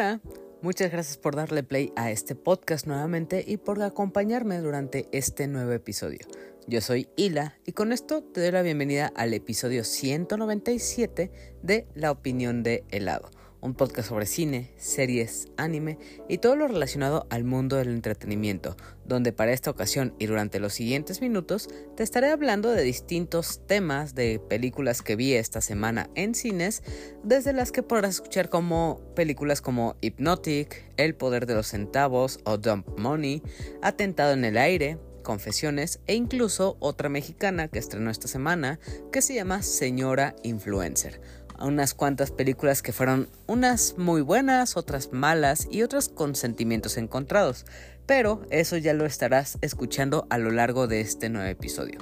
Hola, 0.00 0.22
muchas 0.62 0.90
gracias 0.90 1.18
por 1.18 1.36
darle 1.36 1.62
play 1.62 1.92
a 1.94 2.10
este 2.10 2.34
podcast 2.34 2.86
nuevamente 2.86 3.44
y 3.46 3.58
por 3.58 3.82
acompañarme 3.82 4.56
durante 4.60 5.10
este 5.12 5.46
nuevo 5.46 5.72
episodio. 5.72 6.20
Yo 6.66 6.80
soy 6.80 7.06
Hila 7.16 7.58
y 7.66 7.72
con 7.72 7.92
esto 7.92 8.22
te 8.22 8.40
doy 8.40 8.50
la 8.50 8.62
bienvenida 8.62 9.12
al 9.14 9.34
episodio 9.34 9.84
197 9.84 11.30
de 11.62 11.86
La 11.94 12.12
opinión 12.12 12.62
de 12.62 12.82
helado 12.90 13.28
un 13.60 13.74
podcast 13.74 14.08
sobre 14.08 14.26
cine, 14.26 14.70
series, 14.76 15.48
anime 15.56 15.98
y 16.28 16.38
todo 16.38 16.56
lo 16.56 16.68
relacionado 16.68 17.26
al 17.30 17.44
mundo 17.44 17.76
del 17.76 17.88
entretenimiento, 17.88 18.76
donde 19.04 19.32
para 19.32 19.52
esta 19.52 19.70
ocasión 19.70 20.14
y 20.18 20.26
durante 20.26 20.60
los 20.60 20.74
siguientes 20.74 21.20
minutos 21.20 21.68
te 21.96 22.02
estaré 22.02 22.30
hablando 22.30 22.70
de 22.70 22.82
distintos 22.82 23.60
temas 23.66 24.14
de 24.14 24.40
películas 24.48 25.02
que 25.02 25.16
vi 25.16 25.34
esta 25.34 25.60
semana 25.60 26.10
en 26.14 26.34
cines, 26.34 26.82
desde 27.22 27.52
las 27.52 27.72
que 27.72 27.82
podrás 27.82 28.16
escuchar 28.16 28.48
como 28.48 29.00
películas 29.14 29.60
como 29.60 29.96
Hypnotic, 30.00 30.90
El 30.96 31.14
poder 31.14 31.46
de 31.46 31.54
los 31.54 31.68
centavos 31.68 32.40
o 32.44 32.58
Dump 32.58 32.98
Money, 32.98 33.42
Atentado 33.82 34.32
en 34.32 34.44
el 34.44 34.56
aire, 34.56 34.98
Confesiones 35.22 36.00
e 36.06 36.14
incluso 36.14 36.76
otra 36.80 37.10
mexicana 37.10 37.68
que 37.68 37.78
estrenó 37.78 38.10
esta 38.10 38.26
semana 38.26 38.80
que 39.12 39.20
se 39.20 39.34
llama 39.34 39.62
Señora 39.62 40.34
Influencer 40.42 41.20
unas 41.60 41.94
cuantas 41.94 42.30
películas 42.30 42.82
que 42.82 42.92
fueron 42.92 43.28
unas 43.46 43.96
muy 43.98 44.22
buenas, 44.22 44.76
otras 44.76 45.12
malas 45.12 45.68
y 45.70 45.82
otras 45.82 46.08
con 46.08 46.34
sentimientos 46.34 46.96
encontrados. 46.96 47.64
Pero 48.06 48.42
eso 48.50 48.76
ya 48.76 48.94
lo 48.94 49.06
estarás 49.06 49.58
escuchando 49.60 50.26
a 50.30 50.38
lo 50.38 50.50
largo 50.50 50.86
de 50.86 51.00
este 51.00 51.28
nuevo 51.28 51.48
episodio. 51.48 51.98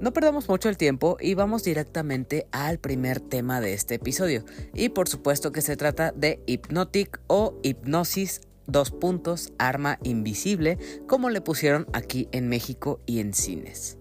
No 0.00 0.12
perdamos 0.12 0.48
mucho 0.48 0.68
el 0.68 0.76
tiempo 0.76 1.16
y 1.20 1.34
vamos 1.34 1.64
directamente 1.64 2.46
al 2.52 2.78
primer 2.78 3.20
tema 3.20 3.60
de 3.60 3.74
este 3.74 3.96
episodio. 3.96 4.44
Y 4.74 4.90
por 4.90 5.08
supuesto 5.08 5.52
que 5.52 5.62
se 5.62 5.76
trata 5.76 6.12
de 6.12 6.42
Hypnotic 6.46 7.20
o 7.26 7.58
Hipnosis 7.62 8.40
dos 8.66 8.90
puntos, 8.90 9.52
arma 9.58 9.98
invisible, 10.02 10.78
como 11.06 11.30
le 11.30 11.40
pusieron 11.40 11.86
aquí 11.92 12.28
en 12.32 12.48
México 12.48 13.00
y 13.06 13.20
en 13.20 13.34
cines. 13.34 13.98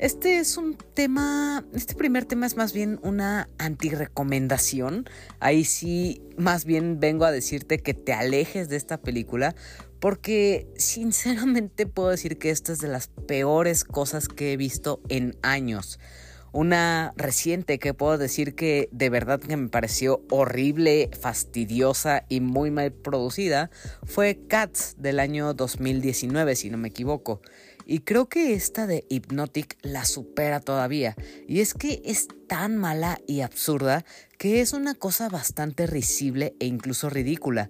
Este 0.00 0.38
es 0.38 0.56
un 0.56 0.78
tema, 0.94 1.62
este 1.74 1.94
primer 1.94 2.24
tema 2.24 2.46
es 2.46 2.56
más 2.56 2.72
bien 2.72 2.98
una 3.02 3.50
antirecomendación. 3.58 5.04
Ahí 5.40 5.66
sí, 5.66 6.22
más 6.38 6.64
bien 6.64 7.00
vengo 7.00 7.26
a 7.26 7.30
decirte 7.30 7.80
que 7.80 7.92
te 7.92 8.14
alejes 8.14 8.70
de 8.70 8.76
esta 8.76 9.02
película 9.02 9.54
porque 9.98 10.66
sinceramente 10.74 11.84
puedo 11.84 12.08
decir 12.08 12.38
que 12.38 12.48
esta 12.48 12.72
es 12.72 12.78
de 12.78 12.88
las 12.88 13.08
peores 13.08 13.84
cosas 13.84 14.28
que 14.28 14.54
he 14.54 14.56
visto 14.56 15.02
en 15.10 15.36
años. 15.42 16.00
Una 16.52 17.12
reciente 17.16 17.78
que 17.78 17.92
puedo 17.92 18.16
decir 18.16 18.54
que 18.54 18.88
de 18.92 19.10
verdad 19.10 19.38
que 19.38 19.56
me 19.56 19.68
pareció 19.68 20.24
horrible, 20.30 21.10
fastidiosa 21.20 22.24
y 22.30 22.40
muy 22.40 22.70
mal 22.70 22.90
producida 22.90 23.70
fue 24.04 24.40
Cats 24.48 24.96
del 24.98 25.20
año 25.20 25.52
2019, 25.52 26.56
si 26.56 26.70
no 26.70 26.78
me 26.78 26.88
equivoco. 26.88 27.42
Y 27.90 28.02
creo 28.02 28.28
que 28.28 28.54
esta 28.54 28.86
de 28.86 29.04
Hypnotic 29.08 29.76
la 29.82 30.04
supera 30.04 30.60
todavía. 30.60 31.16
Y 31.48 31.58
es 31.58 31.74
que 31.74 32.00
es 32.04 32.28
tan 32.46 32.76
mala 32.76 33.18
y 33.26 33.40
absurda 33.40 34.04
que 34.38 34.60
es 34.60 34.74
una 34.74 34.94
cosa 34.94 35.28
bastante 35.28 35.88
risible 35.88 36.54
e 36.60 36.66
incluso 36.66 37.10
ridícula. 37.10 37.68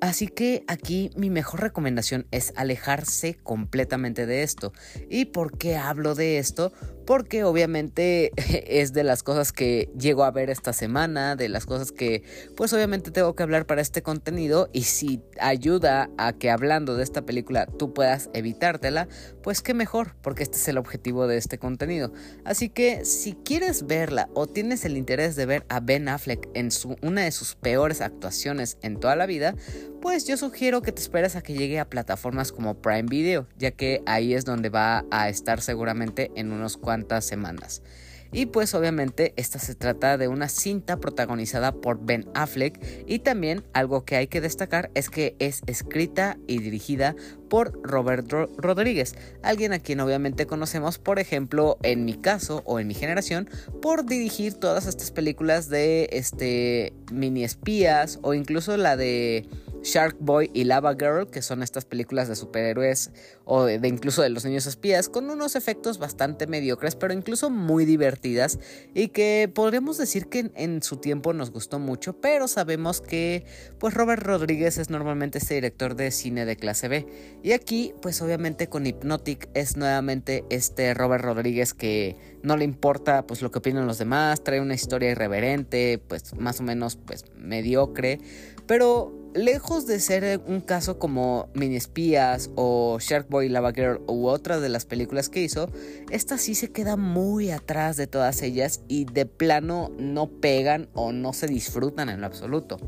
Así 0.00 0.28
que 0.28 0.64
aquí 0.68 1.10
mi 1.16 1.30
mejor 1.30 1.60
recomendación 1.60 2.26
es 2.30 2.52
alejarse 2.56 3.34
completamente 3.34 4.26
de 4.26 4.42
esto. 4.42 4.72
¿Y 5.08 5.26
por 5.26 5.58
qué 5.58 5.76
hablo 5.76 6.14
de 6.14 6.38
esto? 6.38 6.72
porque 7.08 7.42
obviamente 7.42 8.32
es 8.36 8.92
de 8.92 9.02
las 9.02 9.22
cosas 9.22 9.50
que 9.50 9.90
llego 9.98 10.24
a 10.24 10.30
ver 10.30 10.50
esta 10.50 10.74
semana, 10.74 11.36
de 11.36 11.48
las 11.48 11.64
cosas 11.64 11.90
que 11.90 12.22
pues 12.54 12.70
obviamente 12.74 13.10
tengo 13.10 13.34
que 13.34 13.42
hablar 13.42 13.64
para 13.64 13.80
este 13.80 14.02
contenido 14.02 14.68
y 14.74 14.82
si 14.82 15.22
ayuda 15.40 16.10
a 16.18 16.34
que 16.34 16.50
hablando 16.50 16.96
de 16.96 17.04
esta 17.04 17.22
película 17.22 17.64
tú 17.64 17.94
puedas 17.94 18.28
evitártela, 18.34 19.08
pues 19.42 19.62
qué 19.62 19.72
mejor, 19.72 20.16
porque 20.20 20.42
este 20.42 20.58
es 20.58 20.68
el 20.68 20.76
objetivo 20.76 21.26
de 21.26 21.38
este 21.38 21.56
contenido. 21.58 22.12
Así 22.44 22.68
que 22.68 23.06
si 23.06 23.32
quieres 23.32 23.86
verla 23.86 24.28
o 24.34 24.46
tienes 24.46 24.84
el 24.84 24.98
interés 24.98 25.34
de 25.34 25.46
ver 25.46 25.64
a 25.70 25.80
Ben 25.80 26.10
Affleck 26.10 26.50
en 26.52 26.68
una 27.00 27.22
de 27.22 27.32
sus 27.32 27.54
peores 27.54 28.02
actuaciones 28.02 28.76
en 28.82 29.00
toda 29.00 29.16
la 29.16 29.24
vida, 29.24 29.54
pues 30.00 30.26
yo 30.26 30.36
sugiero 30.36 30.82
que 30.82 30.92
te 30.92 31.00
esperes 31.00 31.36
a 31.36 31.42
que 31.42 31.54
llegue 31.54 31.78
a 31.78 31.88
plataformas 31.88 32.52
como 32.52 32.74
Prime 32.74 33.08
Video, 33.08 33.46
ya 33.58 33.70
que 33.70 34.02
ahí 34.06 34.34
es 34.34 34.44
donde 34.44 34.68
va 34.68 35.04
a 35.10 35.28
estar 35.28 35.60
seguramente 35.60 36.30
en 36.34 36.52
unos 36.52 36.76
cuantos 36.76 37.24
semanas. 37.24 37.82
Y 38.30 38.46
pues 38.46 38.74
obviamente 38.74 39.32
esta 39.36 39.58
se 39.58 39.74
trata 39.74 40.18
de 40.18 40.28
una 40.28 40.48
cinta 40.48 40.98
protagonizada 40.98 41.72
por 41.72 42.04
Ben 42.04 42.26
Affleck 42.34 42.78
y 43.06 43.20
también 43.20 43.64
algo 43.72 44.04
que 44.04 44.16
hay 44.16 44.26
que 44.26 44.42
destacar 44.42 44.90
es 44.94 45.08
que 45.08 45.34
es 45.38 45.62
escrita 45.66 46.36
y 46.46 46.58
dirigida 46.58 47.16
por 47.48 47.80
Roberto 47.82 48.50
Rodríguez, 48.58 49.14
alguien 49.42 49.72
a 49.72 49.78
quien 49.78 50.00
obviamente 50.00 50.46
conocemos 50.46 50.98
por 50.98 51.18
ejemplo 51.18 51.78
en 51.82 52.04
mi 52.04 52.14
caso 52.14 52.62
o 52.66 52.78
en 52.78 52.86
mi 52.86 52.92
generación 52.92 53.48
por 53.80 54.04
dirigir 54.04 54.52
todas 54.52 54.86
estas 54.86 55.10
películas 55.10 55.70
de 55.70 56.10
este 56.12 56.92
mini 57.10 57.44
espías 57.44 58.18
o 58.20 58.34
incluso 58.34 58.76
la 58.76 58.98
de 58.98 59.48
Shark 59.82 60.16
Boy 60.20 60.50
y 60.54 60.64
Lava 60.64 60.94
Girl, 60.94 61.28
que 61.30 61.42
son 61.42 61.62
estas 61.62 61.84
películas 61.84 62.28
de 62.28 62.36
superhéroes 62.36 63.10
o 63.44 63.64
de, 63.64 63.80
incluso 63.86 64.22
de 64.22 64.30
los 64.30 64.44
niños 64.44 64.66
espías, 64.66 65.08
con 65.08 65.30
unos 65.30 65.56
efectos 65.56 65.98
bastante 65.98 66.46
mediocres, 66.46 66.96
pero 66.96 67.14
incluso 67.14 67.50
muy 67.50 67.84
divertidas 67.84 68.58
y 68.94 69.08
que 69.08 69.50
podríamos 69.52 69.98
decir 69.98 70.28
que 70.28 70.50
en, 70.54 70.82
su 70.82 70.96
tiempo 70.96 71.32
nos 71.32 71.50
gustó 71.50 71.78
mucho, 71.78 72.20
pero 72.20 72.48
sabemos 72.48 73.00
que 73.00 73.44
pues 73.78 73.94
Robert 73.94 74.22
Rodríguez 74.22 74.78
es 74.78 74.90
normalmente 74.90 75.38
este 75.38 75.54
director 75.54 75.94
de 75.94 76.10
cine 76.10 76.44
de 76.44 76.56
clase 76.56 76.88
B. 76.88 77.06
Y 77.42 77.52
aquí 77.52 77.94
pues 78.02 78.20
obviamente 78.22 78.68
con 78.68 78.86
Hypnotic 78.86 79.48
es 79.54 79.76
nuevamente 79.76 80.44
este 80.50 80.94
Robert 80.94 81.24
Rodríguez 81.24 81.74
que 81.74 82.16
no 82.42 82.56
le 82.56 82.64
importa 82.64 83.26
pues 83.26 83.42
lo 83.42 83.50
que 83.50 83.58
opinan 83.58 83.86
los 83.86 83.98
demás, 83.98 84.44
trae 84.44 84.60
una 84.60 84.74
historia 84.74 85.10
irreverente, 85.10 86.00
pues 86.06 86.34
más 86.34 86.60
o 86.60 86.62
menos 86.62 86.96
pues 86.96 87.24
mediocre, 87.36 88.20
pero 88.66 89.17
lejos 89.34 89.86
de 89.86 90.00
ser 90.00 90.40
un 90.46 90.60
caso 90.60 90.98
como 90.98 91.48
Mini 91.54 91.76
Espías 91.76 92.50
o 92.56 92.98
Shark 93.00 93.28
Boy 93.28 93.48
Lava 93.48 93.72
Girl 93.72 94.00
u 94.06 94.26
otra 94.26 94.60
de 94.60 94.68
las 94.68 94.86
películas 94.86 95.28
que 95.28 95.42
hizo, 95.42 95.70
esta 96.10 96.38
sí 96.38 96.54
se 96.54 96.70
queda 96.70 96.96
muy 96.96 97.50
atrás 97.50 97.96
de 97.96 98.06
todas 98.06 98.42
ellas 98.42 98.80
y 98.88 99.04
de 99.04 99.26
plano 99.26 99.90
no 99.98 100.28
pegan 100.28 100.88
o 100.94 101.12
no 101.12 101.32
se 101.32 101.46
disfrutan 101.46 102.08
en 102.08 102.20
lo 102.20 102.26
absoluto. 102.26 102.78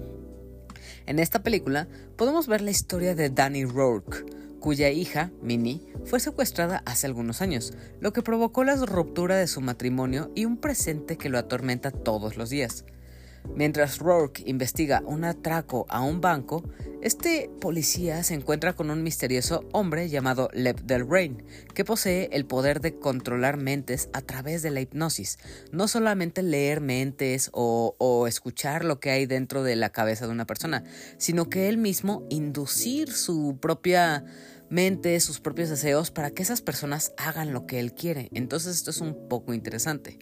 En 1.06 1.19
esta 1.19 1.43
película 1.43 1.89
podemos 2.17 2.47
ver 2.47 2.61
la 2.61 2.71
historia 2.71 3.15
de 3.15 3.31
Danny 3.31 3.65
Rourke, 3.65 4.25
cuya 4.61 4.91
hija, 4.91 5.33
Minnie, 5.43 5.81
fue 6.05 6.21
secuestrada 6.21 6.83
hace 6.84 7.07
algunos 7.07 7.41
años, 7.41 7.72
lo 8.01 8.12
que 8.12 8.22
provocó 8.22 8.62
la 8.62 8.77
ruptura 8.77 9.37
de 9.37 9.47
su 9.47 9.61
matrimonio 9.61 10.31
y 10.34 10.45
un 10.45 10.59
presente 10.59 11.17
que 11.17 11.31
lo 11.31 11.39
atormenta 11.39 11.91
todos 11.91 12.37
los 12.37 12.51
días. 12.51 12.84
Mientras 13.55 13.99
Rourke 13.99 14.43
investiga 14.47 15.03
un 15.05 15.25
atraco 15.25 15.87
a 15.89 16.01
un 16.01 16.21
banco, 16.21 16.62
este 17.03 17.51
policía 17.61 18.23
se 18.23 18.34
encuentra 18.34 18.75
con 18.75 18.91
un 18.91 19.03
misterioso 19.03 19.67
hombre 19.73 20.09
llamado 20.09 20.51
Lev 20.53 20.83
Del 20.83 21.09
Rain, 21.09 21.43
que 21.75 21.84
posee 21.84 22.28
el 22.33 22.45
poder 22.45 22.81
de 22.81 22.99
controlar 22.99 23.56
mentes 23.56 24.11
a 24.12 24.21
través 24.21 24.62
de 24.62 24.71
la 24.71 24.81
hipnosis. 24.81 25.39
No 25.73 25.89
solamente 25.89 26.43
leer 26.43 26.81
mentes 26.81 27.51
o, 27.53 27.97
o 27.99 28.27
escuchar 28.27 28.84
lo 28.84 29.01
que 29.01 29.11
hay 29.11 29.27
dentro 29.27 29.62
de 29.62 29.77
la 29.77 29.91
cabeza 29.91 30.27
de 30.27 30.33
una 30.33 30.47
persona, 30.47 30.84
sino 31.17 31.48
que 31.48 31.69
él 31.69 31.78
mismo 31.78 32.27
inducir 32.28 33.10
su 33.13 33.59
propia 33.60 34.25
mente, 34.69 35.19
sus 35.21 35.41
propios 35.41 35.69
deseos 35.69 36.10
para 36.10 36.31
que 36.31 36.42
esas 36.42 36.63
personas 36.63 37.13
hagan 37.16 37.53
lo 37.53 37.66
que 37.66 37.81
él 37.81 37.95
quiere. 37.95 38.28
Entonces 38.33 38.77
esto 38.77 38.91
es 38.91 39.01
un 39.01 39.28
poco 39.28 39.53
interesante. 39.53 40.19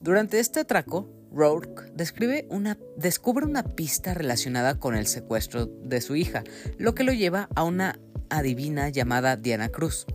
Durante 0.00 0.40
este 0.40 0.60
atraco, 0.60 1.08
Rourke 1.34 1.90
descubre 1.94 2.46
una 2.48 3.64
pista 3.64 4.14
relacionada 4.14 4.78
con 4.78 4.94
el 4.94 5.06
secuestro 5.06 5.66
de 5.66 6.00
su 6.00 6.16
hija, 6.16 6.44
lo 6.78 6.94
que 6.94 7.04
lo 7.04 7.12
lleva 7.12 7.48
a 7.54 7.64
una 7.64 7.98
adivina 8.28 8.88
llamada 8.88 9.36
Diana 9.36 9.68
Cruz. 9.68 10.06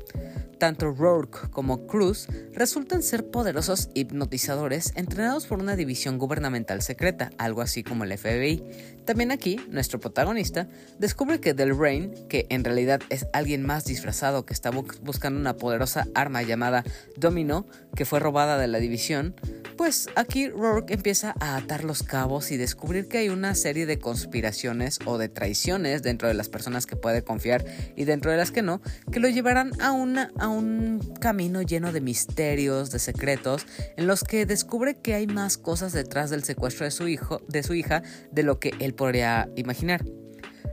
Tanto 0.57 0.91
Rourke 0.91 1.49
como 1.51 1.85
Cruz 1.85 2.27
resultan 2.53 3.03
ser 3.03 3.29
poderosos 3.29 3.89
hipnotizadores 3.93 4.91
entrenados 4.95 5.45
por 5.45 5.59
una 5.59 5.75
división 5.75 6.17
gubernamental 6.17 6.81
secreta, 6.81 7.29
algo 7.37 7.61
así 7.61 7.83
como 7.83 8.05
el 8.05 8.17
FBI. 8.17 8.63
También 9.07 9.31
aquí, 9.31 9.57
nuestro 9.69 10.01
protagonista 10.01 10.67
descubre 10.99 11.39
que 11.39 11.53
Del 11.53 11.77
Rain, 11.77 12.13
que 12.27 12.45
en 12.49 12.65
realidad 12.65 12.99
es 13.09 13.25
alguien 13.31 13.65
más 13.65 13.85
disfrazado 13.85 14.45
que 14.45 14.53
está 14.53 14.69
buscando 14.69 15.39
una 15.39 15.55
poderosa 15.55 16.07
arma 16.13 16.43
llamada 16.43 16.83
Domino, 17.15 17.65
que 17.95 18.03
fue 18.03 18.19
robada 18.19 18.57
de 18.57 18.67
la 18.67 18.79
división, 18.79 19.33
pues 19.77 20.09
aquí 20.15 20.49
Rourke 20.49 20.93
empieza 20.93 21.35
a 21.39 21.55
atar 21.55 21.85
los 21.85 22.03
cabos 22.03 22.51
y 22.51 22.57
descubrir 22.57 23.07
que 23.07 23.19
hay 23.19 23.29
una 23.29 23.55
serie 23.55 23.85
de 23.85 23.97
conspiraciones 23.97 24.99
o 25.05 25.17
de 25.17 25.29
traiciones 25.29 26.03
dentro 26.03 26.27
de 26.27 26.33
las 26.33 26.49
personas 26.49 26.85
que 26.85 26.97
puede 26.97 27.23
confiar 27.23 27.63
y 27.95 28.03
dentro 28.03 28.31
de 28.31 28.37
las 28.37 28.51
que 28.51 28.61
no, 28.61 28.81
que 29.09 29.21
lo 29.21 29.29
llevarán 29.29 29.71
a 29.79 29.87
a 29.87 30.47
un 30.49 31.15
camino 31.21 31.61
lleno 31.61 31.93
de 31.93 32.01
misterios, 32.01 32.91
de 32.91 32.99
secretos, 32.99 33.65
en 33.95 34.05
los 34.05 34.23
que 34.23 34.45
descubre 34.45 34.95
que 34.95 35.13
hay 35.13 35.27
más 35.27 35.57
cosas 35.57 35.93
detrás 35.93 36.29
del 36.29 36.43
secuestro 36.43 36.83
de 36.83 36.91
su 36.91 37.07
hijo, 37.07 37.41
de 37.47 37.63
su 37.63 37.73
hija, 37.73 38.03
de 38.31 38.43
lo 38.43 38.59
que 38.59 38.73
él 38.79 38.93
podría 38.97 39.47
imaginar. 39.55 40.03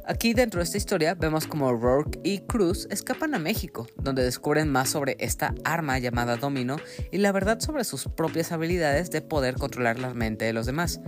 Aquí 0.07 0.35
dentro 0.35 0.59
de 0.59 0.65
esta 0.65 0.77
historia 0.77 1.15
vemos 1.15 1.47
como 1.47 1.73
Rourke 1.73 2.21
y 2.23 2.41
Cruz 2.41 2.87
escapan 2.91 3.35
a 3.35 3.39
México, 3.39 3.87
donde 3.97 4.23
descubren 4.23 4.71
más 4.71 4.91
sobre 4.91 5.17
esta 5.19 5.55
arma 5.65 5.99
llamada 5.99 6.37
Domino 6.37 6.77
y 7.11 7.19
la 7.19 7.33
verdad 7.33 7.59
sobre 7.61 7.85
sus 7.85 8.05
propias 8.05 8.53
habilidades 8.53 9.11
de 9.11 9.23
poder 9.23 9.55
controlar 9.55 9.99
la 9.99 10.13
mente 10.13 10.45
de 10.45 10.53
los 10.53 10.67
demás. 10.67 11.01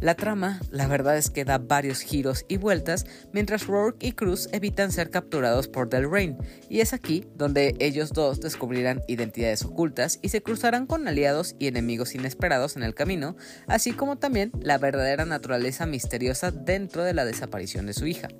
La 0.00 0.16
trama, 0.16 0.60
la 0.70 0.86
verdad 0.86 1.16
es 1.16 1.30
que 1.30 1.44
da 1.44 1.58
varios 1.58 2.00
giros 2.00 2.44
y 2.48 2.56
vueltas 2.56 3.06
mientras 3.32 3.66
Rourke 3.66 4.04
y 4.04 4.12
Cruz 4.12 4.48
evitan 4.52 4.92
ser 4.92 5.10
capturados 5.10 5.68
por 5.68 5.88
Del 5.88 6.10
Rain, 6.10 6.36
y 6.68 6.80
es 6.80 6.92
aquí 6.92 7.24
donde 7.36 7.76
ellos 7.78 8.12
dos 8.12 8.40
descubrirán 8.40 9.00
identidades 9.06 9.64
ocultas 9.64 10.18
y 10.20 10.28
se 10.28 10.42
cruzarán 10.42 10.86
con 10.86 11.06
aliados 11.08 11.54
y 11.58 11.68
enemigos 11.68 12.14
inesperados 12.14 12.76
en 12.76 12.82
el 12.82 12.94
camino, 12.94 13.36
así 13.66 13.92
como 13.92 14.16
también 14.16 14.50
la 14.60 14.76
verdadera 14.76 15.24
naturaleza 15.24 15.86
misteriosa 15.86 16.50
dentro 16.50 17.04
de 17.04 17.14
la 17.14 17.24
desaparición 17.24 17.86
de 17.86 17.94
su 17.94 18.06
hija. 18.06 18.28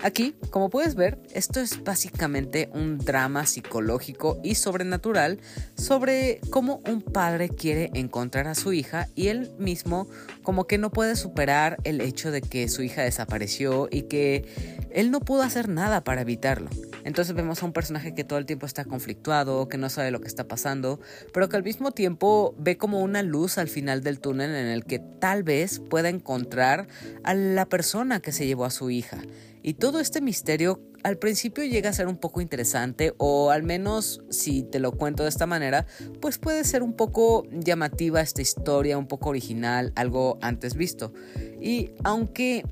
Aquí, 0.00 0.36
como 0.50 0.70
puedes 0.70 0.94
ver, 0.94 1.18
esto 1.34 1.58
es 1.58 1.82
básicamente 1.82 2.70
un 2.72 2.98
drama 2.98 3.46
psicológico 3.46 4.38
y 4.44 4.54
sobrenatural 4.54 5.40
sobre 5.76 6.40
cómo 6.50 6.80
un 6.86 7.02
padre 7.02 7.48
quiere 7.48 7.90
encontrar 7.94 8.46
a 8.46 8.54
su 8.54 8.72
hija 8.72 9.08
y 9.16 9.26
él 9.26 9.50
mismo 9.58 10.08
como 10.44 10.68
que 10.68 10.78
no 10.78 10.90
puede 10.92 11.16
superar 11.16 11.78
el 11.82 12.00
hecho 12.00 12.30
de 12.30 12.42
que 12.42 12.68
su 12.68 12.82
hija 12.82 13.02
desapareció 13.02 13.88
y 13.90 14.02
que 14.02 14.44
él 14.90 15.10
no 15.10 15.18
pudo 15.20 15.42
hacer 15.42 15.68
nada 15.68 16.04
para 16.04 16.20
evitarlo. 16.20 16.70
Entonces 17.04 17.34
vemos 17.34 17.62
a 17.62 17.66
un 17.66 17.72
personaje 17.72 18.14
que 18.14 18.22
todo 18.22 18.38
el 18.38 18.46
tiempo 18.46 18.66
está 18.66 18.84
conflictuado, 18.84 19.68
que 19.68 19.78
no 19.78 19.88
sabe 19.88 20.12
lo 20.12 20.20
que 20.20 20.28
está 20.28 20.46
pasando, 20.46 21.00
pero 21.32 21.48
que 21.48 21.56
al 21.56 21.64
mismo 21.64 21.90
tiempo 21.90 22.54
ve 22.56 22.76
como 22.76 23.00
una 23.00 23.22
luz 23.22 23.58
al 23.58 23.68
final 23.68 24.02
del 24.02 24.20
túnel 24.20 24.54
en 24.54 24.66
el 24.66 24.84
que 24.84 25.00
tal 25.00 25.42
vez 25.42 25.80
pueda 25.80 26.08
encontrar 26.08 26.86
a 27.24 27.34
la 27.34 27.66
persona 27.66 28.20
que 28.20 28.30
se 28.30 28.46
llevó 28.46 28.64
a 28.64 28.70
su 28.70 28.90
hija. 28.90 29.18
Y 29.62 29.74
todo 29.74 30.00
este 30.00 30.20
misterio 30.20 30.80
al 31.02 31.18
principio 31.18 31.64
llega 31.64 31.90
a 31.90 31.92
ser 31.92 32.08
un 32.08 32.16
poco 32.16 32.40
interesante 32.40 33.14
o 33.18 33.50
al 33.50 33.62
menos 33.62 34.20
si 34.30 34.62
te 34.62 34.80
lo 34.80 34.92
cuento 34.92 35.22
de 35.22 35.28
esta 35.28 35.46
manera, 35.46 35.86
pues 36.20 36.38
puede 36.38 36.64
ser 36.64 36.82
un 36.82 36.94
poco 36.94 37.44
llamativa 37.52 38.20
esta 38.20 38.42
historia, 38.42 38.98
un 38.98 39.06
poco 39.06 39.30
original, 39.30 39.92
algo 39.94 40.38
antes 40.40 40.74
visto. 40.74 41.12
Y 41.60 41.92
aunque 42.04 42.64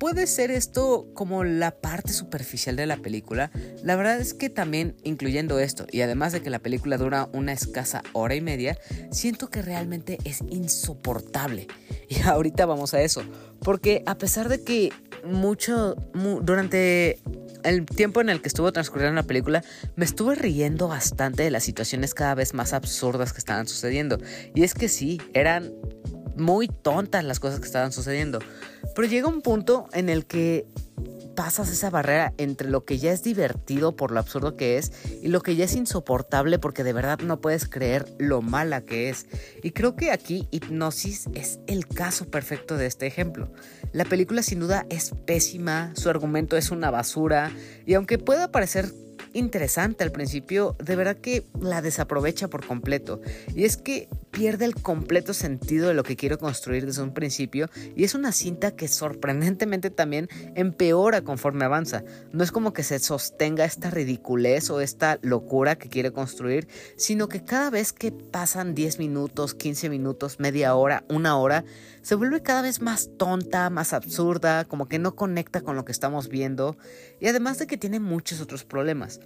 puede 0.00 0.26
ser 0.26 0.50
esto 0.50 1.06
como 1.14 1.44
la 1.44 1.72
parte 1.72 2.14
superficial 2.14 2.74
de 2.74 2.86
la 2.86 2.96
película, 2.96 3.50
la 3.84 3.96
verdad 3.96 4.18
es 4.18 4.32
que 4.32 4.48
también 4.48 4.96
incluyendo 5.04 5.60
esto 5.60 5.86
y 5.92 6.00
además 6.00 6.32
de 6.32 6.40
que 6.40 6.48
la 6.48 6.58
película 6.58 6.96
dura 6.96 7.28
una 7.34 7.52
escasa 7.52 8.02
hora 8.14 8.34
y 8.34 8.40
media, 8.40 8.78
siento 9.12 9.50
que 9.50 9.60
realmente 9.60 10.18
es 10.24 10.40
insoportable. 10.48 11.68
Y 12.08 12.20
ahorita 12.24 12.64
vamos 12.64 12.94
a 12.94 13.02
eso, 13.02 13.22
porque 13.60 14.02
a 14.06 14.16
pesar 14.16 14.48
de 14.48 14.64
que 14.64 14.90
mucho, 15.22 15.96
durante 16.42 17.18
el 17.62 17.84
tiempo 17.84 18.22
en 18.22 18.30
el 18.30 18.40
que 18.40 18.48
estuvo 18.48 18.72
transcurriendo 18.72 19.14
la 19.14 19.26
película, 19.26 19.62
me 19.96 20.06
estuve 20.06 20.34
riendo 20.34 20.88
bastante 20.88 21.42
de 21.42 21.50
las 21.50 21.62
situaciones 21.62 22.14
cada 22.14 22.34
vez 22.34 22.54
más 22.54 22.72
absurdas 22.72 23.34
que 23.34 23.38
estaban 23.38 23.68
sucediendo. 23.68 24.18
Y 24.54 24.62
es 24.62 24.72
que 24.72 24.88
sí, 24.88 25.20
eran 25.34 25.74
muy 26.36 26.68
tontas 26.68 27.24
las 27.24 27.40
cosas 27.40 27.60
que 27.60 27.66
estaban 27.66 27.92
sucediendo. 27.92 28.40
Pero 28.94 29.08
llega 29.08 29.28
un 29.28 29.42
punto 29.42 29.86
en 29.92 30.08
el 30.08 30.26
que 30.26 30.66
pasas 31.40 31.70
esa 31.70 31.88
barrera 31.88 32.34
entre 32.36 32.68
lo 32.68 32.84
que 32.84 32.98
ya 32.98 33.12
es 33.12 33.22
divertido 33.22 33.96
por 33.96 34.10
lo 34.10 34.20
absurdo 34.20 34.58
que 34.58 34.76
es 34.76 34.92
y 35.22 35.28
lo 35.28 35.40
que 35.40 35.56
ya 35.56 35.64
es 35.64 35.74
insoportable 35.74 36.58
porque 36.58 36.84
de 36.84 36.92
verdad 36.92 37.20
no 37.20 37.40
puedes 37.40 37.66
creer 37.66 38.06
lo 38.18 38.42
mala 38.42 38.82
que 38.82 39.08
es. 39.08 39.26
Y 39.62 39.70
creo 39.70 39.96
que 39.96 40.10
aquí 40.10 40.48
Hipnosis 40.50 41.28
es 41.32 41.60
el 41.66 41.86
caso 41.86 42.26
perfecto 42.30 42.76
de 42.76 42.84
este 42.84 43.06
ejemplo. 43.06 43.50
La 43.92 44.04
película 44.04 44.42
sin 44.42 44.60
duda 44.60 44.84
es 44.90 45.12
pésima, 45.24 45.92
su 45.94 46.10
argumento 46.10 46.58
es 46.58 46.70
una 46.70 46.90
basura 46.90 47.50
y 47.86 47.94
aunque 47.94 48.18
pueda 48.18 48.52
parecer 48.52 48.92
interesante 49.32 50.04
al 50.04 50.12
principio, 50.12 50.76
de 50.82 50.96
verdad 50.96 51.16
que 51.16 51.46
la 51.60 51.82
desaprovecha 51.82 52.48
por 52.48 52.66
completo. 52.66 53.20
Y 53.54 53.64
es 53.64 53.76
que 53.76 54.08
pierde 54.30 54.64
el 54.64 54.74
completo 54.74 55.34
sentido 55.34 55.88
de 55.88 55.94
lo 55.94 56.04
que 56.04 56.16
quiero 56.16 56.38
construir 56.38 56.86
desde 56.86 57.02
un 57.02 57.12
principio 57.12 57.68
y 57.96 58.04
es 58.04 58.14
una 58.14 58.32
cinta 58.32 58.70
que 58.70 58.88
sorprendentemente 58.88 59.90
también 59.90 60.28
empeora 60.54 61.22
conforme 61.22 61.64
avanza. 61.64 62.04
No 62.32 62.44
es 62.44 62.52
como 62.52 62.72
que 62.72 62.82
se 62.82 62.98
sostenga 62.98 63.64
esta 63.64 63.90
ridiculez 63.90 64.70
o 64.70 64.80
esta 64.80 65.18
locura 65.22 65.76
que 65.76 65.88
quiere 65.88 66.12
construir, 66.12 66.68
sino 66.96 67.28
que 67.28 67.44
cada 67.44 67.70
vez 67.70 67.92
que 67.92 68.12
pasan 68.12 68.74
10 68.74 68.98
minutos, 68.98 69.54
15 69.54 69.88
minutos, 69.90 70.38
media 70.38 70.74
hora, 70.74 71.04
una 71.08 71.36
hora, 71.36 71.64
se 72.02 72.14
vuelve 72.14 72.42
cada 72.42 72.62
vez 72.62 72.80
más 72.80 73.10
tonta, 73.18 73.70
más 73.70 73.92
absurda, 73.92 74.64
como 74.64 74.88
que 74.88 74.98
no 74.98 75.14
conecta 75.14 75.60
con 75.60 75.76
lo 75.76 75.84
que 75.84 75.92
estamos 75.92 76.28
viendo 76.28 76.76
y 77.20 77.28
además 77.28 77.58
de 77.58 77.66
que 77.66 77.76
tiene 77.76 78.00
muchos 78.00 78.40
otros 78.40 78.64
problemas. 78.64 79.20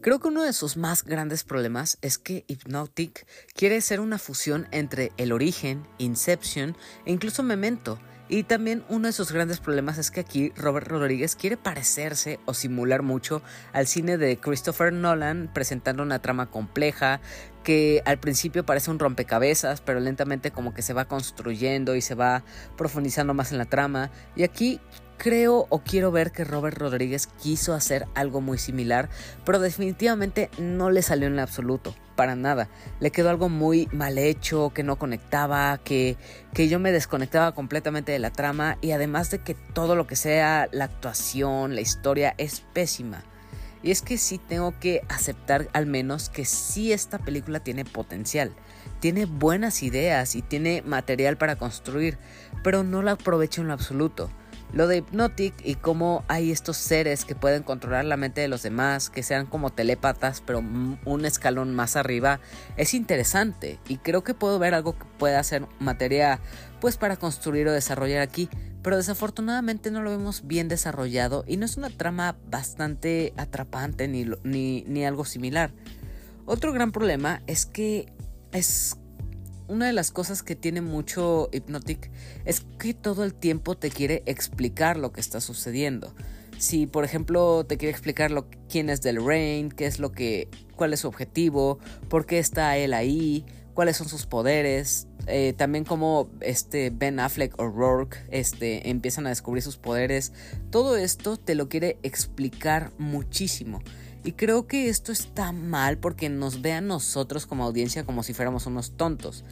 Creo 0.00 0.18
que 0.18 0.28
uno 0.28 0.42
de 0.42 0.54
sus 0.54 0.78
más 0.78 1.04
grandes 1.04 1.44
problemas 1.44 1.98
es 2.00 2.16
que 2.18 2.44
Hypnotic 2.48 3.26
quiere 3.54 3.80
ser 3.82 4.00
una 4.00 4.18
fusión 4.18 4.66
entre 4.70 5.12
El 5.18 5.30
Origen, 5.30 5.86
Inception 5.98 6.74
e 7.04 7.12
incluso 7.12 7.42
Memento. 7.42 8.00
Y 8.32 8.44
también 8.44 8.84
uno 8.88 9.08
de 9.08 9.12
sus 9.12 9.32
grandes 9.32 9.58
problemas 9.58 9.98
es 9.98 10.12
que 10.12 10.20
aquí 10.20 10.52
Robert 10.54 10.86
Rodríguez 10.86 11.34
quiere 11.34 11.56
parecerse 11.56 12.38
o 12.44 12.54
simular 12.54 13.02
mucho 13.02 13.42
al 13.72 13.88
cine 13.88 14.18
de 14.18 14.36
Christopher 14.36 14.92
Nolan, 14.92 15.50
presentando 15.52 16.04
una 16.04 16.20
trama 16.20 16.46
compleja 16.46 17.20
que 17.64 18.02
al 18.04 18.20
principio 18.20 18.64
parece 18.64 18.92
un 18.92 19.00
rompecabezas, 19.00 19.80
pero 19.80 19.98
lentamente 19.98 20.52
como 20.52 20.72
que 20.72 20.82
se 20.82 20.92
va 20.92 21.06
construyendo 21.06 21.96
y 21.96 22.02
se 22.02 22.14
va 22.14 22.44
profundizando 22.76 23.34
más 23.34 23.50
en 23.50 23.58
la 23.58 23.64
trama. 23.64 24.12
Y 24.36 24.44
aquí 24.44 24.80
creo 25.20 25.66
o 25.68 25.80
quiero 25.80 26.10
ver 26.10 26.32
que 26.32 26.44
Robert 26.44 26.78
Rodríguez 26.78 27.26
quiso 27.26 27.74
hacer 27.74 28.06
algo 28.14 28.40
muy 28.40 28.56
similar, 28.56 29.10
pero 29.44 29.60
definitivamente 29.60 30.48
no 30.58 30.90
le 30.90 31.02
salió 31.02 31.28
en 31.28 31.38
absoluto, 31.38 31.94
para 32.16 32.36
nada. 32.36 32.70
Le 33.00 33.10
quedó 33.10 33.28
algo 33.28 33.50
muy 33.50 33.86
mal 33.92 34.16
hecho, 34.16 34.72
que 34.74 34.82
no 34.82 34.98
conectaba, 34.98 35.76
que, 35.84 36.16
que 36.54 36.68
yo 36.70 36.78
me 36.78 36.90
desconectaba 36.90 37.52
completamente 37.52 38.12
de 38.12 38.18
la 38.18 38.30
trama 38.30 38.78
y 38.80 38.92
además 38.92 39.30
de 39.30 39.40
que 39.40 39.54
todo 39.54 39.94
lo 39.94 40.06
que 40.06 40.16
sea 40.16 40.70
la 40.72 40.84
actuación, 40.84 41.74
la 41.74 41.82
historia 41.82 42.34
es 42.38 42.62
pésima. 42.72 43.22
Y 43.82 43.90
es 43.90 44.00
que 44.00 44.16
sí 44.16 44.38
tengo 44.38 44.78
que 44.80 45.02
aceptar 45.10 45.68
al 45.74 45.84
menos 45.84 46.30
que 46.30 46.46
sí 46.46 46.94
esta 46.94 47.18
película 47.18 47.60
tiene 47.60 47.84
potencial, 47.84 48.52
tiene 49.00 49.26
buenas 49.26 49.82
ideas 49.82 50.34
y 50.34 50.40
tiene 50.40 50.80
material 50.80 51.36
para 51.36 51.56
construir, 51.56 52.16
pero 52.64 52.84
no 52.84 53.02
la 53.02 53.12
aprovecho 53.12 53.60
en 53.60 53.68
lo 53.68 53.74
absoluto. 53.74 54.30
Lo 54.72 54.86
de 54.86 54.98
Hypnotic 54.98 55.54
y 55.64 55.74
cómo 55.74 56.24
hay 56.28 56.52
estos 56.52 56.76
seres 56.76 57.24
que 57.24 57.34
pueden 57.34 57.62
controlar 57.62 58.04
la 58.04 58.16
mente 58.16 58.40
de 58.40 58.48
los 58.48 58.62
demás, 58.62 59.10
que 59.10 59.22
sean 59.22 59.46
como 59.46 59.70
telépatas, 59.70 60.42
pero 60.46 60.60
un 60.60 61.24
escalón 61.24 61.74
más 61.74 61.96
arriba, 61.96 62.40
es 62.76 62.94
interesante 62.94 63.78
y 63.88 63.96
creo 63.96 64.22
que 64.22 64.34
puedo 64.34 64.58
ver 64.58 64.74
algo 64.74 64.96
que 64.98 65.04
pueda 65.18 65.42
ser 65.42 65.66
materia 65.80 66.40
pues 66.80 66.96
para 66.96 67.16
construir 67.16 67.66
o 67.68 67.72
desarrollar 67.72 68.22
aquí, 68.22 68.48
pero 68.82 68.96
desafortunadamente 68.96 69.90
no 69.90 70.02
lo 70.02 70.10
vemos 70.10 70.46
bien 70.46 70.68
desarrollado 70.68 71.44
y 71.46 71.56
no 71.56 71.66
es 71.66 71.76
una 71.76 71.90
trama 71.90 72.36
bastante 72.48 73.34
atrapante 73.36 74.08
ni, 74.08 74.24
ni, 74.44 74.82
ni 74.86 75.04
algo 75.04 75.24
similar. 75.24 75.72
Otro 76.46 76.72
gran 76.72 76.90
problema 76.90 77.42
es 77.46 77.66
que 77.66 78.06
es 78.52 78.96
una 79.70 79.86
de 79.86 79.92
las 79.92 80.10
cosas 80.10 80.42
que 80.42 80.56
tiene 80.56 80.80
mucho 80.80 81.48
Hypnotic 81.52 82.10
es 82.44 82.66
que 82.78 82.92
todo 82.92 83.22
el 83.24 83.32
tiempo 83.32 83.76
te 83.76 83.90
quiere 83.90 84.22
explicar 84.26 84.96
lo 84.96 85.12
que 85.12 85.20
está 85.20 85.40
sucediendo. 85.40 86.12
Si, 86.58 86.86
por 86.86 87.04
ejemplo, 87.04 87.64
te 87.64 87.78
quiere 87.78 87.92
explicar 87.92 88.32
lo, 88.32 88.46
quién 88.68 88.90
es 88.90 89.00
Del 89.00 89.24
Rain, 89.24 89.70
qué 89.70 89.86
es 89.86 90.00
lo 90.00 90.12
que, 90.12 90.48
cuál 90.76 90.92
es 90.92 91.00
su 91.00 91.08
objetivo, 91.08 91.78
por 92.08 92.26
qué 92.26 92.38
está 92.38 92.76
él 92.76 92.92
ahí, 92.92 93.46
cuáles 93.72 93.96
son 93.96 94.08
sus 94.08 94.26
poderes, 94.26 95.06
eh, 95.26 95.54
también 95.56 95.84
como 95.84 96.28
este 96.40 96.90
Ben 96.90 97.20
Affleck 97.20 97.58
o 97.58 97.68
Rourke 97.68 98.18
este, 98.30 98.90
empiezan 98.90 99.26
a 99.26 99.30
descubrir 99.30 99.62
sus 99.62 99.78
poderes, 99.78 100.32
todo 100.70 100.96
esto 100.96 101.36
te 101.36 101.54
lo 101.54 101.68
quiere 101.68 101.96
explicar 102.02 102.90
muchísimo. 102.98 103.80
Y 104.22 104.32
creo 104.32 104.66
que 104.66 104.88
esto 104.88 105.12
está 105.12 105.52
mal 105.52 105.98
porque 105.98 106.28
nos 106.28 106.60
ve 106.60 106.72
a 106.72 106.80
nosotros 106.80 107.46
como 107.46 107.64
audiencia 107.64 108.04
como 108.04 108.22
si 108.22 108.34
fuéramos 108.34 108.66
unos 108.66 108.92
tontos. 108.96 109.44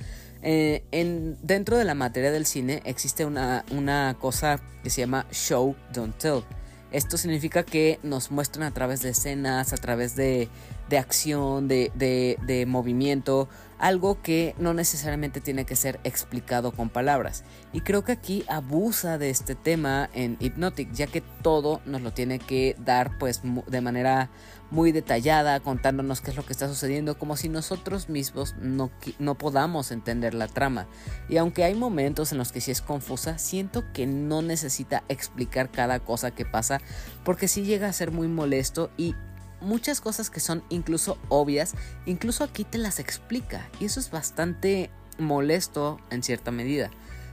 Eh, 0.42 0.84
en, 0.92 1.37
dentro 1.42 1.78
de 1.78 1.84
la 1.84 1.94
materia 1.94 2.30
del 2.30 2.46
cine 2.46 2.82
existe 2.84 3.25
una, 3.25 3.64
una 3.70 4.16
cosa 4.20 4.60
que 4.82 4.90
se 4.90 5.00
llama 5.00 5.26
show, 5.30 5.75
don't 5.92 6.16
tell. 6.18 6.42
Esto 6.90 7.18
significa 7.18 7.64
que 7.64 7.98
nos 8.02 8.30
muestran 8.30 8.66
a 8.66 8.72
través 8.72 9.02
de 9.02 9.10
escenas, 9.10 9.72
a 9.75 9.76
través 9.76 10.16
de, 10.16 10.48
de 10.88 10.98
acción, 10.98 11.68
de, 11.68 11.92
de, 11.94 12.38
de 12.46 12.64
movimiento, 12.64 13.48
algo 13.78 14.22
que 14.22 14.54
no 14.58 14.72
necesariamente 14.72 15.42
tiene 15.42 15.66
que 15.66 15.76
ser 15.76 16.00
explicado 16.04 16.72
con 16.72 16.88
palabras. 16.88 17.44
Y 17.75 17.82
creo 17.82 18.04
que 18.04 18.12
aquí 18.12 18.44
abusa 18.48 19.18
de 19.18 19.28
este 19.28 19.54
tema 19.54 20.08
en 20.14 20.38
Hypnotic, 20.40 20.90
ya 20.92 21.06
que 21.06 21.20
todo 21.20 21.82
nos 21.84 22.00
lo 22.00 22.12
tiene 22.12 22.38
que 22.38 22.75
dar 22.78 23.18
pues 23.18 23.42
de 23.66 23.80
manera 23.82 24.30
muy 24.70 24.92
detallada, 24.92 25.60
contándonos 25.60 26.20
qué 26.20 26.30
es 26.30 26.37
lo 26.37 26.44
que 26.44 26.52
está 26.52 26.68
sucediendo, 26.68 27.18
como 27.18 27.37
si 27.37 27.48
nosotros 27.48 28.08
mismos 28.08 28.54
no, 28.60 28.90
no 29.18 29.37
podamos 29.37 29.90
entender 29.90 30.34
la 30.34 30.48
trama. 30.48 30.87
Y 31.28 31.38
aunque 31.38 31.64
hay 31.64 31.75
momentos 31.75 32.32
en 32.32 32.38
los 32.38 32.52
que 32.52 32.60
sí 32.60 32.70
es 32.70 32.82
confusa, 32.82 33.38
siento 33.38 33.84
que 33.92 34.06
no 34.06 34.42
necesita 34.42 35.04
explicar 35.08 35.70
cada 35.70 36.00
cosa 36.00 36.32
que 36.32 36.44
pasa, 36.44 36.80
porque 37.25 37.48
sí 37.48 37.62
llega 37.62 37.88
a 37.88 37.92
ser 37.92 38.10
muy 38.10 38.28
molesto 38.28 38.90
y 38.96 39.14
muchas 39.60 40.00
cosas 40.00 40.30
que 40.30 40.40
son 40.40 40.62
incluso 40.68 41.18
obvias, 41.28 41.75
incluso 42.06 42.44
aquí 42.44 42.64
te 42.64 42.78
las 42.78 42.98
explica. 42.98 43.68
Y 43.80 43.87
eso 43.87 44.00
es 44.00 44.10
bastante 44.10 44.90
molesto 45.18 45.98
en 46.10 46.22
cierta 46.22 46.50
medida. 46.50 46.90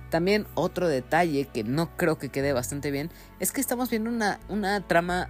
También 0.09 0.47
otro 0.53 0.87
detalle 0.87 1.45
que 1.45 1.63
no 1.63 1.97
creo 1.97 2.17
que 2.17 2.29
quede 2.29 2.53
bastante 2.53 2.91
bien 2.91 3.09
es 3.39 3.51
que 3.51 3.59
estamos 3.59 3.89
viendo 3.89 4.09
una, 4.09 4.39
una 4.47 4.79
trama 4.87 5.29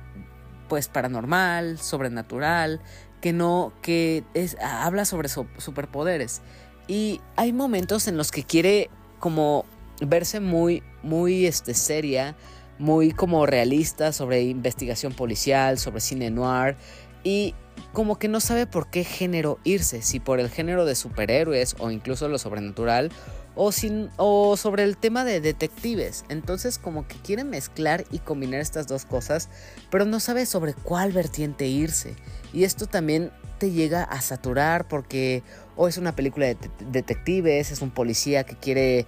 pues 0.67 0.87
paranormal, 0.87 1.79
sobrenatural, 1.79 2.81
que 3.21 3.33
no, 3.33 3.73
que 3.81 4.23
es, 4.33 4.57
habla 4.61 5.05
sobre 5.05 5.29
superpoderes. 5.29 6.41
Y 6.87 7.21
hay 7.35 7.53
momentos 7.53 8.07
en 8.07 8.17
los 8.17 8.31
que 8.31 8.43
quiere 8.43 8.89
como 9.19 9.65
verse 10.01 10.39
muy, 10.39 10.83
muy 11.03 11.45
este, 11.45 11.73
seria, 11.73 12.35
muy 12.77 13.11
como 13.11 13.45
realista 13.45 14.11
sobre 14.11 14.43
investigación 14.43 15.13
policial, 15.13 15.79
sobre 15.79 16.01
cine 16.01 16.29
noir 16.29 16.75
y 17.23 17.55
como 17.93 18.19
que 18.19 18.27
no 18.27 18.39
sabe 18.39 18.67
por 18.67 18.89
qué 18.89 19.03
género 19.03 19.57
irse, 19.63 20.01
si 20.01 20.19
por 20.19 20.39
el 20.39 20.49
género 20.49 20.85
de 20.85 20.95
superhéroes 20.95 21.75
o 21.79 21.91
incluso 21.91 22.27
lo 22.27 22.37
sobrenatural 22.37 23.11
o, 23.55 23.71
sin, 23.71 24.09
o 24.17 24.57
sobre 24.57 24.83
el 24.83 24.97
tema 24.97 25.23
de 25.23 25.41
detectives. 25.41 26.25
Entonces 26.29 26.77
como 26.77 27.07
que 27.07 27.15
quiere 27.17 27.43
mezclar 27.43 28.05
y 28.11 28.19
combinar 28.19 28.61
estas 28.61 28.87
dos 28.87 29.05
cosas, 29.05 29.49
pero 29.89 30.05
no 30.05 30.19
sabe 30.19 30.45
sobre 30.45 30.73
cuál 30.73 31.11
vertiente 31.11 31.67
irse. 31.67 32.15
Y 32.53 32.63
esto 32.63 32.87
también 32.87 33.31
te 33.57 33.71
llega 33.71 34.03
a 34.03 34.21
saturar 34.21 34.87
porque 34.87 35.43
o 35.75 35.87
es 35.87 35.97
una 35.97 36.15
película 36.15 36.47
de 36.47 36.57
detectives, 36.91 37.71
es 37.71 37.81
un 37.81 37.91
policía 37.91 38.43
que 38.45 38.55
quiere 38.55 39.07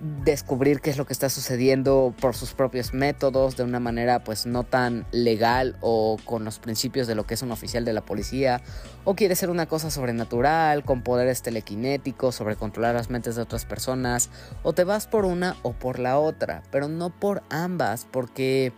descubrir 0.00 0.80
qué 0.80 0.90
es 0.90 0.98
lo 0.98 1.06
que 1.06 1.12
está 1.12 1.28
sucediendo 1.28 2.14
por 2.20 2.34
sus 2.34 2.52
propios 2.52 2.92
métodos 2.92 3.56
de 3.56 3.62
una 3.62 3.80
manera 3.80 4.22
pues 4.22 4.46
no 4.46 4.62
tan 4.62 5.06
legal 5.10 5.76
o 5.80 6.18
con 6.24 6.44
los 6.44 6.58
principios 6.58 7.06
de 7.06 7.14
lo 7.14 7.26
que 7.26 7.34
es 7.34 7.42
un 7.42 7.50
oficial 7.50 7.84
de 7.84 7.92
la 7.92 8.02
policía 8.02 8.60
o 9.04 9.14
quiere 9.14 9.34
ser 9.36 9.50
una 9.50 9.66
cosa 9.66 9.90
sobrenatural 9.90 10.84
con 10.84 11.02
poderes 11.02 11.42
telequinéticos 11.42 12.34
sobre 12.34 12.56
controlar 12.56 12.94
las 12.94 13.10
mentes 13.10 13.36
de 13.36 13.42
otras 13.42 13.64
personas 13.64 14.30
o 14.62 14.72
te 14.72 14.84
vas 14.84 15.06
por 15.06 15.24
una 15.24 15.56
o 15.62 15.72
por 15.72 15.98
la 15.98 16.18
otra 16.18 16.62
pero 16.70 16.88
no 16.88 17.10
por 17.10 17.42
ambas 17.48 18.06
porque 18.10 18.72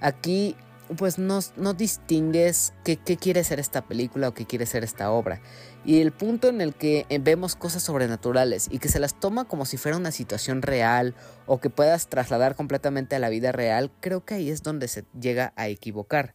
aquí 0.00 0.56
pues 0.96 1.18
no, 1.18 1.40
no 1.56 1.74
distingues 1.74 2.72
qué, 2.84 2.96
qué 2.96 3.16
quiere 3.16 3.44
ser 3.44 3.60
esta 3.60 3.82
película 3.82 4.28
o 4.28 4.34
qué 4.34 4.46
quiere 4.46 4.66
ser 4.66 4.84
esta 4.84 5.10
obra 5.10 5.40
y 5.84 6.00
el 6.00 6.12
punto 6.12 6.48
en 6.48 6.60
el 6.60 6.74
que 6.74 7.06
eh, 7.08 7.18
vemos 7.20 7.56
cosas 7.56 7.82
sobrenaturales 7.82 8.68
y 8.70 8.78
que 8.78 8.88
se 8.88 9.00
las 9.00 9.18
toma 9.18 9.46
como 9.46 9.64
si 9.64 9.76
fuera 9.76 9.96
una 9.96 10.12
situación 10.12 10.62
real 10.62 11.14
o 11.46 11.58
que 11.58 11.70
puedas 11.70 12.08
trasladar 12.08 12.54
completamente 12.54 13.16
a 13.16 13.18
la 13.18 13.30
vida 13.30 13.52
real, 13.52 13.90
creo 14.00 14.24
que 14.24 14.34
ahí 14.34 14.50
es 14.50 14.62
donde 14.62 14.88
se 14.88 15.04
llega 15.18 15.52
a 15.56 15.68
equivocar. 15.68 16.34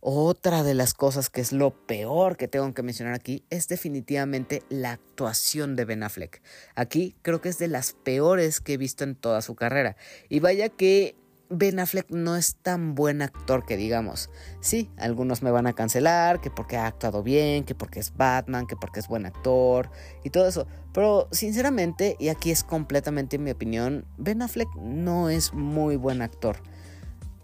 Otra 0.00 0.62
de 0.62 0.74
las 0.74 0.94
cosas 0.94 1.30
que 1.30 1.40
es 1.40 1.52
lo 1.52 1.86
peor 1.86 2.36
que 2.36 2.48
tengo 2.48 2.72
que 2.74 2.82
mencionar 2.82 3.14
aquí 3.14 3.44
es 3.50 3.66
definitivamente 3.66 4.62
la 4.68 4.92
actuación 4.92 5.74
de 5.74 5.84
Ben 5.84 6.02
Affleck. 6.02 6.42
Aquí 6.74 7.16
creo 7.22 7.40
que 7.40 7.48
es 7.48 7.58
de 7.58 7.68
las 7.68 7.94
peores 7.94 8.60
que 8.60 8.74
he 8.74 8.76
visto 8.76 9.04
en 9.04 9.16
toda 9.16 9.42
su 9.42 9.56
carrera. 9.56 9.96
Y 10.28 10.40
vaya 10.40 10.68
que 10.68 11.16
Ben 11.48 11.78
Affleck 11.78 12.10
no 12.10 12.36
es 12.36 12.56
tan 12.56 12.94
buen 12.94 13.22
actor 13.22 13.64
que 13.64 13.76
digamos. 13.76 14.30
Sí, 14.60 14.90
algunos 14.96 15.42
me 15.42 15.50
van 15.50 15.66
a 15.66 15.74
cancelar, 15.74 16.40
que 16.40 16.50
porque 16.50 16.76
ha 16.76 16.86
actuado 16.86 17.22
bien, 17.22 17.64
que 17.64 17.74
porque 17.74 18.00
es 18.00 18.16
Batman, 18.16 18.66
que 18.66 18.76
porque 18.76 19.00
es 19.00 19.08
buen 19.08 19.26
actor 19.26 19.90
y 20.24 20.30
todo 20.30 20.48
eso. 20.48 20.66
Pero 20.92 21.28
sinceramente, 21.30 22.16
y 22.18 22.28
aquí 22.28 22.50
es 22.50 22.64
completamente 22.64 23.38
mi 23.38 23.50
opinión, 23.50 24.04
Ben 24.16 24.42
Affleck 24.42 24.68
no 24.76 25.28
es 25.28 25.52
muy 25.54 25.96
buen 25.96 26.22
actor. 26.22 26.56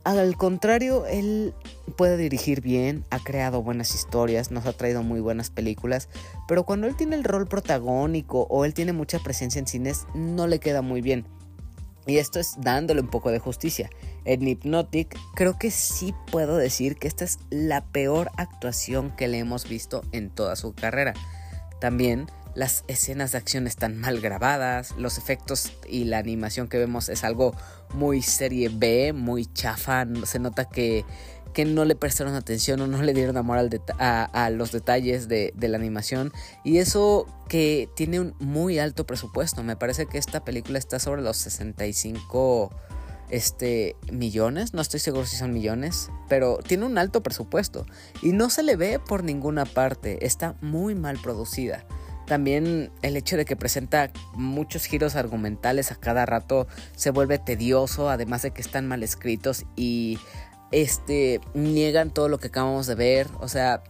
Al 0.05 0.37
contrario, 0.37 1.07
él 1.07 1.55
puede 1.97 2.17
dirigir 2.17 2.61
bien, 2.61 3.05
ha 3.11 3.21
creado 3.21 3.63
buenas 3.63 3.95
historias, 3.95 4.51
nos 4.51 4.67
ha 4.67 4.73
traído 4.73 5.05
muy 5.05 5.21
buenas 5.21 5.51
películas, 5.51 6.09
pero 6.49 6.65
cuando 6.65 6.89
él 6.89 6.97
tiene 6.97 7.15
el 7.15 7.23
rol 7.23 7.47
protagónico 7.47 8.49
o 8.51 8.65
él 8.65 8.75
tiene 8.75 8.93
mucha 8.93 9.21
presencia 9.21 9.61
en 9.61 9.69
cines, 9.69 10.07
no 10.13 10.49
le 10.49 10.59
queda 10.59 10.83
muy 10.83 11.03
bien. 11.03 11.25
Y 12.07 12.19
esto 12.19 12.41
es 12.41 12.55
dándole 12.59 13.01
un 13.01 13.09
poco 13.09 13.31
de 13.31 13.39
justicia. 13.39 13.91
En 14.25 14.47
Hypnotic 14.47 15.17
creo 15.35 15.59
que 15.59 15.71
sí 15.71 16.15
puedo 16.31 16.57
decir 16.57 16.97
que 16.97 17.09
esta 17.09 17.25
es 17.25 17.39
la 17.51 17.85
peor 17.85 18.31
actuación 18.37 19.15
que 19.17 19.29
le 19.29 19.39
hemos 19.39 19.69
visto 19.69 20.03
en 20.13 20.31
toda 20.31 20.57
su 20.57 20.75
carrera. 20.75 21.15
También 21.81 22.27
las 22.55 22.85
escenas 22.87 23.33
de 23.33 23.39
acción 23.39 23.67
están 23.67 23.99
mal 23.99 24.21
grabadas, 24.21 24.95
los 24.99 25.17
efectos 25.17 25.73
y 25.89 26.05
la 26.05 26.19
animación 26.19 26.69
que 26.69 26.79
vemos 26.79 27.09
es 27.09 27.25
algo 27.25 27.55
muy 27.95 28.21
serie 28.23 28.69
B, 28.69 29.13
muy 29.13 29.47
chafa, 29.47 30.07
se 30.25 30.39
nota 30.39 30.69
que 30.69 31.05
que 31.53 31.65
no 31.65 31.85
le 31.85 31.95
prestaron 31.95 32.35
atención 32.35 32.81
o 32.81 32.87
no 32.87 33.03
le 33.03 33.15
dieron 33.15 33.37
amor 33.37 33.59
al 33.59 33.71
a, 33.99 34.51
los 34.51 34.73
detalles 34.73 35.29
de, 35.29 35.53
la 35.57 35.77
animación. 35.77 36.33
Y 36.65 36.79
eso 36.79 37.27
que 37.49 37.89
tiene 37.95 38.21
un 38.21 38.35
muy 38.39 38.79
alto 38.79 39.07
presupuesto. 39.07 39.63
Me 39.63 39.77
parece 39.77 40.07
que 40.07 40.19
esta 40.19 40.45
película 40.45 40.79
está 40.79 40.99
sobre 40.99 41.23
los 41.23 41.37
65 41.39 42.71
este, 43.31 43.97
millones. 44.11 44.75
No 44.75 44.83
estoy 44.83 45.01
seguro 45.01 45.27
si 45.27 45.37
son 45.37 45.53
millones. 45.53 46.11
Pero 46.29 46.59
tiene 46.59 46.87
un 46.87 46.99
alto 46.99 47.23
presupuesto. 47.23 47.87
Y 48.23 48.33
no 48.33 48.51
se 48.51 48.63
le 48.63 48.77
ve 48.77 48.99
por 48.99 49.25
ninguna 49.25 49.65
parte. 49.65 50.25
Está 50.25 50.57
muy 50.61 50.95
mal 50.95 51.19
producida. 51.23 51.85
También 52.27 52.91
el 53.03 53.17
hecho 53.17 53.37
de 53.37 53.45
que 53.45 53.57
presenta 53.57 54.11
muchos 54.35 54.85
giros 54.85 55.17
argumentales 55.17 55.91
a 55.91 55.97
cada 55.97 56.25
rato 56.25 56.69
se 56.95 57.11
vuelve 57.11 57.39
tedioso, 57.39 58.09
además 58.09 58.43
de 58.43 58.53
que 58.53 58.63
están 58.63 58.87
mal 58.87 59.03
escritos 59.03 59.65
y 59.77 60.19
este, 60.73 61.41
niegan 61.55 62.11
todo 62.11 62.29
lo 62.29 62.39
que 62.39 62.49
acabamos 62.49 62.87
de 62.87 62.95
ver. 62.95 63.29
O 63.41 63.49
sea, 63.49 63.83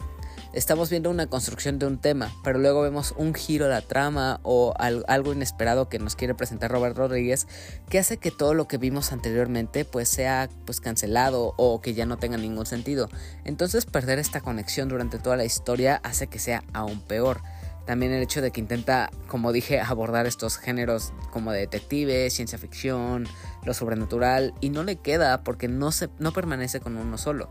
estamos 0.53 0.91
viendo 0.91 1.09
una 1.11 1.27
construcción 1.27 1.79
de 1.79 1.87
un 1.87 1.99
tema, 1.99 2.31
pero 2.45 2.59
luego 2.59 2.83
vemos 2.83 3.15
un 3.17 3.35
giro 3.35 3.67
de 3.67 3.71
la 3.71 3.81
trama 3.81 4.41
o 4.43 4.75
algo 4.77 5.33
inesperado 5.33 5.89
que 5.89 5.99
nos 5.99 6.17
quiere 6.17 6.35
presentar 6.35 6.71
Robert 6.71 6.97
Rodríguez 6.97 7.47
que 7.89 7.99
hace 7.99 8.19
que 8.19 8.31
todo 8.31 8.53
lo 8.53 8.69
que 8.69 8.77
vimos 8.77 9.13
anteriormente 9.13 9.85
pues 9.85 10.09
sea 10.09 10.49
pues 10.67 10.81
cancelado 10.81 11.55
o 11.57 11.81
que 11.81 11.95
ya 11.95 12.05
no 12.05 12.19
tenga 12.19 12.37
ningún 12.37 12.67
sentido. 12.67 13.09
Entonces 13.45 13.87
perder 13.87 14.19
esta 14.19 14.41
conexión 14.41 14.89
durante 14.89 15.19
toda 15.19 15.37
la 15.37 15.45
historia 15.45 16.01
hace 16.05 16.27
que 16.27 16.39
sea 16.39 16.65
aún 16.73 17.01
peor. 17.01 17.41
También 17.87 18.13
el 18.13 18.23
hecho 18.23 18.41
de 18.41 18.53
que 18.53 18.61
intenta, 18.61 19.11
como 19.27 19.51
dije, 19.51 19.81
abordar 19.81 20.27
estos 20.27 20.57
géneros 20.57 21.13
como 21.33 21.51
de 21.51 21.61
detective, 21.61 22.31
ciencia 22.31 22.57
ficción, 22.57 23.27
lo 23.65 23.75
sobrenatural, 23.75 24.55
y 24.61 24.71
no 24.71 24.83
le 24.83 24.97
queda 24.97 25.43
porque 25.45 25.69
no, 25.69 25.93
se, 25.93 26.09
no 26.19 26.33
permanece 26.33 26.81
con 26.81 26.97
uno 26.97 27.19
solo. 27.19 27.51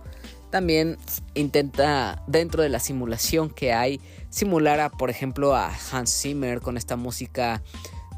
También 0.49 0.97
intenta, 1.33 2.23
dentro 2.27 2.61
de 2.61 2.69
la 2.69 2.79
simulación 2.79 3.49
que 3.49 3.73
hay, 3.73 4.01
simular 4.29 4.79
a, 4.79 4.89
por 4.89 5.09
ejemplo, 5.09 5.55
a 5.55 5.71
Hans 5.91 6.21
Zimmer 6.21 6.59
con 6.61 6.77
esta 6.77 6.97
música 6.97 7.63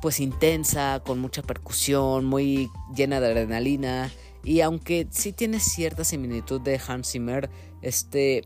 pues 0.02 0.20
intensa, 0.20 1.02
con 1.06 1.20
mucha 1.20 1.42
percusión, 1.44 2.26
muy 2.26 2.70
llena 2.94 3.22
de 3.22 3.28
adrenalina. 3.28 4.12
Y 4.44 4.60
aunque 4.60 5.08
sí 5.12 5.32
tiene 5.32 5.62
cierta 5.62 6.04
similitud 6.04 6.60
de 6.60 6.82
Hans 6.86 7.12
Zimmer, 7.12 7.50
este 7.82 8.44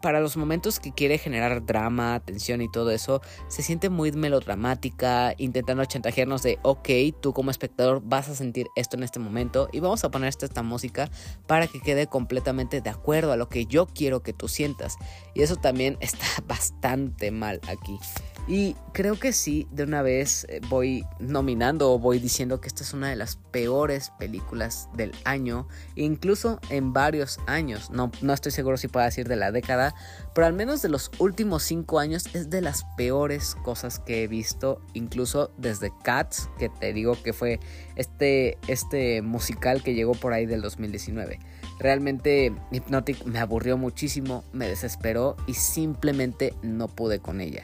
para 0.00 0.20
los 0.20 0.36
momentos 0.36 0.80
que 0.80 0.92
quiere 0.92 1.18
generar 1.18 1.64
drama, 1.64 2.20
tensión 2.20 2.62
y 2.62 2.70
todo 2.70 2.90
eso, 2.90 3.20
se 3.48 3.62
siente 3.62 3.90
muy 3.90 4.12
melodramática, 4.12 5.34
intentando 5.38 5.84
chantajearnos 5.84 6.42
de, 6.42 6.58
ok, 6.62 6.88
tú 7.20 7.32
como 7.32 7.50
espectador 7.50 8.02
vas 8.04 8.28
a 8.28 8.34
sentir 8.34 8.68
esto 8.76 8.96
en 8.96 9.02
este 9.02 9.18
momento 9.18 9.68
y 9.72 9.80
vamos 9.80 10.04
a 10.04 10.10
poner 10.10 10.28
esta, 10.28 10.46
esta 10.46 10.62
música 10.62 11.10
para 11.46 11.66
que 11.66 11.80
quede 11.80 12.06
completamente 12.06 12.80
de 12.80 12.90
acuerdo 12.90 13.32
a 13.32 13.36
lo 13.36 13.48
que 13.48 13.66
yo 13.66 13.86
quiero 13.86 14.22
que 14.22 14.32
tú 14.32 14.48
sientas. 14.48 14.96
Y 15.34 15.42
eso 15.42 15.56
también 15.56 15.96
está 16.00 16.26
bastante 16.46 17.30
mal 17.30 17.60
aquí. 17.68 17.98
Y 18.48 18.74
creo 18.92 19.18
que 19.18 19.32
sí, 19.32 19.68
de 19.70 19.84
una 19.84 20.02
vez 20.02 20.46
eh, 20.48 20.60
voy 20.68 21.04
nominando 21.18 21.92
o 21.92 21.98
voy 21.98 22.18
diciendo 22.18 22.60
que 22.60 22.68
esta 22.68 22.82
es 22.82 22.92
una 22.92 23.08
de 23.08 23.16
las 23.16 23.36
peores 23.36 24.12
películas 24.18 24.88
del 24.94 25.12
año, 25.24 25.68
incluso 25.94 26.58
en 26.68 26.92
varios 26.92 27.38
años. 27.46 27.90
No, 27.90 28.10
no 28.22 28.32
estoy 28.32 28.52
seguro 28.52 28.76
si 28.76 28.88
puedo 28.88 29.04
decir 29.06 29.28
de 29.28 29.36
la 29.36 29.52
década, 29.52 29.94
pero 30.34 30.46
al 30.46 30.52
menos 30.52 30.82
de 30.82 30.88
los 30.88 31.10
últimos 31.18 31.62
cinco 31.62 31.98
años 31.98 32.24
es 32.34 32.50
de 32.50 32.60
las 32.60 32.84
peores 32.96 33.54
cosas 33.62 33.98
que 34.00 34.24
he 34.24 34.26
visto, 34.26 34.80
incluso 34.94 35.52
desde 35.56 35.92
Cats, 36.02 36.48
que 36.58 36.68
te 36.68 36.92
digo 36.92 37.16
que 37.22 37.32
fue 37.32 37.60
este, 37.96 38.58
este 38.66 39.22
musical 39.22 39.82
que 39.82 39.94
llegó 39.94 40.12
por 40.12 40.32
ahí 40.32 40.46
del 40.46 40.62
2019. 40.62 41.38
Realmente 41.78 42.52
Hypnotic 42.72 43.24
me 43.24 43.38
aburrió 43.38 43.78
muchísimo, 43.78 44.44
me 44.52 44.68
desesperó 44.68 45.36
y 45.46 45.54
simplemente 45.54 46.54
no 46.62 46.88
pude 46.88 47.20
con 47.20 47.40
ella. 47.40 47.62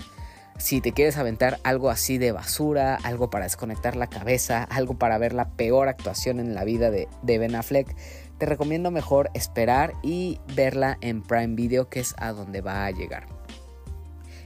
Si 0.59 0.81
te 0.81 0.93
quieres 0.93 1.19
aventar 1.19 1.59
algo 1.65 1.91
así 1.91 2.17
de 2.17 2.33
basura, 2.33 2.97
algo 3.03 3.29
para 3.29 3.45
desconectar 3.45 3.95
la 3.95 4.07
cabeza, 4.07 4.65
algo 4.65 4.95
para 4.95 5.19
ver 5.19 5.35
la 5.35 5.51
peor 5.51 5.89
actuación 5.89 6.41
en 6.41 6.55
la 6.55 6.65
vida 6.65 6.91
de, 6.91 7.09
Ben 7.23 7.55
Affleck, 7.55 7.95
te 8.39 8.47
recomiendo 8.47 8.91
mejor 8.91 9.31
esperar 9.35 9.93
y 10.03 10.41
verla 10.55 10.97
en 11.03 11.23
Prime 11.23 11.55
Video, 11.55 11.89
que 11.89 12.01
es 12.01 12.15
a 12.19 12.33
donde 12.33 12.63
va 12.63 12.87
a 12.87 12.91
llegar. 12.91 13.27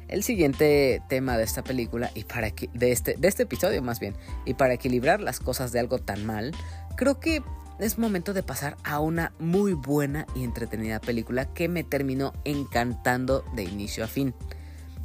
El 0.08 0.24
siguiente 0.24 1.00
tema 1.08 1.36
de 1.38 1.44
esta 1.44 1.62
película 1.62 2.10
y 2.14 2.24
para 2.24 2.50
de 2.50 2.90
este, 2.90 3.14
de 3.16 3.28
este 3.28 3.44
episodio 3.44 3.80
más 3.80 4.00
bien, 4.00 4.16
y 4.44 4.54
para 4.54 4.74
equilibrar 4.74 5.20
las 5.20 5.38
cosas 5.38 5.70
de 5.70 5.78
algo 5.78 6.00
tan 6.00 6.26
mal, 6.26 6.50
creo 6.96 7.20
que 7.20 7.40
es 7.78 7.98
momento 7.98 8.34
de 8.34 8.42
pasar 8.42 8.76
a 8.82 8.98
una 8.98 9.32
muy 9.38 9.74
buena 9.74 10.26
y 10.34 10.42
entretenida 10.42 11.00
película 11.00 11.46
que 11.54 11.68
me 11.68 11.84
terminó 11.84 12.32
encantando 12.44 13.44
de 13.54 13.62
inicio 13.62 14.02
a 14.02 14.08
fin. 14.08 14.34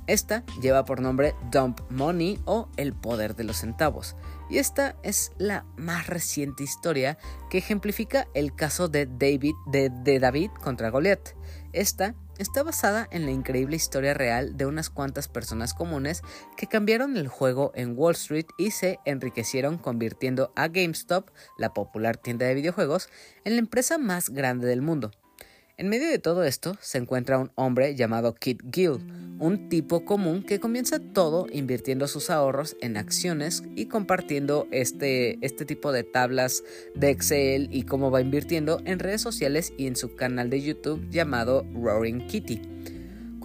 Esta 0.08 0.44
lleva 0.62 0.86
por 0.86 1.02
nombre 1.02 1.34
Dump 1.52 1.80
Money 1.90 2.40
o 2.46 2.70
El 2.78 2.94
Poder 2.94 3.36
de 3.36 3.44
los 3.44 3.58
Centavos, 3.58 4.16
y 4.50 4.60
esta 4.60 4.96
es 5.02 5.32
la 5.38 5.66
más 5.78 6.08
reciente 6.08 6.64
historia 6.64 7.18
que 7.50 7.58
ejemplifica 7.58 8.28
el 8.36 8.54
caso 8.54 8.88
de 8.88 9.08
David, 9.08 9.56
de, 9.66 10.20
David 10.20 10.52
contra 10.62 10.92
Goliath. 10.92 11.36
Esta 11.74 12.14
está 12.38 12.62
basada 12.62 13.08
en 13.12 13.26
la 13.26 13.32
increíble 13.32 13.76
historia 13.76 14.14
real 14.14 14.58
de 14.58 14.68
unas 14.68 14.92
cuantas 14.92 15.28
personas 15.28 15.74
comunes 15.74 16.22
que 16.56 16.68
cambiaron 16.68 17.18
el 17.18 17.28
juego 17.28 17.72
en 17.74 17.98
Wall 17.98 18.14
Street 18.14 18.46
y 18.58 18.72
se 18.72 19.00
enriquecieron 19.06 19.78
convirtiendo 19.80 20.52
a 20.56 20.68
GameStop, 20.68 21.30
la 21.58 21.74
popular 21.74 22.18
tienda 22.18 22.46
de 22.46 22.54
videojuegos, 22.54 23.10
en 23.44 23.54
la 23.54 23.60
empresa 23.60 23.98
más 23.98 24.30
grande 24.30 24.68
del 24.68 24.84
mundo. 24.84 25.12
En 25.78 25.90
medio 25.90 26.08
de 26.08 26.20
todo 26.20 26.46
esto 26.46 26.78
se 26.80 27.00
encuentra 27.00 27.38
un 27.38 27.52
hombre 27.56 27.96
llamado 27.96 28.34
Kit 28.34 28.62
Gill, 28.72 29.38
un 29.40 29.68
tipo 29.68 30.06
común 30.06 30.42
que 30.42 30.62
comienza 30.62 31.00
todo 31.00 31.48
invirtiendo 31.52 32.08
sus 32.08 32.30
ahorros 32.30 32.78
en 32.80 32.96
acciones 32.96 33.62
y 33.76 33.88
compartiendo 33.88 34.70
este, 34.72 35.38
este 35.46 35.66
tipo 35.66 35.92
de 35.92 36.04
tablas 36.04 36.64
de 36.96 37.10
Excel 37.10 37.68
y 37.74 37.84
cómo 37.84 38.10
va 38.10 38.22
invirtiendo 38.22 38.82
en 38.86 39.00
redes 39.00 39.20
sociales 39.20 39.74
y 39.78 39.88
en 39.88 39.98
su 39.98 40.16
canal 40.16 40.50
de 40.50 40.62
YouTube 40.62 41.10
llamado 41.10 41.66
Roaring 41.74 42.26
Kitty. 42.26 42.62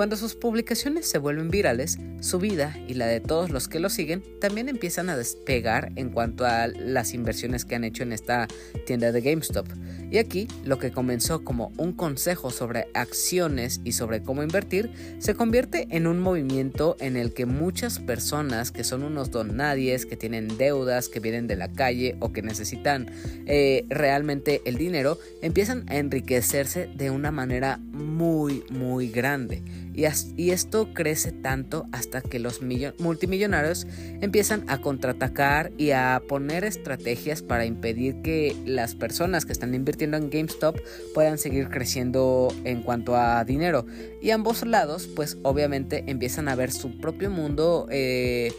Cuando 0.01 0.17
sus 0.17 0.35
publicaciones 0.35 1.07
se 1.07 1.19
vuelven 1.19 1.51
virales, 1.51 1.99
su 2.21 2.39
vida 2.39 2.75
y 2.89 2.95
la 2.95 3.07
de 3.07 3.21
todos 3.21 3.51
los 3.51 3.69
que 3.69 3.81
lo 3.81 3.91
siguen 3.91 4.23
también 4.41 4.71
empiezan 4.71 5.11
a 5.11 5.17
despegar 5.17 5.93
en 5.97 6.09
cuanto 6.09 6.47
a 6.47 6.69
las 6.69 7.13
inversiones 7.13 7.67
que 7.67 7.75
han 7.75 7.85
hecho 7.85 8.03
en 8.03 8.15
esta 8.15 8.49
tienda 8.87 9.13
de 9.13 9.21
GameStop. 9.21 9.67
Y 10.11 10.17
aquí, 10.17 10.49
lo 10.65 10.79
que 10.79 10.91
comenzó 10.91 11.45
como 11.45 11.71
un 11.77 11.93
consejo 11.93 12.51
sobre 12.51 12.89
acciones 12.95 13.83
y 13.85 13.93
sobre 13.93 14.23
cómo 14.23 14.43
invertir, 14.43 14.91
se 15.19 15.35
convierte 15.35 15.87
en 15.91 16.07
un 16.07 16.19
movimiento 16.19 16.97
en 16.99 17.19
el 17.19 17.35
que 17.35 17.45
muchas 17.45 17.99
personas 17.99 18.73
que 18.73 18.85
son 18.85 19.03
unos 19.03 19.31
donadies, 19.31 20.07
que 20.07 20.17
tienen 20.17 20.57
deudas, 20.57 21.11
que 21.11 21.21
vienen 21.21 21.47
de 21.47 21.57
la 21.57 21.71
calle 21.71 22.17
o 22.21 22.33
que 22.33 22.41
necesitan 22.41 23.11
eh, 23.47 23.85
realmente 23.91 24.63
el 24.65 24.79
dinero, 24.79 25.19
empiezan 25.43 25.85
a 25.89 25.99
enriquecerse 25.99 26.89
de 26.97 27.11
una 27.11 27.31
manera 27.31 27.77
muy, 27.77 28.65
muy 28.71 29.11
grande. 29.11 29.63
Y, 29.95 30.51
esto 30.51 30.93
crece 30.95 31.33
tanto 31.33 31.87
hasta 31.93 32.21
que 32.21 32.39
los 32.39 32.61
multimillonarios 32.99 33.87
empiezan 34.21 34.65
a 34.69 34.81
contraatacar 34.81 35.73
y 35.77 35.91
a 35.91 36.23
poner 36.29 36.65
estrategias 36.65 37.43
para 37.43 37.65
impedir 37.67 38.23
que 38.23 38.57
las 38.67 38.95
personas 38.95 39.45
que 39.45 39.53
están 39.53 39.75
invirtiendo 39.75 40.17
en 40.17 40.31
GameStop 40.31 40.79
puedan 41.15 41.39
seguir 41.39 41.69
creciendo 41.69 42.55
en 42.65 42.83
cuanto 42.83 43.17
a 43.17 43.45
dinero. 43.45 43.87
Y 44.23 44.31
ambos 44.31 44.65
lados, 44.65 45.09
pues 45.15 45.39
obviamente 45.43 46.05
empiezan 46.07 46.49
a 46.49 46.55
ver 46.55 46.73
su 46.73 46.99
propio 46.99 47.31
mundo. 47.31 47.87
Eh, 47.91 48.53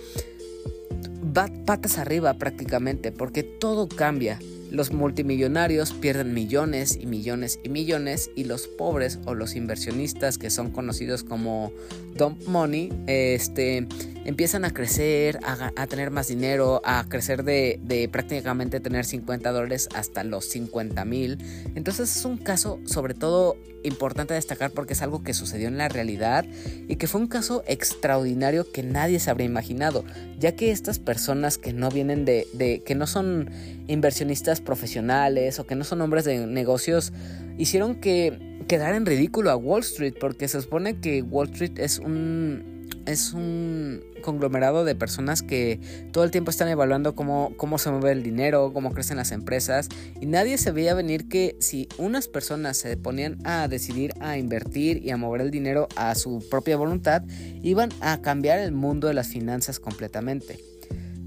patas 1.65 1.97
arriba 1.97 2.33
prácticamente, 2.33 3.11
porque 3.11 3.43
todo 3.43 3.87
cambia. 3.87 4.39
Los 4.71 4.93
multimillonarios 4.93 5.91
pierden 5.91 6.33
millones 6.33 6.97
y 6.99 7.05
millones 7.05 7.59
y 7.61 7.67
millones 7.67 8.31
y 8.37 8.45
los 8.45 8.67
pobres 8.67 9.19
o 9.25 9.35
los 9.35 9.55
inversionistas 9.55 10.37
que 10.37 10.49
son 10.49 10.71
conocidos 10.71 11.25
como 11.25 11.73
dump 12.15 12.41
money 12.47 12.89
este, 13.05 13.85
empiezan 14.23 14.63
a 14.63 14.71
crecer, 14.71 15.39
a, 15.43 15.87
tener 15.87 16.09
más 16.09 16.29
dinero, 16.29 16.81
a 16.85 17.05
crecer 17.09 17.43
de, 17.43 18.09
prácticamente 18.11 18.79
tener 18.79 19.03
50 19.03 19.51
dólares 19.51 19.89
hasta 19.93 20.23
los 20.23 20.45
50 20.45 21.03
mil. 21.05 21.37
Entonces 21.75 22.15
es 22.15 22.23
un 22.23 22.37
caso 22.37 22.79
sobre 22.85 23.13
todo 23.13 23.57
importante 23.83 24.35
destacar 24.35 24.71
porque 24.71 24.93
es 24.93 25.01
algo 25.01 25.23
que 25.23 25.33
sucedió 25.33 25.67
en 25.67 25.77
la 25.77 25.89
realidad 25.89 26.45
y 26.87 26.97
que 26.97 27.07
fue 27.07 27.19
un 27.19 27.27
caso 27.27 27.63
extraordinario 27.65 28.71
que 28.71 28.83
nadie 28.83 29.19
se 29.19 29.31
habría 29.31 29.47
imaginado, 29.47 30.05
ya 30.39 30.55
que 30.55 30.71
estas 30.71 30.99
personas 30.99 31.57
que 31.57 31.73
no 31.73 31.89
vienen 31.89 32.23
de 32.23 32.83
que 32.85 32.95
no 32.95 33.07
son 33.07 33.49
inversionistas 33.87 34.60
profesionales 34.63 35.59
o 35.59 35.65
que 35.65 35.75
no 35.75 35.83
son 35.83 36.01
hombres 36.01 36.25
de 36.25 36.45
negocios 36.47 37.13
hicieron 37.57 37.95
que 37.95 38.63
quedara 38.67 38.95
en 38.95 39.05
ridículo 39.05 39.51
a 39.51 39.55
Wall 39.55 39.81
Street 39.81 40.15
porque 40.19 40.47
se 40.47 40.61
supone 40.61 40.99
que 40.99 41.21
Wall 41.21 41.49
Street 41.49 41.77
es 41.77 41.99
un 41.99 42.71
es 43.05 43.33
un 43.33 44.03
conglomerado 44.21 44.85
de 44.85 44.95
personas 44.95 45.41
que 45.41 45.79
todo 46.11 46.23
el 46.23 46.31
tiempo 46.31 46.51
están 46.51 46.67
evaluando 46.67 47.15
cómo, 47.15 47.53
cómo 47.57 47.77
se 47.77 47.89
mueve 47.89 48.11
el 48.11 48.23
dinero, 48.23 48.71
cómo 48.73 48.93
crecen 48.93 49.17
las 49.17 49.31
empresas 49.31 49.89
y 50.19 50.25
nadie 50.25 50.57
se 50.57 50.71
veía 50.71 50.93
venir 50.93 51.27
que 51.27 51.55
si 51.59 51.87
unas 51.97 52.27
personas 52.27 52.77
se 52.77 52.95
ponían 52.97 53.37
a 53.43 53.67
decidir 53.67 54.13
a 54.19 54.37
invertir 54.37 55.03
y 55.03 55.09
a 55.09 55.17
mover 55.17 55.41
el 55.41 55.51
dinero 55.51 55.87
a 55.95 56.15
su 56.15 56.47
propia 56.49 56.77
voluntad, 56.77 57.23
iban 57.63 57.89
a 58.01 58.21
cambiar 58.21 58.59
el 58.59 58.71
mundo 58.71 59.07
de 59.07 59.13
las 59.13 59.27
finanzas 59.27 59.79
completamente. 59.79 60.59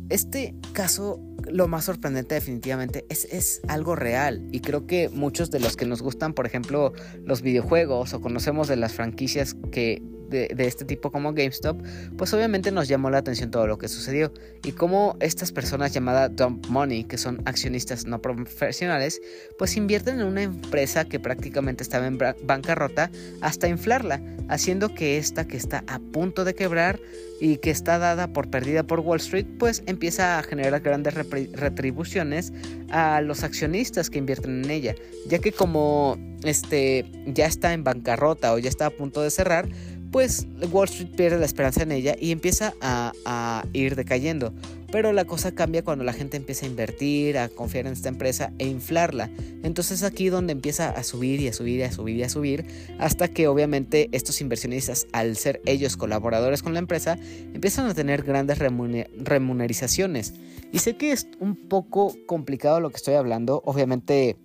Este 0.09 0.55
caso, 0.73 1.20
lo 1.50 1.68
más 1.68 1.85
sorprendente 1.85 2.35
definitivamente, 2.35 3.04
es, 3.09 3.24
es, 3.26 3.61
algo 3.68 3.96
real. 3.96 4.46
Y 4.52 4.61
creo 4.61 4.87
que 4.87 5.09
muchos 5.09 5.50
de 5.50 5.61
los 5.61 5.76
que 5.76 5.87
nos 5.87 6.02
gustan, 6.02 6.35
por 6.35 6.46
ejemplo, 6.46 6.92
los 7.24 7.42
videojuegos 7.42 8.14
o 8.14 8.20
conocemos 8.20 8.68
de 8.68 8.76
las 8.76 8.92
franquicias 8.92 9.57
que 9.72 10.02
de, 10.28 10.54
este 10.58 10.84
tipo 10.84 11.10
como 11.10 11.32
GameStop, 11.32 11.80
pues 12.16 12.32
obviamente 12.34 12.70
nos 12.72 12.88
llamó 12.88 13.10
la 13.10 13.18
atención 13.18 13.50
todo 13.50 13.66
lo 13.66 13.78
que 13.78 13.88
sucedió. 13.88 14.32
Y 14.64 14.72
cómo 14.72 15.16
estas 15.20 15.52
personas 15.52 15.92
llamadas 15.92 16.34
Dump 16.34 16.66
Money, 16.68 17.04
que 17.04 17.18
son 17.18 17.42
accionistas 17.44 18.06
no 18.06 18.20
profesionales, 18.20 19.20
pues 19.58 19.76
invierten 19.76 20.20
en 20.20 20.26
una 20.26 20.42
empresa 20.42 21.04
que 21.04 21.20
prácticamente 21.20 21.82
estaba 21.82 22.06
en 22.06 22.18
bancarrota 22.18 23.10
hasta 23.40 23.68
inflarla, 23.68 24.20
haciendo 24.48 24.94
que 24.94 25.18
esta 25.18 25.46
que 25.46 25.56
está 25.56 25.84
a 25.87 25.98
punto 25.98 26.44
de 26.44 26.54
quebrar 26.54 27.00
y 27.40 27.58
que 27.58 27.70
está 27.70 27.98
dada 27.98 28.32
por 28.32 28.48
perdida 28.48 28.84
por 28.84 29.00
Wall 29.00 29.18
Street, 29.18 29.46
pues 29.58 29.82
empieza 29.87 30.38
a 30.38 30.42
generar 30.42 30.80
grandes 30.80 31.14
retribuciones 31.14 32.52
a 32.90 33.20
los 33.20 33.42
accionistas 33.42 34.08
que 34.08 34.18
invierten 34.18 34.64
en 34.64 34.70
ella, 34.70 34.94
ya 35.26 35.38
que 35.38 35.52
como 35.52 36.16
este 36.44 37.04
ya 37.26 37.46
está 37.46 37.72
en 37.72 37.84
bancarrota 37.84 38.52
o 38.52 38.58
ya 38.58 38.68
está 38.68 38.87
a 38.87 38.90
punto 38.90 39.22
de 39.22 39.30
cerrar, 39.30 39.68
pues 40.14 40.46
Wall 40.70 40.85
Street 40.85 41.11
pierde 41.16 41.40
la 41.40 41.44
esperanza 41.44 41.83
en 41.83 41.90
ella 41.90 42.14
y 42.16 42.31
empieza 42.31 42.72
a, 42.81 43.64
ir 43.72 43.96
decayendo. 43.96 44.55
Pero 44.92 45.12
la 45.12 45.24
cosa 45.24 45.57
cambia 45.57 45.83
cuando 45.83 46.05
la 46.05 46.12
gente 46.12 46.37
empieza 46.37 46.66
a 46.66 46.68
invertir, 46.68 47.37
a 47.37 47.48
confiar 47.48 47.88
en 47.88 47.94
esta 47.94 48.11
empresa 48.11 48.53
e 48.61 48.68
inflarla. 48.68 49.29
Entonces 49.64 50.05
aquí 50.05 50.29
donde 50.29 50.53
empieza 50.53 50.90
a 50.90 51.03
subir 51.03 51.40
y 51.40 51.48
a 51.48 51.53
subir 51.53 51.81
y 51.81 51.83
a 51.83 51.90
subir 51.90 52.16
y 52.16 52.22
a 52.22 52.29
subir, 52.29 52.64
hasta 53.00 53.27
que 53.27 53.48
obviamente 53.48 54.09
estos 54.12 54.40
inversionistas, 54.40 55.09
al 55.11 55.37
ser 55.37 55.61
ellos 55.66 55.96
colaboradores 55.96 56.62
con 56.62 56.74
la 56.74 56.79
empresa, 56.79 57.18
empiezan 57.53 57.87
a 57.87 57.94
tener 57.94 58.22
grandes 58.22 58.61
remunerizaciones. 58.61 60.35
Y 60.70 60.79
sé 60.79 60.96
que 60.96 61.11
es 61.11 61.27
un 61.40 61.57
poco 61.57 62.14
complicado 62.27 62.79
lo 62.79 62.90
que 62.90 62.98
estoy 62.98 63.14
hablando, 63.14 63.62
obviamente 63.64 64.37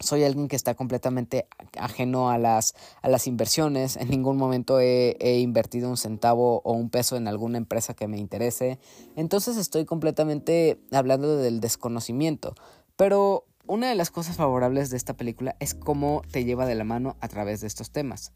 soy 0.00 0.24
alguien 0.24 0.48
que 0.48 0.56
está 0.56 0.74
completamente 0.74 1.46
ajeno 1.78 2.30
a 2.30 2.38
las, 2.38 2.74
a 3.02 3.08
las 3.08 3.26
inversiones. 3.26 3.96
En 3.96 4.08
ningún 4.08 4.36
momento 4.36 4.80
he, 4.80 5.16
he, 5.20 5.38
invertido 5.40 5.88
un 5.88 5.96
centavo 5.96 6.60
o 6.64 6.72
un 6.72 6.90
peso 6.90 7.16
en 7.16 7.28
alguna 7.28 7.58
empresa 7.58 7.94
que 7.94 8.08
me 8.08 8.18
interese. 8.18 8.78
Entonces 9.16 9.56
estoy 9.56 9.84
completamente 9.84 10.80
hablando 10.92 11.36
del 11.36 11.60
desconocimiento. 11.60 12.54
Pero 12.96 13.46
una 13.66 13.88
de 13.88 13.94
las 13.94 14.10
cosas 14.10 14.36
favorables 14.36 14.90
de 14.90 14.96
esta 14.96 15.16
película 15.16 15.56
es 15.58 15.74
cómo 15.74 16.22
te 16.30 16.44
lleva 16.44 16.66
de 16.66 16.74
la 16.74 16.84
mano 16.84 17.16
a 17.20 17.28
través 17.28 17.60
de 17.60 17.66
estos 17.66 17.90
temas. 17.90 18.32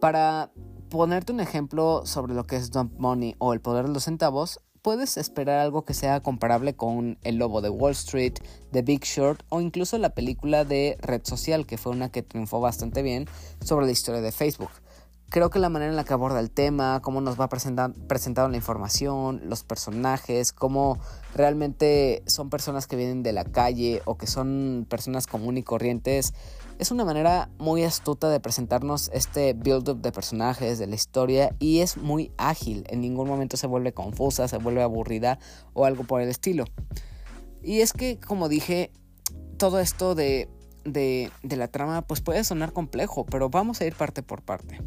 Para 0.00 0.50
ponerte 0.88 1.32
un 1.32 1.40
ejemplo 1.40 2.06
sobre 2.06 2.34
lo 2.34 2.46
que 2.46 2.56
es 2.56 2.70
Dump 2.70 2.98
Money 2.98 3.34
o 3.38 3.52
el 3.52 3.60
poder 3.60 3.86
de 3.86 3.92
los 3.92 4.04
centavos, 4.04 4.60
puedes 4.86 5.16
esperar 5.16 5.58
algo 5.58 5.84
que 5.84 5.94
sea 5.94 6.20
comparable 6.20 6.76
con 6.76 7.18
El 7.24 7.38
Lobo 7.38 7.60
de 7.60 7.68
Wall 7.68 7.90
Street, 7.90 8.34
The 8.70 8.82
Big 8.82 9.02
Short 9.02 9.42
o 9.48 9.60
incluso 9.60 9.98
la 9.98 10.10
película 10.10 10.64
de 10.64 10.96
Red 11.00 11.22
Social, 11.24 11.66
que 11.66 11.76
fue 11.76 11.90
una 11.90 12.08
que 12.08 12.22
triunfó 12.22 12.60
bastante 12.60 13.02
bien 13.02 13.26
sobre 13.60 13.86
la 13.86 13.90
historia 13.90 14.20
de 14.20 14.30
Facebook. 14.30 14.70
Creo 15.28 15.50
que 15.50 15.58
la 15.58 15.70
manera 15.70 15.90
en 15.90 15.96
la 15.96 16.04
que 16.04 16.12
aborda 16.12 16.38
el 16.38 16.52
tema, 16.52 17.00
cómo 17.02 17.20
nos 17.20 17.36
va 17.36 17.48
presentando 17.48 18.48
la 18.48 18.56
información, 18.56 19.40
los 19.46 19.64
personajes, 19.64 20.52
cómo 20.52 21.00
realmente 21.34 22.22
son 22.28 22.48
personas 22.48 22.86
que 22.86 22.94
vienen 22.94 23.24
de 23.24 23.32
la 23.32 23.42
calle 23.42 24.02
o 24.04 24.16
que 24.16 24.28
son 24.28 24.86
personas 24.88 25.26
comunes 25.26 25.62
y 25.62 25.64
corrientes, 25.64 26.32
es 26.78 26.90
una 26.90 27.04
manera 27.04 27.48
muy 27.58 27.84
astuta 27.84 28.28
de 28.28 28.40
presentarnos 28.40 29.10
este 29.12 29.54
build-up 29.54 30.00
de 30.00 30.12
personajes, 30.12 30.78
de 30.78 30.86
la 30.86 30.94
historia, 30.94 31.54
y 31.58 31.80
es 31.80 31.96
muy 31.96 32.32
ágil. 32.36 32.84
En 32.88 33.00
ningún 33.00 33.28
momento 33.28 33.56
se 33.56 33.66
vuelve 33.66 33.92
confusa, 33.92 34.48
se 34.48 34.58
vuelve 34.58 34.82
aburrida 34.82 35.38
o 35.72 35.84
algo 35.84 36.04
por 36.04 36.20
el 36.20 36.28
estilo. 36.28 36.64
Y 37.62 37.80
es 37.80 37.92
que, 37.92 38.18
como 38.18 38.48
dije, 38.48 38.92
todo 39.56 39.80
esto 39.80 40.14
de, 40.14 40.48
de, 40.84 41.30
la 41.56 41.68
trama 41.68 42.02
pues 42.02 42.20
puede 42.20 42.44
sonar 42.44 42.72
complejo, 42.72 43.26
pero 43.26 43.48
vamos 43.50 43.80
a 43.80 43.86
ir 43.86 43.94
parte 43.94 44.22
por 44.22 44.42
parte. 44.42 44.80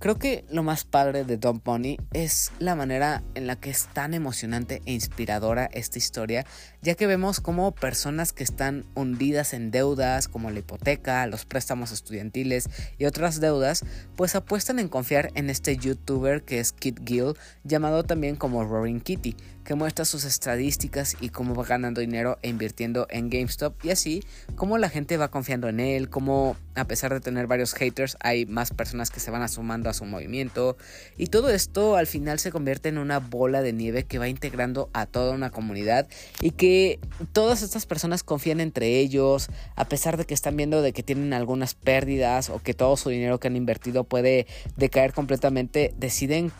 Creo 0.00 0.18
que 0.18 0.46
lo 0.48 0.62
más 0.62 0.84
padre 0.84 1.24
de 1.24 1.36
Dump 1.36 1.66
Money 1.66 1.98
es 2.14 2.52
la 2.58 2.74
manera 2.74 3.22
en 3.34 3.46
la 3.46 3.56
que 3.56 3.68
es 3.68 3.86
tan 3.92 4.14
emocionante 4.14 4.80
e 4.86 4.94
inspiradora 4.94 5.66
esta 5.66 5.98
historia, 5.98 6.46
ya 6.80 6.94
que 6.94 7.06
vemos 7.06 7.40
como 7.40 7.72
personas 7.72 8.32
que 8.32 8.42
están 8.42 8.86
hundidas 8.94 9.52
en 9.52 9.70
deudas 9.70 10.26
como 10.26 10.50
la 10.50 10.60
hipoteca, 10.60 11.26
los 11.26 11.44
préstamos 11.44 11.92
estudiantiles 11.92 12.70
y 12.96 13.04
otras 13.04 13.40
deudas, 13.40 13.84
pues 14.16 14.34
apuestan 14.34 14.78
en 14.78 14.88
confiar 14.88 15.32
en 15.34 15.50
este 15.50 15.76
youtuber 15.76 16.44
que 16.44 16.60
es 16.60 16.72
Kit 16.72 17.06
Gill, 17.06 17.34
llamado 17.64 18.02
también 18.02 18.36
como 18.36 18.64
Roaring 18.64 19.02
Kitty, 19.02 19.36
que 19.70 19.76
muestra 19.76 20.04
sus 20.04 20.24
estadísticas 20.24 21.16
y 21.20 21.28
cómo 21.28 21.54
va 21.54 21.64
ganando 21.64 22.00
dinero 22.00 22.40
e 22.42 22.48
invirtiendo 22.48 23.06
en 23.08 23.30
GameStop 23.30 23.84
y 23.84 23.90
así 23.90 24.24
cómo 24.56 24.78
la 24.78 24.88
gente 24.88 25.16
va 25.16 25.30
confiando 25.30 25.68
en 25.68 25.78
él, 25.78 26.10
cómo 26.10 26.56
a 26.74 26.86
pesar 26.86 27.14
de 27.14 27.20
tener 27.20 27.46
varios 27.46 27.72
haters 27.74 28.16
hay 28.18 28.46
más 28.46 28.72
personas 28.72 29.10
que 29.10 29.20
se 29.20 29.30
van 29.30 29.48
sumando 29.48 29.88
a 29.88 29.92
su 29.92 30.04
movimiento 30.06 30.76
y 31.16 31.28
todo 31.28 31.50
esto 31.50 31.94
al 31.94 32.08
final 32.08 32.40
se 32.40 32.50
convierte 32.50 32.88
en 32.88 32.98
una 32.98 33.20
bola 33.20 33.62
de 33.62 33.72
nieve 33.72 34.02
que 34.02 34.18
va 34.18 34.26
integrando 34.26 34.90
a 34.92 35.06
toda 35.06 35.30
una 35.34 35.50
comunidad 35.50 36.08
y 36.40 36.50
que 36.50 36.98
todas 37.32 37.62
estas 37.62 37.86
personas 37.86 38.24
confían 38.24 38.58
entre 38.58 38.98
ellos 38.98 39.50
a 39.76 39.84
pesar 39.84 40.16
de 40.16 40.24
que 40.24 40.34
están 40.34 40.56
viendo 40.56 40.82
de 40.82 40.92
que 40.92 41.04
tienen 41.04 41.32
algunas 41.32 41.74
pérdidas 41.74 42.50
o 42.50 42.60
que 42.60 42.74
todo 42.74 42.96
su 42.96 43.10
dinero 43.10 43.38
que 43.38 43.46
han 43.46 43.54
invertido 43.54 44.02
puede 44.02 44.48
decaer 44.76 45.12
completamente, 45.12 45.94
deciden 45.96 46.50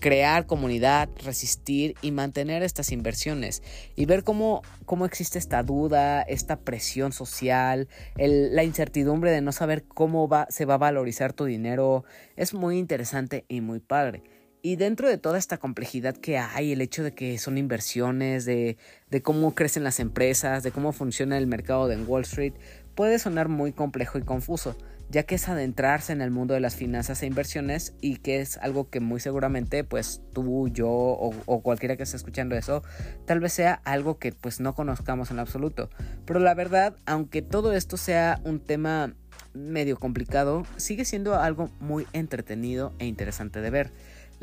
crear 0.00 0.46
comunidad, 0.46 1.08
resistir 1.24 1.94
y 2.02 2.10
mantener 2.10 2.62
estas 2.62 2.92
inversiones 2.92 3.62
y 3.96 4.06
ver 4.06 4.24
cómo, 4.24 4.62
cómo 4.84 5.06
existe 5.06 5.38
esta 5.38 5.62
duda, 5.62 6.22
esta 6.22 6.56
presión 6.56 7.12
social, 7.12 7.88
la 8.16 8.64
incertidumbre 8.64 9.30
de 9.30 9.40
no 9.40 9.52
saber 9.52 9.84
cómo 9.84 10.28
va, 10.28 10.46
se 10.50 10.64
va 10.64 10.74
a 10.74 10.78
valorizar 10.78 11.32
tu 11.32 11.44
dinero, 11.44 12.04
es 12.36 12.54
muy 12.54 12.78
interesante 12.78 13.44
y 13.48 13.60
muy 13.60 13.80
padre. 13.80 14.22
Y 14.66 14.76
dentro 14.76 15.10
de 15.10 15.18
toda 15.18 15.36
esta 15.36 15.58
complejidad 15.58 16.16
que 16.16 16.38
hay, 16.38 16.72
el 16.72 16.80
hecho 16.80 17.04
de 17.04 17.12
que 17.12 17.36
son 17.36 17.58
inversiones, 17.58 18.46
de, 18.46 18.78
cómo 19.22 19.54
crecen 19.54 19.84
las 19.84 20.00
empresas, 20.00 20.62
de 20.62 20.70
cómo 20.70 20.92
funciona 20.94 21.36
el 21.36 21.46
mercado 21.46 21.86
de 21.86 21.98
Wall 21.98 22.22
Street, 22.22 22.54
puede 22.94 23.18
sonar 23.18 23.50
muy 23.50 23.72
complejo 23.72 24.16
y 24.16 24.22
confuso 24.22 24.74
ya 25.10 25.24
que 25.24 25.34
es 25.34 25.50
adentrarse 25.50 26.14
en 26.14 26.22
el 26.22 26.30
mundo 26.30 26.54
de 26.54 26.60
las 26.60 26.76
finanzas 26.76 27.22
e 27.22 27.26
inversiones 27.26 27.94
y 28.00 28.16
que 28.16 28.40
es 28.40 28.56
algo 28.56 28.88
que 28.88 29.00
muy 29.00 29.20
seguramente 29.20 29.84
pues 29.84 30.22
tú, 30.32 30.68
yo 30.68 30.88
o, 30.88 31.60
cualquiera 31.60 31.98
que 31.98 32.04
esté 32.04 32.16
escuchando 32.16 32.56
eso 32.56 32.82
tal 33.26 33.40
vez 33.40 33.52
sea 33.52 33.82
algo 33.84 34.18
que 34.18 34.32
pues 34.32 34.60
no 34.60 34.74
conozcamos 34.74 35.30
en 35.30 35.40
absoluto. 35.40 35.90
Pero 36.24 36.40
la 36.40 36.54
verdad, 36.54 36.96
aunque 37.04 37.42
todo 37.42 37.74
esto 37.74 37.98
sea 37.98 38.40
un 38.44 38.60
tema 38.60 39.12
medio 39.52 39.98
complicado, 39.98 40.66
sigue 40.78 41.04
siendo 41.04 41.38
algo 41.38 41.68
muy 41.80 42.06
entretenido 42.14 42.94
e 42.98 43.04
interesante 43.04 43.60
de 43.60 43.68
ver. 43.68 43.92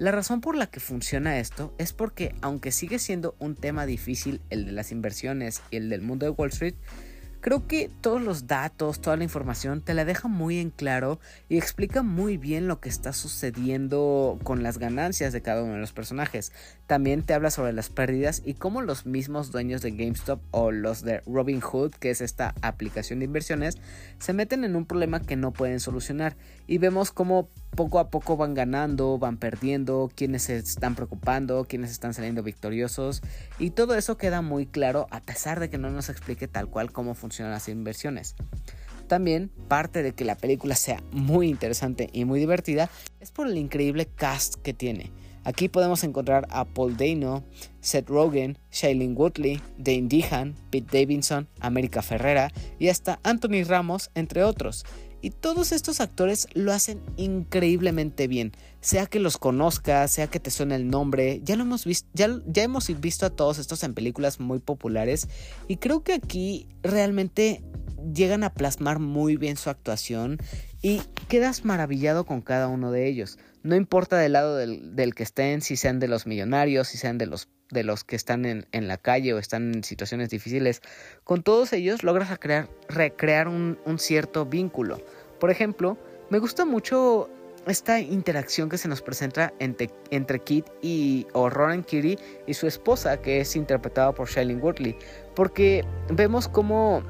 La 0.01 0.09
razón 0.09 0.41
por 0.41 0.55
la 0.55 0.65
que 0.65 0.79
funciona 0.79 1.37
esto 1.37 1.75
es 1.77 1.93
porque 1.93 2.33
aunque 2.41 2.71
sigue 2.71 2.97
siendo 2.97 3.35
un 3.37 3.53
tema 3.55 3.85
difícil 3.85 4.41
el 4.49 4.65
de 4.65 4.71
las 4.71 4.91
inversiones 4.91 5.61
y 5.69 5.75
el 5.75 5.91
del 5.91 6.01
mundo 6.01 6.25
de 6.25 6.31
Wall 6.31 6.49
Street, 6.49 6.73
Creo 7.41 7.65
que 7.65 7.89
todos 8.01 8.21
los 8.21 8.45
datos, 8.45 9.01
toda 9.01 9.17
la 9.17 9.23
información 9.23 9.81
te 9.81 9.95
la 9.95 10.05
deja 10.05 10.27
muy 10.27 10.59
en 10.59 10.69
claro 10.69 11.19
y 11.49 11.57
explica 11.57 12.03
muy 12.03 12.37
bien 12.37 12.67
lo 12.67 12.79
que 12.79 12.87
está 12.87 13.13
sucediendo 13.13 14.37
con 14.43 14.61
las 14.61 14.77
ganancias 14.77 15.33
de 15.33 15.41
cada 15.41 15.63
uno 15.63 15.73
de 15.73 15.79
los 15.79 15.91
personajes. 15.91 16.53
También 16.91 17.23
te 17.23 17.33
habla 17.33 17.51
sobre 17.51 17.71
las 17.71 17.87
pérdidas 17.87 18.41
y 18.43 18.55
cómo 18.55 18.81
los 18.81 19.05
mismos 19.05 19.49
dueños 19.49 19.81
de 19.81 19.91
GameStop 19.91 20.41
o 20.51 20.71
los 20.71 21.03
de 21.03 21.21
Robinhood, 21.21 21.91
que 21.91 22.09
es 22.09 22.19
esta 22.19 22.53
aplicación 22.61 23.19
de 23.19 23.25
inversiones, 23.25 23.77
se 24.19 24.33
meten 24.33 24.65
en 24.65 24.75
un 24.75 24.85
problema 24.85 25.21
que 25.21 25.37
no 25.37 25.53
pueden 25.53 25.79
solucionar. 25.79 26.35
Y 26.67 26.79
vemos 26.79 27.13
cómo 27.13 27.47
poco 27.77 27.97
a 27.97 28.09
poco 28.09 28.35
van 28.35 28.55
ganando, 28.55 29.17
van 29.17 29.37
perdiendo, 29.37 30.11
quienes 30.13 30.43
se 30.43 30.57
están 30.57 30.95
preocupando, 30.95 31.63
quienes 31.63 31.91
están 31.91 32.13
saliendo 32.13 32.43
victoriosos. 32.43 33.21
Y 33.57 33.69
todo 33.69 33.95
eso 33.95 34.17
queda 34.17 34.41
muy 34.41 34.65
claro 34.65 35.07
a 35.11 35.21
pesar 35.21 35.61
de 35.61 35.69
que 35.69 35.77
no 35.77 35.91
nos 35.91 36.09
explique 36.09 36.49
tal 36.49 36.67
cual 36.67 36.91
cómo 36.91 37.15
funcionan 37.15 37.53
las 37.53 37.69
inversiones. 37.69 38.35
También 39.07 39.49
parte 39.69 40.03
de 40.03 40.11
que 40.11 40.25
la 40.25 40.35
película 40.35 40.75
sea 40.75 41.01
muy 41.13 41.47
interesante 41.47 42.09
y 42.11 42.25
muy 42.25 42.41
divertida 42.41 42.89
es 43.21 43.31
por 43.31 43.47
el 43.47 43.57
increíble 43.57 44.07
cast 44.07 44.55
que 44.55 44.73
tiene. 44.73 45.09
Aquí 45.43 45.69
podemos 45.69 46.03
encontrar 46.03 46.47
a 46.51 46.65
Paul 46.65 46.97
Dano, 46.97 47.43
Seth 47.79 48.09
Rogen, 48.09 48.57
Shailene 48.71 49.15
Woodley, 49.15 49.61
Dane 49.77 50.07
Dehan, 50.07 50.55
Pete 50.69 50.99
Davidson, 50.99 51.47
América 51.59 52.01
Ferrera 52.01 52.51
y 52.77 52.89
hasta 52.89 53.19
Anthony 53.23 53.63
Ramos, 53.65 54.11
entre 54.13 54.43
otros. 54.43 54.85
Y 55.23 55.29
todos 55.29 55.71
estos 55.71 56.01
actores 56.01 56.47
lo 56.53 56.71
hacen 56.71 56.99
increíblemente 57.15 58.27
bien. 58.27 58.53
Sea 58.81 59.05
que 59.05 59.19
los 59.19 59.37
conozcas, 59.37 60.11
sea 60.11 60.27
que 60.27 60.39
te 60.39 60.49
suene 60.49 60.75
el 60.75 60.89
nombre, 60.89 61.41
ya 61.43 61.55
lo 61.55 61.63
hemos 61.63 61.85
visto, 61.85 62.09
ya, 62.13 62.29
ya 62.47 62.63
hemos 62.63 62.99
visto 62.99 63.27
a 63.27 63.29
todos 63.29 63.59
estos 63.59 63.83
en 63.83 63.93
películas 63.93 64.39
muy 64.39 64.59
populares. 64.59 65.27
Y 65.67 65.77
creo 65.77 66.03
que 66.03 66.13
aquí 66.13 66.67
realmente 66.81 67.63
llegan 68.13 68.43
a 68.43 68.53
plasmar 68.53 68.99
muy 68.99 69.37
bien 69.37 69.57
su 69.57 69.69
actuación 69.69 70.39
y 70.81 71.01
quedas 71.27 71.65
maravillado 71.65 72.25
con 72.25 72.41
cada 72.41 72.67
uno 72.67 72.91
de 72.91 73.07
ellos. 73.07 73.37
No 73.63 73.75
importa 73.75 74.17
del 74.17 74.33
lado 74.33 74.55
del, 74.55 75.15
que 75.15 75.23
estén, 75.23 75.61
si 75.61 75.75
sean 75.75 75.99
de 75.99 76.07
los 76.07 76.25
millonarios, 76.25 76.87
si 76.87 76.97
sean 76.97 77.17
de 77.17 77.27
los 77.27 77.49
de 77.69 77.85
los 77.85 78.03
que 78.03 78.17
están 78.17 78.45
en, 78.45 78.87
la 78.87 78.97
calle 78.97 79.33
o 79.33 79.39
están 79.39 79.73
en 79.73 79.83
situaciones 79.85 80.29
difíciles, 80.29 80.81
con 81.23 81.41
todos 81.41 81.71
ellos 81.71 82.03
logras 82.03 82.37
crear, 82.37 82.67
recrear 82.89 83.47
un, 83.47 83.77
cierto 83.97 84.45
vínculo. 84.45 85.01
Por 85.39 85.51
ejemplo, 85.51 85.97
me 86.29 86.39
gusta 86.39 86.65
mucho 86.65 87.29
esta 87.67 88.01
interacción 88.01 88.67
que 88.67 88.77
se 88.77 88.89
nos 88.89 89.01
presenta 89.01 89.53
entre, 89.59 89.89
entre 90.09 90.39
Kit 90.39 90.65
y 90.81 91.27
o 91.31 91.49
Ronan 91.49 91.85
Kitty 91.85 92.17
y 92.45 92.53
su 92.55 92.67
esposa, 92.67 93.21
que 93.21 93.39
es 93.39 93.55
interpretada 93.55 94.13
por 94.13 94.27
Shailene 94.27 94.61
Woodley, 94.61 94.97
porque 95.33 95.85
vemos 96.09 96.49
cómo 96.49 97.03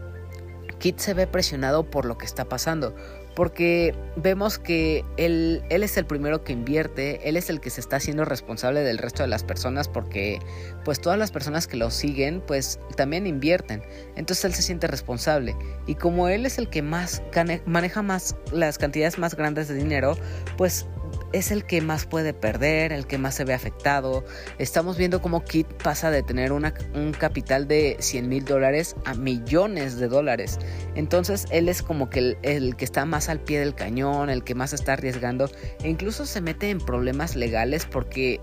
Kit 0.78 1.00
se 1.00 1.16
ve 1.16 1.26
presionado 1.26 1.90
por 1.90 2.06
lo 2.06 2.20
que 2.20 2.26
está 2.26 2.46
pasando 2.46 2.96
porque 3.36 3.96
vemos 4.16 4.60
que 4.60 5.06
él, 5.18 5.64
él, 5.70 5.84
es 5.84 5.98
el 5.98 6.06
primero 6.06 6.44
que 6.44 6.54
invierte, 6.54 7.28
él 7.28 7.38
es 7.38 7.50
el 7.50 7.60
que 7.62 7.70
se 7.70 7.80
está 7.82 7.98
haciendo 7.98 8.26
responsable 8.26 8.82
del 8.82 8.98
resto 8.98 9.24
de 9.24 9.30
las 9.30 9.44
personas 9.44 9.88
porque 9.88 10.40
pues 10.84 11.00
todas 11.00 11.18
las 11.18 11.32
personas 11.32 11.68
que 11.68 11.78
lo 11.78 11.92
siguen 11.92 12.42
pues 12.46 12.80
también 12.96 13.28
invierten, 13.28 13.84
entonces 14.16 14.46
él 14.46 14.54
se 14.54 14.62
siente 14.62 14.88
responsable. 14.88 15.56
Y 15.88 15.96
como 15.96 16.28
él 16.28 16.46
es 16.46 16.58
el 16.58 16.70
que 16.70 16.82
más 16.82 17.22
maneja 17.66 18.02
más 18.02 18.36
las 18.52 18.78
cantidades 18.78 19.18
más 19.18 19.36
grandes 19.36 19.68
de 19.68 19.76
dinero 19.76 20.18
pues 20.58 20.86
es 21.34 21.52
el 21.52 21.66
que 21.66 21.82
más 21.82 22.06
puede 22.06 22.34
perder, 22.34 22.92
el 22.92 23.08
que 23.08 23.18
más 23.18 23.36
se 23.36 23.44
ve 23.44 23.54
afectado. 23.54 24.24
Estamos 24.58 24.98
viendo 24.98 25.22
cómo 25.22 25.44
Kit 25.44 25.68
pasa 25.84 26.12
de 26.12 26.24
tener 26.24 26.52
un 26.52 26.72
capital 27.18 27.68
de 27.68 27.98
100 28.00 28.30
mil 28.30 28.46
dólares 28.46 28.96
a 29.06 29.14
millones 29.14 29.98
de 29.98 30.08
dólares. 30.08 30.60
Entonces 30.96 31.46
él 31.52 31.70
es 31.70 31.82
como 31.82 32.10
que 32.10 32.38
el, 32.42 32.76
que 32.76 32.86
está 32.86 33.06
más 33.06 33.30
al 33.30 33.40
pie 33.40 33.60
del 33.60 33.76
cañón, 33.76 34.30
el 34.30 34.44
que 34.44 34.56
más 34.56 34.74
está 34.74 34.94
arriesgando 34.94 35.50
e 35.84 35.90
incluso 35.90 36.26
se 36.26 36.42
mete 36.42 36.70
en 36.70 36.80
problemas 36.80 37.36
legales 37.36 37.86
porque 37.86 38.40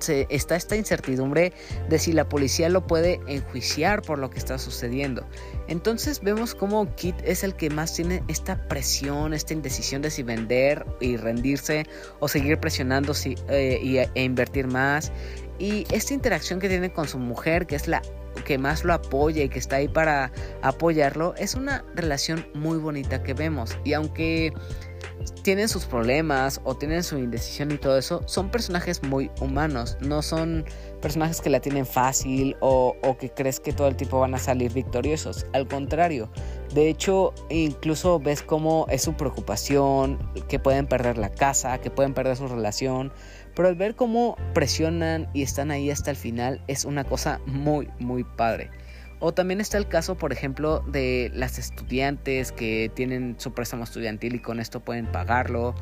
se, 0.00 0.26
está 0.30 0.56
esta 0.56 0.76
incertidumbre 0.76 1.52
de 1.88 1.98
si 1.98 2.12
la 2.12 2.28
policía 2.28 2.68
lo 2.68 2.86
puede 2.86 3.20
enjuiciar 3.26 4.02
por 4.02 4.18
lo 4.18 4.30
que 4.30 4.38
está 4.38 4.58
sucediendo. 4.58 5.26
Entonces 5.68 6.20
vemos 6.20 6.54
como 6.54 6.94
Kit 6.96 7.14
es 7.22 7.44
el 7.44 7.54
que 7.54 7.70
más 7.70 7.94
tiene 7.94 8.22
esta 8.26 8.66
presión, 8.68 9.34
esta 9.34 9.52
indecisión 9.52 10.02
de 10.02 10.10
si 10.10 10.22
vender 10.22 10.84
y 11.00 11.16
rendirse 11.16 11.86
o 12.20 12.28
seguir 12.28 12.58
presionando 12.58 13.14
si, 13.14 13.36
eh, 13.48 13.78
y, 13.82 13.98
e 13.98 14.22
invertir 14.22 14.66
más. 14.66 15.12
Y 15.58 15.86
esta 15.92 16.14
interacción 16.14 16.58
que 16.58 16.68
tiene 16.68 16.92
con 16.92 17.06
su 17.06 17.18
mujer, 17.18 17.66
que 17.66 17.76
es 17.76 17.86
la 17.86 18.02
que 18.44 18.56
más 18.56 18.84
lo 18.84 18.94
apoya 18.94 19.42
y 19.42 19.48
que 19.48 19.58
está 19.58 19.76
ahí 19.76 19.88
para 19.88 20.32
apoyarlo, 20.62 21.34
es 21.36 21.54
una 21.54 21.84
relación 21.94 22.46
muy 22.54 22.78
bonita 22.78 23.22
que 23.22 23.34
vemos. 23.34 23.76
Y 23.84 23.92
aunque 23.92 24.52
tienen 25.42 25.68
sus 25.68 25.84
problemas 25.84 26.60
o 26.64 26.76
tienen 26.76 27.02
su 27.02 27.18
indecisión 27.18 27.72
y 27.72 27.78
todo 27.78 27.98
eso, 27.98 28.22
son 28.26 28.50
personajes 28.50 29.02
muy 29.02 29.30
humanos, 29.40 29.96
no 30.00 30.22
son 30.22 30.64
personajes 30.98 31.40
que 31.40 31.50
la 31.50 31.60
tienen 31.60 31.86
fácil 31.86 32.56
o, 32.60 32.94
que 33.18 33.30
crees 33.30 33.60
que 33.60 33.72
todo 33.72 33.88
el 33.88 33.96
tiempo 33.96 34.20
van 34.20 34.34
a 34.34 34.38
salir 34.38 34.72
victoriosos, 34.72 35.46
al 35.52 35.66
contrario, 35.66 36.30
de 36.74 36.88
hecho 36.88 37.32
incluso 37.50 38.20
ves 38.20 38.42
cómo 38.42 38.86
es 38.90 39.02
su 39.02 39.14
preocupación, 39.14 40.18
que 40.48 40.58
pueden 40.58 40.86
perder 40.86 41.18
la 41.18 41.30
casa, 41.30 41.78
que 41.78 41.90
pueden 41.90 42.14
perder 42.14 42.36
su 42.36 42.48
relación, 42.48 43.12
pero 43.54 43.68
al 43.68 43.74
ver 43.74 43.94
cómo 43.94 44.36
presionan 44.54 45.28
y 45.32 45.42
están 45.42 45.70
ahí 45.70 45.90
hasta 45.90 46.10
el 46.10 46.16
final 46.16 46.62
es 46.68 46.84
una 46.84 47.04
cosa 47.04 47.40
muy 47.46 47.88
muy 47.98 48.24
padre. 48.24 48.70
O 49.20 49.34
también 49.34 49.60
está 49.60 49.78
el 49.78 49.88
caso, 49.88 50.16
por 50.16 50.32
ejemplo, 50.32 50.80
de 50.86 51.32
las 51.34 51.58
estudiantes 51.58 52.52
que 52.52 52.90
tienen 52.94 53.34
su 53.38 53.52
préstamo 53.52 53.82
estudiantil 53.82 54.36
y 54.36 54.38
con 54.38 54.60
esto 54.60 54.78
pueden 54.80 55.06
pagarlo. 55.06 55.74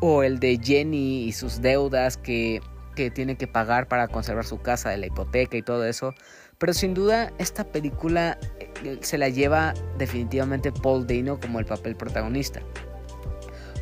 O 0.00 0.24
el 0.24 0.40
de 0.40 0.58
Jenny 0.60 1.24
y 1.24 1.32
sus 1.32 1.60
deudas 1.60 2.16
que, 2.16 2.60
que 3.00 3.10
tiene 3.10 3.36
que 3.36 3.46
pagar 3.46 3.88
para 3.88 4.08
conservar 4.08 4.44
su 4.44 4.60
casa 4.60 4.90
de 4.90 4.98
la 4.98 5.06
hipoteca 5.06 5.56
y 5.56 5.62
todo 5.62 5.86
eso. 5.86 6.14
Pero 6.58 6.74
sin 6.74 6.92
duda 6.92 7.32
esta 7.38 7.64
película 7.64 8.38
eh, 8.58 8.98
se 9.00 9.16
la 9.16 9.30
lleva 9.30 9.72
definitivamente 9.96 10.70
Paul 10.70 11.06
Dano 11.06 11.40
como 11.40 11.58
el 11.58 11.64
papel 11.64 11.96
protagonista. 11.96 12.60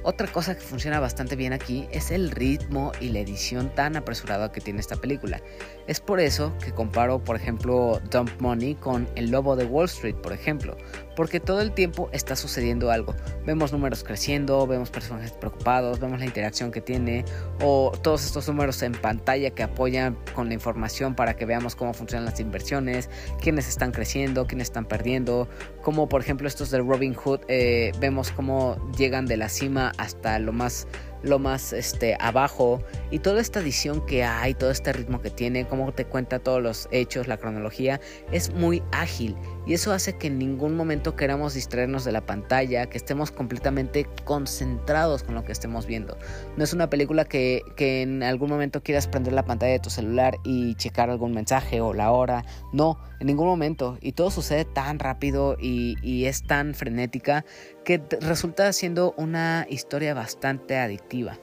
Otra 0.05 0.29
cosa 0.29 0.55
que 0.55 0.61
funciona 0.61 1.01
bastante 1.01 1.35
bien 1.35 1.53
aquí 1.53 1.89
es 1.91 2.13
el 2.13 2.31
ritmo 2.31 2.93
y 3.01 3.09
la 3.09 3.19
edición 3.19 3.75
tan 3.75 3.97
apresurada 3.97 4.53
que 4.53 4.61
tiene 4.61 4.79
esta 4.79 4.95
película. 4.95 5.43
Es 5.89 6.01
por 6.01 6.21
eso 6.21 6.57
que 6.65 6.73
comparo, 6.73 7.23
por 7.23 7.35
ejemplo, 7.35 8.01
Dump 8.13 8.31
Money 8.41 8.77
con 8.77 9.09
El 9.17 9.33
Lobo 9.33 9.57
de 9.57 9.65
Wall 9.65 9.87
Street, 9.87 10.15
por 10.15 10.33
ejemplo, 10.33 10.77
porque 11.19 11.41
todo 11.41 11.61
el 11.61 11.73
tiempo 11.73 12.09
está 12.13 12.37
sucediendo 12.37 12.93
algo. 12.93 13.13
Vemos 13.45 13.73
números 13.73 14.05
creciendo, 14.05 14.65
vemos 14.69 14.89
personajes 14.89 15.33
preocupados, 15.33 15.99
vemos 15.99 16.21
la 16.21 16.27
interacción 16.27 16.71
que 16.71 16.81
tiene, 16.81 17.25
o 17.61 17.91
todos 18.01 18.25
estos 18.25 18.47
números 18.47 18.81
en 18.83 18.93
pantalla 18.93 19.51
que 19.51 19.65
apoyan 19.65 20.17
con 20.33 20.47
la 20.47 20.55
información 20.55 21.17
para 21.17 21.35
que 21.35 21.45
veamos 21.45 21.75
cómo 21.75 21.93
funcionan 21.93 22.25
las 22.25 22.39
inversiones, 22.39 23.11
quiénes 23.41 23.69
están 23.69 23.91
creciendo, 23.91 24.47
quiénes 24.47 24.69
están 24.69 24.85
perdiendo, 24.85 25.49
como 25.83 26.09
por 26.09 26.21
ejemplo 26.21 26.47
estos 26.47 26.71
de 26.71 26.79
Robin 26.79 27.15
Hood, 27.15 27.41
eh, 27.49 27.91
vemos 27.99 28.31
cómo 28.31 28.77
llegan 28.97 29.27
de 29.27 29.39
la 29.39 29.49
cima 29.49 29.91
hasta 29.99 30.39
lo 30.39 30.53
más 30.53 30.87
lo 31.23 31.39
más 31.39 31.73
este, 31.73 32.17
abajo 32.21 32.83
y 33.11 33.19
toda 33.19 33.41
esta 33.41 33.61
edición 33.61 34.05
que 34.07 34.25
hay, 34.25 34.55
todo 34.55 34.71
este 34.71 34.93
ritmo 34.93 35.21
que 35.21 35.31
tiene, 35.31 35.67
cómo 35.67 35.93
te 35.93 36.05
cuenta 36.05 36.39
todos 36.39 36.63
los 36.63 36.89
hechos, 36.91 37.27
la 37.29 37.37
cronología, 37.37 38.01
es 38.33 38.53
muy 38.53 38.83
ágil 38.93 39.37
y 39.67 39.75
eso 39.75 39.93
hace 39.93 40.17
que 40.17 40.29
en 40.29 40.39
ningún 40.39 40.77
momento 40.77 41.15
queramos 41.15 41.55
distraernos 41.55 42.05
de 42.05 42.13
la 42.13 42.25
pantalla, 42.25 42.87
que 42.87 42.97
estemos 42.97 43.31
completamente 43.31 44.07
concentrados 44.25 45.23
con 45.23 45.35
lo 45.35 45.45
que 45.45 45.53
estemos 45.53 45.87
viendo. 45.87 46.17
No 46.57 46.65
es 46.65 46.73
una 46.73 46.89
película 46.89 47.25
que, 47.27 47.63
que 47.77 48.03
en 48.03 48.23
algún 48.23 48.49
momento 48.49 48.83
quieras 48.83 49.07
prender 49.07 49.35
la 49.35 49.45
pantalla 49.45 49.73
de 49.73 49.81
tu 49.81 49.91
celular 49.91 50.39
y 50.45 50.75
checar 50.77 51.11
algún 51.11 51.33
mensaje 51.33 51.81
o 51.81 51.93
la 51.93 52.13
hora, 52.13 52.45
no, 52.73 52.99
en 53.21 53.27
ningún 53.27 53.47
momento 53.47 53.99
y 54.01 54.13
todo 54.13 54.31
sucede 54.31 54.65
tan 54.65 54.99
rápido 54.99 55.57
y, 55.61 55.97
y 56.03 56.27
es 56.27 56.43
tan 56.43 56.75
frenética 56.75 57.45
que 57.89 58.03
resulta 58.21 58.71
siendo 58.75 59.15
una 59.17 59.67
historia 59.71 60.13
bastante 60.13 60.77
adictiva. 60.77 61.39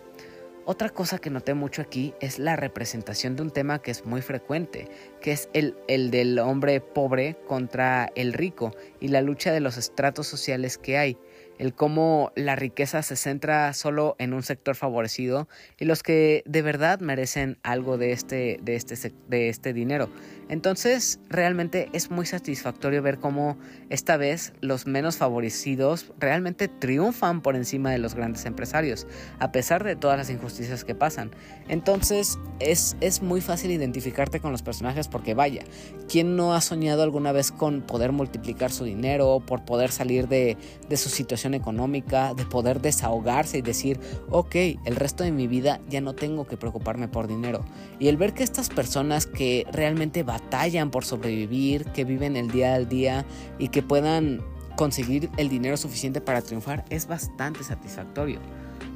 Otra 0.65 0.89
cosa 0.89 1.17
que 1.17 1.31
noté 1.31 1.55
mucho 1.55 1.81
aquí 1.81 2.13
es 2.21 2.38
la 2.38 2.55
representación 2.55 3.36
de 3.36 3.41
un 3.41 3.49
tema 3.49 3.81
que 3.81 3.89
es 3.89 4.05
muy 4.05 4.21
frecuente, 4.21 4.88
que 5.21 5.31
es 5.31 5.49
el, 5.53 5.75
el, 5.88 6.12
del 6.12 6.38
hombre 6.38 6.81
pobre 6.81 7.36
contra 7.47 8.12
el 8.13 8.31
rico 8.31 8.75
y 8.99 9.08
la 9.08 9.23
lucha 9.23 9.51
de 9.53 9.60
los 9.60 9.77
estratos 9.77 10.27
sociales 10.27 10.77
que 10.77 10.99
hay, 10.99 11.17
el 11.58 11.73
cómo 11.73 12.31
la 12.36 12.55
riqueza 12.55 13.01
se 13.01 13.15
centra 13.15 13.73
solo 13.73 14.15
en 14.19 14.34
un 14.34 14.43
sector 14.43 14.75
favorecido 14.75 15.47
y 15.79 15.86
los 15.86 16.03
que 16.03 16.43
de 16.45 16.62
verdad 16.62 16.99
merecen 16.99 17.58
algo 17.63 17.97
de 17.97 18.12
este, 18.12 18.60
de 18.62 18.75
este, 18.75 19.13
de 19.29 19.49
este 19.49 19.73
dinero. 19.73 20.10
Entonces, 20.47 21.19
realmente 21.27 21.89
es 21.91 22.12
muy 22.12 22.27
satisfactorio 22.27 23.01
ver 23.01 23.17
cómo 23.17 23.58
esta 23.89 24.15
vez 24.15 24.53
los 24.62 24.86
menos 24.86 25.17
favorecidos 25.17 26.13
realmente 26.19 26.67
triunfan 26.67 27.41
por 27.41 27.55
encima 27.55 27.89
de 27.89 27.97
los 27.97 28.13
grandes 28.13 28.45
empresarios, 28.45 29.08
a 29.39 29.51
pesar 29.51 29.84
de 29.84 29.95
todas 29.95 30.19
las 30.19 30.29
injusticias 30.29 30.84
que 30.86 30.93
pasan. 30.93 31.31
Entonces, 31.67 32.38
es, 32.60 32.95
es 33.01 33.23
muy 33.23 33.41
fácil 33.41 33.71
identificarte 33.71 34.39
con 34.39 34.51
los 34.51 34.62
personajes 34.62 35.08
porque 35.08 35.34
vaya, 35.34 35.63
¿quién 36.08 36.36
no 36.36 36.53
ha 36.53 36.62
soñado 36.62 37.01
alguna 37.01 37.31
vez 37.31 37.51
con 37.51 37.81
poder 37.81 38.12
multiplicar 38.12 38.71
su 38.71 38.84
dinero, 38.84 39.41
por 39.43 39.65
poder 39.65 39.91
salir 39.91 40.27
de, 40.27 40.58
de 40.88 40.97
su 40.97 41.10
situación 41.10 41.55
económica, 41.55 42.36
de 42.36 42.45
poder 42.45 42.81
desahogarse 42.81 43.58
y 43.58 43.62
decir, 43.63 43.99
ok, 44.29 44.55
el 44.86 44.95
resto 44.95 45.23
de 45.23 45.31
mi 45.31 45.47
vida 45.47 45.79
ya 45.89 46.01
no 46.01 46.13
tengo 46.13 46.45
que 46.45 46.55
preocuparme 46.55 47.08
por 47.08 47.27
dinero? 47.27 47.65
Y 47.97 48.10
el 48.10 48.17
ver 48.17 48.34
que 48.34 48.43
estas 48.43 48.69
personas 48.69 49.25
que 49.25 49.65
realmente 49.71 50.21
van 50.21 50.35
batallan 50.36 50.91
por 50.91 51.06
sobrevivir, 51.06 51.86
que 51.93 52.04
viven 52.04 52.36
el 52.36 52.52
día 52.52 52.76
al 52.76 52.89
día 52.89 53.26
y 53.58 53.69
que 53.69 53.82
puedan 53.82 54.43
conseguir 54.76 55.30
el 55.38 55.48
dinero 55.48 55.78
suficiente 55.78 56.19
para 56.19 56.41
triunfar 56.41 56.84
es 56.89 57.08
bastante 57.08 57.63
satisfactorio. 57.63 58.39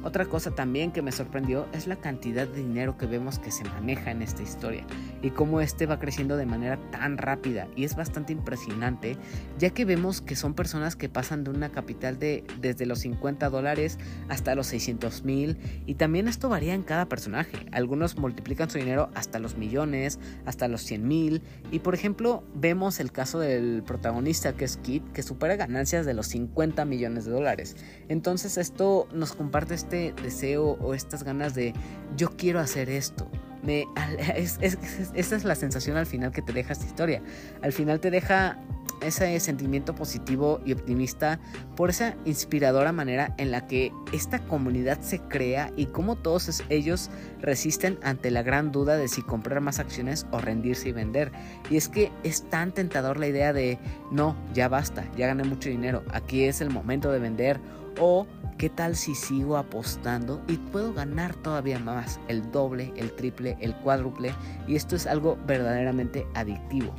Otra 0.02 0.24
cosa 0.24 0.50
también 0.52 0.92
que 0.92 1.02
me 1.02 1.12
sorprendió 1.12 1.66
es 1.72 1.86
la 1.86 1.96
cantidad 1.96 2.48
de 2.48 2.62
dinero 2.62 2.96
que 2.96 3.06
vemos 3.06 3.38
que 3.38 3.50
se 3.50 3.64
maneja 3.64 4.10
en 4.10 4.22
esta 4.22 4.42
historia 4.42 4.84
y 5.20 5.30
cómo 5.30 5.60
este 5.60 5.84
va 5.84 5.98
creciendo 5.98 6.38
de 6.38 6.46
manera 6.46 6.78
tan 6.90 7.18
rápida 7.18 7.68
y 7.76 7.84
es 7.84 7.96
bastante 7.96 8.32
impresionante 8.32 9.16
ya 9.58 9.70
que 9.70 9.84
vemos 9.84 10.22
que 10.22 10.36
son 10.36 10.54
personas 10.54 10.96
que 10.96 11.10
pasan 11.10 11.44
de 11.44 11.50
una 11.50 11.70
capital 11.70 12.18
de 12.18 12.44
desde 12.60 12.86
los 12.86 13.00
50 13.00 13.50
dólares 13.50 13.98
hasta 14.28 14.54
los 14.54 14.68
600 14.68 15.24
mil 15.24 15.58
y 15.84 15.94
también 15.96 16.28
esto 16.28 16.48
varía 16.48 16.74
en 16.74 16.82
cada 16.82 17.06
personaje. 17.06 17.66
Algunos 17.72 18.16
multiplican 18.16 18.70
su 18.70 18.78
dinero 18.78 19.10
hasta 19.14 19.38
los 19.38 19.58
millones, 19.58 20.18
hasta 20.46 20.66
los 20.68 20.80
100 20.82 21.06
mil 21.06 21.42
y 21.70 21.80
por 21.80 21.94
ejemplo 21.94 22.42
vemos 22.54 23.00
el 23.00 23.12
caso 23.12 23.38
del 23.38 23.82
protagonista 23.82 24.54
que 24.54 24.64
es 24.64 24.78
Kit 24.78 25.12
que 25.12 25.22
supera 25.22 25.56
ganancias 25.56 26.06
de 26.06 26.14
los 26.14 26.26
50 26.28 26.86
millones 26.86 27.26
de 27.26 27.32
dólares. 27.32 27.76
Entonces 28.08 28.56
esto 28.56 29.06
nos 29.12 29.32
comparte 29.32 29.74
este 29.90 30.22
deseo 30.22 30.78
o 30.80 30.94
estas 30.94 31.24
ganas 31.24 31.54
de 31.54 31.74
yo 32.16 32.30
quiero 32.36 32.60
hacer 32.60 32.88
esto. 32.88 33.28
Me, 33.62 33.86
esa 34.36 35.36
es 35.36 35.44
la 35.44 35.54
sensación 35.54 35.96
al 35.96 36.06
final 36.06 36.30
que 36.30 36.42
te 36.42 36.52
deja 36.52 36.72
esta 36.72 36.86
historia. 36.86 37.22
Al 37.62 37.72
final 37.72 37.98
te 37.98 38.10
deja 38.10 38.58
ese 39.00 39.40
sentimiento 39.40 39.94
positivo 39.94 40.60
y 40.64 40.72
optimista 40.72 41.40
por 41.74 41.90
esa 41.90 42.16
inspiradora 42.24 42.92
manera 42.92 43.34
en 43.38 43.50
la 43.50 43.66
que 43.66 43.92
esta 44.12 44.38
comunidad 44.40 45.00
se 45.00 45.20
crea 45.20 45.72
y 45.74 45.86
cómo 45.86 46.16
todos 46.16 46.62
ellos 46.68 47.10
resisten 47.40 47.98
ante 48.02 48.30
la 48.30 48.42
gran 48.42 48.72
duda 48.72 48.96
de 48.96 49.08
si 49.08 49.22
comprar 49.22 49.60
más 49.60 49.78
acciones 49.78 50.26
o 50.30 50.38
rendirse 50.38 50.90
y 50.90 50.92
vender. 50.92 51.32
Y 51.70 51.76
es 51.78 51.88
que 51.88 52.12
es 52.22 52.48
tan 52.48 52.72
tentador 52.72 53.18
la 53.18 53.26
idea 53.26 53.52
de 53.52 53.78
no, 54.12 54.36
ya 54.54 54.68
basta, 54.68 55.04
ya 55.16 55.26
gané 55.26 55.44
mucho 55.44 55.68
dinero, 55.68 56.04
aquí 56.12 56.44
es 56.44 56.60
el 56.60 56.70
momento 56.70 57.10
de 57.10 57.18
vender 57.18 57.58
o 57.98 58.26
¿Qué 58.60 58.68
tal 58.68 58.94
si 58.94 59.14
sigo 59.14 59.56
apostando 59.56 60.42
y 60.46 60.58
puedo 60.58 60.92
ganar 60.92 61.34
todavía 61.34 61.78
más? 61.78 62.20
El 62.28 62.50
doble, 62.52 62.92
el 62.94 63.10
triple, 63.10 63.56
el 63.58 63.74
cuádruple. 63.76 64.34
Y 64.68 64.76
esto 64.76 64.96
es 64.96 65.06
algo 65.06 65.38
verdaderamente 65.46 66.26
adictivo. 66.34 66.94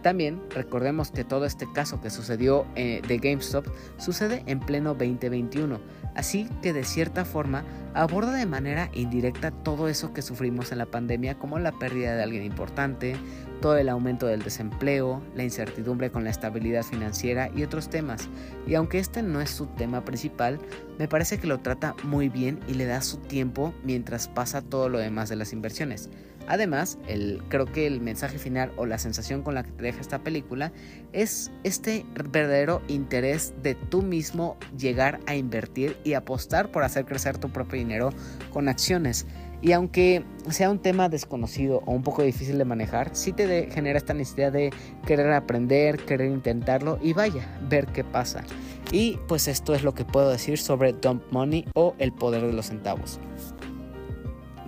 También 0.00 0.40
recordemos 0.48 1.10
que 1.10 1.22
todo 1.22 1.44
este 1.44 1.70
caso 1.74 2.00
que 2.00 2.08
sucedió 2.08 2.64
eh, 2.74 3.02
de 3.06 3.18
GameStop 3.18 3.66
sucede 3.98 4.44
en 4.46 4.60
pleno 4.60 4.94
2021, 4.94 5.78
así 6.14 6.48
que 6.62 6.72
de 6.72 6.84
cierta 6.84 7.24
forma 7.24 7.64
aborda 7.94 8.32
de 8.32 8.46
manera 8.46 8.90
indirecta 8.92 9.50
todo 9.50 9.88
eso 9.88 10.12
que 10.12 10.22
sufrimos 10.22 10.72
en 10.72 10.78
la 10.78 10.86
pandemia 10.86 11.38
como 11.38 11.58
la 11.58 11.72
pérdida 11.72 12.16
de 12.16 12.22
alguien 12.22 12.44
importante, 12.44 13.16
todo 13.60 13.76
el 13.78 13.88
aumento 13.88 14.26
del 14.26 14.42
desempleo, 14.42 15.22
la 15.34 15.44
incertidumbre 15.44 16.10
con 16.10 16.24
la 16.24 16.30
estabilidad 16.30 16.82
financiera 16.82 17.50
y 17.54 17.62
otros 17.62 17.88
temas. 17.88 18.28
Y 18.66 18.74
aunque 18.74 18.98
este 18.98 19.22
no 19.22 19.40
es 19.40 19.50
su 19.50 19.66
tema 19.66 20.04
principal, 20.04 20.58
me 20.98 21.08
parece 21.08 21.38
que 21.38 21.46
lo 21.46 21.60
trata 21.60 21.94
muy 22.02 22.28
bien 22.28 22.60
y 22.68 22.74
le 22.74 22.84
da 22.84 23.00
su 23.00 23.18
tiempo 23.18 23.72
mientras 23.84 24.28
pasa 24.28 24.60
todo 24.60 24.88
lo 24.88 24.98
demás 24.98 25.28
de 25.28 25.36
las 25.36 25.52
inversiones. 25.52 26.10
Además, 26.46 26.98
el, 27.08 27.42
creo 27.48 27.66
que 27.66 27.86
el 27.86 28.00
mensaje 28.00 28.38
final 28.38 28.72
o 28.76 28.86
la 28.86 28.98
sensación 28.98 29.42
con 29.42 29.54
la 29.54 29.62
que 29.62 29.70
te 29.70 29.84
deja 29.84 30.00
esta 30.00 30.18
película 30.18 30.72
es 31.12 31.50
este 31.62 32.04
verdadero 32.14 32.82
interés 32.88 33.54
de 33.62 33.74
tú 33.74 34.02
mismo 34.02 34.56
llegar 34.76 35.20
a 35.26 35.34
invertir 35.34 35.96
y 36.04 36.14
apostar 36.14 36.70
por 36.70 36.82
hacer 36.82 37.06
crecer 37.06 37.38
tu 37.38 37.50
propio 37.50 37.78
dinero 37.78 38.10
con 38.52 38.68
acciones. 38.68 39.26
Y 39.62 39.72
aunque 39.72 40.22
sea 40.50 40.70
un 40.70 40.78
tema 40.78 41.08
desconocido 41.08 41.82
o 41.86 41.92
un 41.92 42.02
poco 42.02 42.22
difícil 42.22 42.58
de 42.58 42.66
manejar, 42.66 43.16
sí 43.16 43.32
te 43.32 43.70
genera 43.70 43.96
esta 43.96 44.12
necesidad 44.12 44.52
de 44.52 44.70
querer 45.06 45.32
aprender, 45.32 46.04
querer 46.04 46.30
intentarlo 46.30 46.98
y 47.00 47.14
vaya, 47.14 47.48
ver 47.70 47.86
qué 47.86 48.04
pasa. 48.04 48.44
Y 48.92 49.18
pues 49.26 49.48
esto 49.48 49.74
es 49.74 49.82
lo 49.82 49.94
que 49.94 50.04
puedo 50.04 50.30
decir 50.30 50.58
sobre 50.58 50.92
Dump 50.92 51.22
Money 51.30 51.64
o 51.74 51.94
el 51.98 52.12
poder 52.12 52.42
de 52.42 52.52
los 52.52 52.66
centavos 52.66 53.18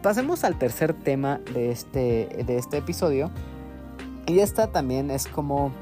pasemos 0.07 0.45
al 0.45 0.57
tercer 0.57 0.95
tema 0.95 1.41
de 1.53 1.73
este, 1.73 2.45
de 2.47 2.59
este 2.59 2.77
episodio. 2.77 3.29
Y 4.29 4.39
esta 4.39 4.69
también 4.69 5.11
es 5.11 5.27
como 5.27 5.73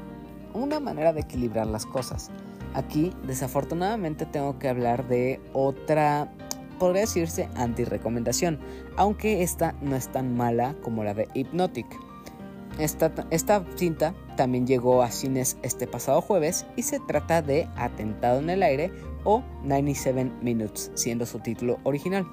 una 0.55 0.79
manera 0.79 1.13
de 1.13 1.21
equilibrar 1.21 1.67
las 1.67 1.85
cosas. 1.85 2.31
Aquí, 2.73 3.13
desafortunadamente, 3.27 4.25
tengo 4.25 4.57
que 4.57 4.67
hablar 4.67 5.07
de 5.07 5.39
otra, 5.53 6.31
podría 6.79 7.01
decirse, 7.01 7.49
anti-recomendación, 7.55 8.57
aunque 8.97 9.43
esta 9.43 9.75
no 9.83 9.95
es 9.95 10.07
tan 10.07 10.35
mala 10.35 10.73
como 10.81 11.03
la 11.03 11.13
de 11.13 11.27
Hypnotic. 11.35 11.85
Esta, 12.79 13.11
esta, 13.29 13.63
cinta 13.75 14.15
también 14.35 14.65
llegó 14.65 15.03
a 15.03 15.11
cines 15.11 15.55
este 15.61 15.85
pasado 15.85 16.21
jueves 16.21 16.65
y 16.75 16.81
se 16.81 16.99
trata 16.99 17.43
de 17.43 17.69
Atentado 17.75 18.39
en 18.39 18.49
el 18.49 18.63
Aire 18.63 18.91
o 19.23 19.43
97 19.65 20.31
Minutes, 20.41 20.91
siendo 20.95 21.27
su 21.27 21.37
título 21.37 21.77
original. 21.83 22.25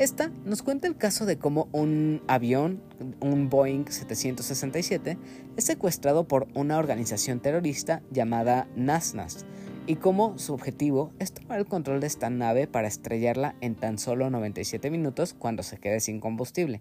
Esta 0.00 0.32
nos 0.46 0.62
cuenta 0.62 0.88
el 0.88 0.96
caso 0.96 1.26
de 1.26 1.36
cómo 1.36 1.68
un 1.72 2.22
avión, 2.26 2.82
un 3.20 3.50
Boeing 3.50 3.84
767, 3.84 5.18
es 5.58 5.64
secuestrado 5.64 6.26
por 6.26 6.48
una 6.54 6.78
organización 6.78 7.40
terrorista 7.40 8.00
llamada 8.10 8.66
NASNAS 8.76 9.44
y 9.86 9.96
cómo 9.96 10.38
su 10.38 10.54
objetivo 10.54 11.12
es 11.18 11.34
tomar 11.34 11.58
el 11.58 11.66
control 11.66 12.00
de 12.00 12.06
esta 12.06 12.30
nave 12.30 12.66
para 12.66 12.88
estrellarla 12.88 13.56
en 13.60 13.74
tan 13.74 13.98
solo 13.98 14.30
97 14.30 14.90
minutos 14.90 15.34
cuando 15.34 15.62
se 15.62 15.76
quede 15.76 16.00
sin 16.00 16.18
combustible. 16.18 16.80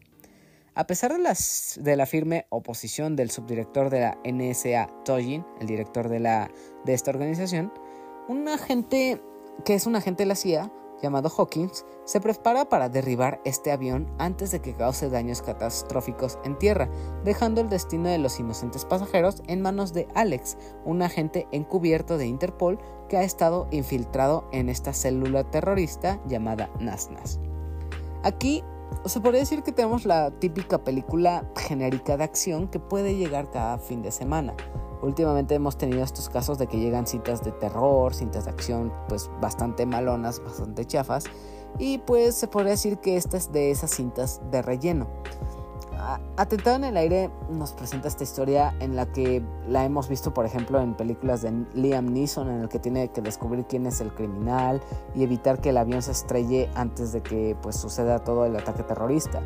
A 0.73 0.87
pesar 0.87 1.11
de, 1.11 1.95
la 1.97 2.05
firme 2.05 2.45
oposición 2.47 3.17
del 3.17 3.31
subdirector 3.31 3.89
de 3.89 3.99
la 3.99 4.17
NSA, 4.23 4.87
Tojin, 5.03 5.45
el 5.59 5.67
director 5.67 6.07
de, 6.07 6.19
de 6.85 6.93
esta 6.93 7.11
organización, 7.11 7.73
un 8.29 8.47
agente 8.47 9.21
que 9.65 9.73
es 9.73 9.87
un 9.87 9.97
agente 9.97 10.23
de 10.23 10.27
la 10.27 10.35
CIA 10.35 10.71
llamado 11.01 11.29
Hawkins, 11.29 11.85
se 12.05 12.19
prepara 12.19 12.65
para 12.65 12.89
derribar 12.89 13.41
este 13.45 13.71
avión 13.71 14.11
antes 14.17 14.51
de 14.51 14.61
que 14.61 14.75
cause 14.75 15.09
daños 15.09 15.41
catastróficos 15.41 16.39
en 16.43 16.57
tierra, 16.57 16.89
dejando 17.23 17.61
el 17.61 17.69
destino 17.69 18.09
de 18.09 18.17
los 18.17 18.39
inocentes 18.39 18.85
pasajeros 18.85 19.41
en 19.47 19.61
manos 19.61 19.93
de 19.93 20.07
Alex, 20.15 20.57
un 20.85 21.01
agente 21.01 21.47
encubierto 21.51 22.17
de 22.17 22.27
Interpol 22.27 22.79
que 23.07 23.17
ha 23.17 23.23
estado 23.23 23.67
infiltrado 23.71 24.47
en 24.51 24.69
esta 24.69 24.93
célula 24.93 25.43
terrorista 25.49 26.21
llamada 26.27 26.69
NASNAS. 26.79 27.39
Aquí 28.23 28.63
se 29.05 29.21
podría 29.21 29.39
decir 29.41 29.63
que 29.63 29.71
tenemos 29.71 30.05
la 30.05 30.31
típica 30.31 30.83
película 30.83 31.45
genérica 31.55 32.17
de 32.17 32.23
acción 32.23 32.67
que 32.67 32.79
puede 32.79 33.15
llegar 33.15 33.49
cada 33.49 33.77
fin 33.77 34.01
de 34.01 34.11
semana. 34.11 34.55
Últimamente 35.01 35.55
hemos 35.55 35.77
tenido 35.77 36.03
estos 36.03 36.29
casos 36.29 36.57
de 36.57 36.67
que 36.67 36.77
llegan 36.77 37.07
cintas 37.07 37.43
de 37.43 37.51
terror, 37.53 38.13
cintas 38.13 38.45
de 38.45 38.51
acción 38.51 38.91
pues 39.07 39.31
bastante 39.39 39.85
malonas, 39.85 40.43
bastante 40.43 40.85
chafas 40.85 41.23
y 41.77 41.99
pues 41.99 42.35
se 42.35 42.47
podría 42.47 42.71
decir 42.71 42.97
que 42.97 43.15
esta 43.15 43.37
es 43.37 43.51
de 43.51 43.71
esas 43.71 43.91
cintas 43.91 44.41
de 44.51 44.61
relleno. 44.61 45.07
Atentado 46.37 46.77
en 46.77 46.85
el 46.85 46.97
aire 46.97 47.29
nos 47.49 47.73
presenta 47.73 48.07
esta 48.07 48.23
historia 48.23 48.73
en 48.79 48.95
la 48.95 49.05
que 49.05 49.43
la 49.67 49.83
hemos 49.83 50.07
visto 50.07 50.33
por 50.33 50.45
ejemplo 50.45 50.79
en 50.79 50.95
películas 50.95 51.41
de 51.41 51.65
Liam 51.73 52.13
Neeson 52.13 52.49
en 52.49 52.61
el 52.61 52.69
que 52.69 52.79
tiene 52.79 53.09
que 53.09 53.21
descubrir 53.21 53.65
quién 53.65 53.85
es 53.85 53.99
el 53.99 54.13
criminal 54.13 54.81
y 55.13 55.23
evitar 55.23 55.59
que 55.59 55.71
el 55.71 55.77
avión 55.77 56.01
se 56.01 56.11
estrelle 56.11 56.69
antes 56.75 57.11
de 57.11 57.21
que 57.21 57.57
pues 57.61 57.75
suceda 57.75 58.19
todo 58.19 58.45
el 58.45 58.55
ataque 58.55 58.83
terrorista. 58.83 59.41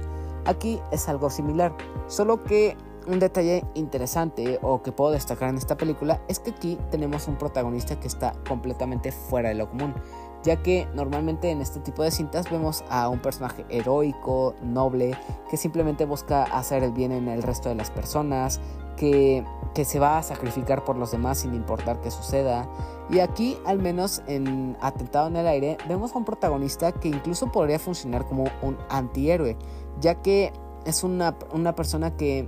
Aquí 0.46 0.80
es 0.92 1.10
algo 1.10 1.30
similar, 1.30 1.76
solo 2.08 2.44
que 2.44 2.78
un 3.08 3.20
detalle 3.20 3.66
interesante 3.74 4.60
o 4.62 4.82
que 4.82 4.92
puedo 4.92 5.12
destacar 5.12 5.50
en 5.50 5.58
esta 5.58 5.76
película 5.76 6.22
es 6.28 6.40
que 6.40 6.52
aquí 6.52 6.78
tenemos 6.92 7.28
un 7.28 7.36
protagonista 7.38 8.00
que 8.00 8.08
está 8.08 8.34
completamente 8.48 9.12
fuera 9.12 9.50
de 9.50 9.56
lo 9.56 9.70
común, 9.70 9.94
ya 10.44 10.62
que 10.62 10.88
normalmente 10.94 11.50
en 11.50 11.62
este 11.62 11.80
tipo 11.80 12.04
de 12.04 12.12
cintas 12.12 12.50
vemos 12.52 12.84
a 12.90 13.10
un 13.10 13.20
personaje 13.20 13.66
heroico, 13.70 14.56
noble, 14.62 15.18
que 15.50 15.58
simplemente 15.58 16.06
busca 16.06 16.44
hacer 16.44 16.84
el 16.84 16.92
bien 16.92 17.12
en 17.12 17.28
el 17.28 17.44
resto 17.44 17.70
de 17.70 17.76
las 17.76 17.92
personas, 17.92 18.60
que, 18.98 19.44
que 19.74 19.86
se 19.86 20.00
va 20.00 20.18
a 20.18 20.24
sacrificar 20.24 20.84
por 20.84 20.98
los 20.98 21.12
demás 21.12 21.40
sin 21.40 21.54
importar 21.54 22.02
qué 22.02 22.12
suceda. 22.12 22.70
Y 23.10 23.20
aquí, 23.20 23.58
al 23.66 23.80
menos 23.80 24.22
en 24.28 24.78
Atentado 24.82 25.28
en 25.28 25.38
el 25.38 25.48
Aire, 25.48 25.78
vemos 25.88 26.14
a 26.14 26.18
un 26.18 26.26
protagonista 26.26 26.92
que 26.92 27.10
incluso 27.10 27.52
podría 27.52 27.80
funcionar 27.80 28.26
como 28.26 28.46
un 28.62 28.78
antihéroe, 28.90 29.58
ya 30.00 30.22
que 30.22 30.54
es 30.86 31.04
una, 31.04 31.36
una 31.54 31.74
persona 31.76 32.16
que 32.16 32.48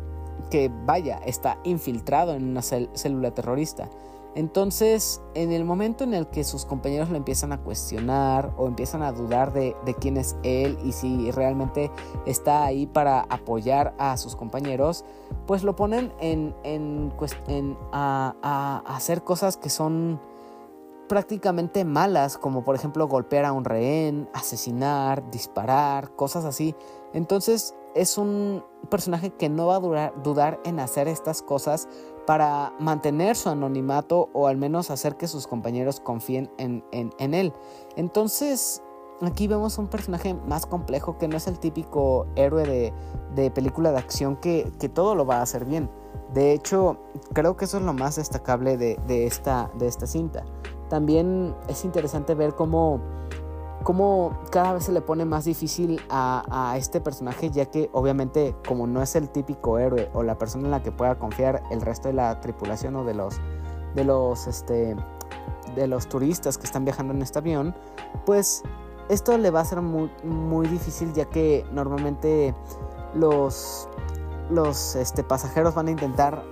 que 0.49 0.71
vaya, 0.85 1.19
está 1.25 1.57
infiltrado 1.63 2.33
en 2.33 2.49
una 2.49 2.61
célula 2.61 3.31
terrorista. 3.31 3.89
Entonces, 4.35 5.21
en 5.33 5.53
el 5.53 5.63
momento 5.63 6.03
en 6.03 6.13
el 6.13 6.27
que 6.27 6.43
sus 6.43 6.65
compañeros 6.65 7.09
lo 7.09 7.15
empiezan 7.15 7.53
a 7.53 7.63
cuestionar 7.63 8.53
o 8.57 8.67
empiezan 8.67 9.01
a 9.01 9.13
dudar 9.13 9.53
de, 9.53 9.75
quién 10.01 10.17
es 10.17 10.35
él 10.43 10.77
y 10.83 10.91
si 10.91 11.31
realmente 11.31 11.89
está 12.25 12.65
ahí 12.65 12.85
para 12.85 13.21
apoyar 13.21 13.95
a 13.97 14.17
sus 14.17 14.35
compañeros, 14.35 15.05
pues 15.47 15.63
lo 15.63 15.77
ponen 15.77 16.11
en, 16.19 16.53
en, 16.63 17.13
a, 17.93 18.35
a 18.41 18.95
hacer 18.95 19.23
cosas 19.23 19.55
que 19.55 19.69
son 19.69 20.19
prácticamente 21.07 21.85
malas, 21.85 22.37
como 22.37 22.65
por 22.65 22.75
ejemplo 22.75 23.07
golpear 23.07 23.45
a 23.45 23.53
un 23.53 23.63
rehén, 23.63 24.27
asesinar, 24.33 25.31
disparar, 25.31 26.13
cosas 26.15 26.43
así. 26.43 26.75
Entonces, 27.13 27.73
es 27.95 28.17
un 28.17 28.63
personaje 28.89 29.31
que 29.31 29.47
no 29.47 29.67
va 29.67 29.77
a 29.77 30.11
dudar 30.11 30.59
en 30.65 30.79
hacer 30.79 31.07
estas 31.07 31.41
cosas 31.41 31.87
para 32.25 32.73
mantener 32.79 33.35
su 33.35 33.49
anonimato 33.49 34.29
o 34.33 34.47
al 34.47 34.57
menos 34.57 34.89
hacer 34.91 35.15
que 35.15 35.27
sus 35.27 35.47
compañeros 35.47 35.99
confíen 35.99 36.51
en, 36.57 36.83
él. 37.33 37.53
Entonces, 37.95 38.81
aquí 39.21 39.47
vemos 39.47 39.77
un 39.77 39.87
personaje 39.87 40.33
más 40.33 40.65
complejo 40.65 41.17
que 41.17 41.27
no 41.27 41.37
es 41.37 41.47
el 41.47 41.59
típico 41.59 42.27
héroe 42.35 42.93
de, 43.35 43.51
película 43.51 43.91
de 43.91 43.97
acción 43.97 44.37
que, 44.37 44.71
todo 44.93 45.15
lo 45.15 45.25
va 45.25 45.37
a 45.37 45.41
hacer 45.41 45.65
bien. 45.65 45.89
De 46.33 46.51
hecho, 46.51 46.97
creo 47.33 47.55
que 47.55 47.65
eso 47.65 47.77
es 47.77 47.83
lo 47.83 47.93
más 47.93 48.15
destacable 48.15 48.77
de, 48.77 49.25
esta, 49.25 49.69
de 49.75 49.87
esta 49.87 50.07
cinta. 50.07 50.43
También 50.89 51.55
es 51.67 51.85
interesante 51.85 52.35
ver 52.35 52.55
cómo 52.55 52.99
cómo 53.85 54.35
cada 54.49 54.73
vez 54.73 54.85
se 54.85 54.91
le 54.91 55.01
pone 55.01 55.25
más 55.25 55.45
difícil 55.45 56.01
a, 56.09 56.73
este 56.75 56.99
personaje, 56.99 57.51
ya 57.51 57.67
que 57.67 57.91
obviamente 57.93 58.55
como 58.67 58.87
no 58.87 59.01
es 59.03 59.15
el 59.15 59.29
típico 59.29 59.77
héroe 59.77 60.09
o 60.13 60.23
la 60.23 60.39
persona 60.39 60.65
en 60.65 60.71
la 60.71 60.81
que 60.81 60.91
pueda 60.91 61.19
confiar 61.19 61.61
el 61.69 61.81
resto 61.81 62.07
de 62.07 62.15
la 62.15 62.41
tripulación 62.41 62.95
o 62.95 63.03
de 63.03 63.13
los 63.13 63.39
de 63.93 64.03
los 64.03 64.47
este 64.47 64.95
de 65.75 65.87
los 65.87 66.09
turistas 66.09 66.57
que 66.57 66.65
están 66.65 66.83
viajando 66.83 67.13
en 67.13 67.21
este 67.21 67.37
avión, 67.37 67.75
pues 68.25 68.63
esto 69.07 69.37
le 69.37 69.51
va 69.51 69.59
a 69.59 69.65
ser 69.65 69.81
muy, 69.81 70.09
muy 70.23 70.67
difícil 70.67 71.13
ya 71.13 71.25
que 71.25 71.63
normalmente 71.71 72.55
los 73.13 73.87
los 74.49 74.95
este, 74.95 75.23
pasajeros 75.23 75.75
van 75.75 75.89
a 75.89 75.91
intentar 75.91 76.43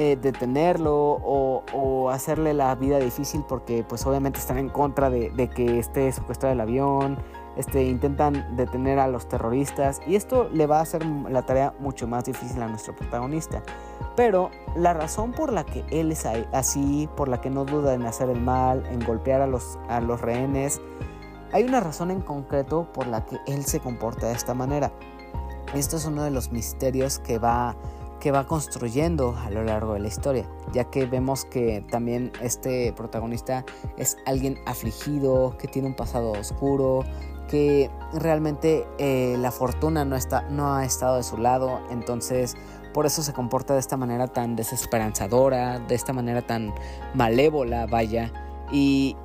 eh, 0.00 0.16
detenerlo 0.16 0.94
o, 0.94 2.08
hacerle 2.12 2.54
la 2.54 2.72
vida 2.76 3.00
difícil 3.00 3.42
porque 3.48 3.82
pues 3.82 4.06
obviamente 4.06 4.38
están 4.38 4.56
en 4.56 4.68
contra 4.68 5.10
de, 5.10 5.50
que 5.52 5.80
esté 5.80 6.12
secuestrado 6.12 6.52
el 6.52 6.60
avión, 6.60 7.18
este, 7.56 7.82
intentan 7.82 8.54
detener 8.54 9.00
a 9.00 9.08
los 9.08 9.28
terroristas 9.28 10.00
y 10.06 10.14
esto 10.14 10.48
le 10.52 10.68
va 10.68 10.78
a 10.78 10.82
hacer 10.82 11.04
la 11.04 11.42
tarea 11.42 11.74
mucho 11.80 12.06
más 12.06 12.24
difícil 12.24 12.62
a 12.62 12.68
nuestro 12.68 12.94
protagonista. 12.94 13.60
Pero 14.14 14.52
la 14.76 14.94
razón 14.94 15.32
por 15.32 15.52
la 15.52 15.64
que 15.64 15.84
él 15.90 16.12
es 16.12 16.24
así, 16.52 17.08
por 17.16 17.28
la 17.28 17.40
que 17.40 17.50
no 17.50 17.64
duda 17.64 17.94
en 17.94 18.06
hacer 18.06 18.30
el 18.30 18.40
mal, 18.40 18.86
en 18.86 19.04
golpear 19.04 19.40
a 19.40 19.48
los, 19.48 19.80
a 19.88 20.00
los 20.00 20.20
rehenes, 20.20 20.80
hay 21.50 21.64
una 21.64 21.80
razón 21.80 22.12
en 22.12 22.20
concreto 22.20 22.86
por 22.92 23.08
la 23.08 23.24
que 23.24 23.38
él 23.48 23.64
se 23.64 23.80
comporta 23.80 24.28
de 24.28 24.34
esta 24.34 24.54
manera. 24.54 24.92
Esto 25.74 25.96
es 25.96 26.04
uno 26.06 26.22
de 26.22 26.30
los 26.30 26.52
misterios 26.52 27.18
que 27.18 27.40
va 27.40 27.74
que 28.20 28.30
va 28.30 28.46
construyendo 28.46 29.36
a 29.36 29.50
lo 29.50 29.62
largo 29.64 29.94
de 29.94 30.00
la 30.00 30.08
historia, 30.08 30.48
ya 30.72 30.84
que 30.84 31.06
vemos 31.06 31.44
que 31.44 31.84
también 31.90 32.32
este 32.42 32.92
protagonista 32.92 33.64
es 33.96 34.16
alguien 34.26 34.58
afligido, 34.66 35.56
que 35.58 35.68
tiene 35.68 35.88
un 35.88 35.94
pasado 35.94 36.32
oscuro, 36.32 37.04
que 37.48 37.90
realmente 38.12 38.86
eh, 38.98 39.36
la 39.38 39.50
fortuna 39.50 40.04
no, 40.04 40.16
está, 40.16 40.42
no 40.42 40.74
ha 40.74 40.84
estado 40.84 41.16
de 41.16 41.22
su 41.22 41.38
lado, 41.38 41.80
entonces 41.90 42.56
por 42.92 43.06
eso 43.06 43.22
se 43.22 43.32
comporta 43.32 43.74
de 43.74 43.80
esta 43.80 43.96
manera 43.96 44.26
tan 44.26 44.56
desesperanzadora, 44.56 45.78
de 45.78 45.94
esta 45.94 46.12
manera 46.12 46.42
tan 46.42 46.74
malévola, 47.14 47.86
vaya, 47.86 48.32
y, 48.70 49.16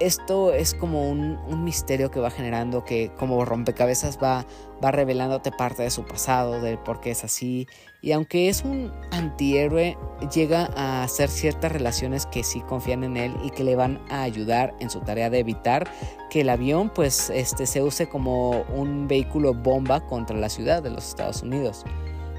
esto 0.00 0.52
es 0.52 0.74
como 0.74 1.08
un, 1.08 1.64
misterio 1.64 2.10
que 2.10 2.20
va 2.20 2.30
generando, 2.30 2.84
que 2.84 3.10
como 3.18 3.44
rompecabezas 3.44 4.18
va, 4.22 4.46
va 4.84 4.90
revelándote 4.90 5.50
parte 5.50 5.82
de 5.82 5.90
su 5.90 6.04
pasado, 6.04 6.60
de 6.60 6.76
por 6.78 7.00
qué 7.00 7.10
es 7.10 7.24
así. 7.24 7.66
Y 8.02 8.12
aunque 8.12 8.48
es 8.48 8.62
un 8.62 8.92
antihéroe, 9.10 9.96
llega 10.32 10.70
a 10.76 11.02
hacer 11.02 11.28
ciertas 11.28 11.72
relaciones 11.72 12.26
que 12.26 12.44
sí 12.44 12.60
confían 12.60 13.04
en 13.04 13.16
él 13.16 13.34
y 13.42 13.50
que 13.50 13.64
le 13.64 13.74
van 13.74 14.00
a 14.08 14.22
ayudar 14.22 14.74
en 14.78 14.90
su 14.90 15.00
tarea 15.00 15.30
de 15.30 15.40
evitar 15.40 15.90
que 16.30 16.42
el 16.42 16.50
avión 16.50 16.90
pues 16.90 17.30
este, 17.30 17.66
se 17.66 17.82
use 17.82 18.08
como 18.08 18.62
un 18.74 19.08
vehículo 19.08 19.54
bomba 19.54 20.06
contra 20.06 20.36
la 20.36 20.48
ciudad 20.48 20.82
de 20.82 20.90
los 20.90 21.08
Estados 21.08 21.42
Unidos. 21.42 21.84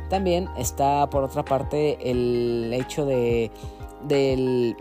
También 0.10 0.48
está 0.58 1.10
por 1.10 1.24
otra 1.24 1.44
parte 1.44 1.98
el 2.10 2.72
hecho 2.74 3.06
de 3.06 3.52
del 4.08 4.76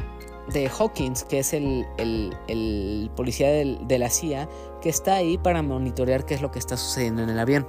de 0.53 0.69
Hawkins, 0.69 1.25
que 1.25 1.39
es 1.41 1.53
el, 1.53 1.87
policía 3.17 3.49
de 3.49 3.99
la 3.99 4.11
CIA, 4.11 4.49
que 4.81 4.89
está 4.89 5.17
ahí 5.17 5.39
para 5.39 5.63
monitorear 5.63 6.25
qué 6.25 6.35
es 6.35 6.43
lo 6.43 6.51
que 6.51 6.59
está 6.59 6.77
sucediendo 6.77 7.23
en 7.23 7.31
el 7.31 7.39
avión. 7.39 7.67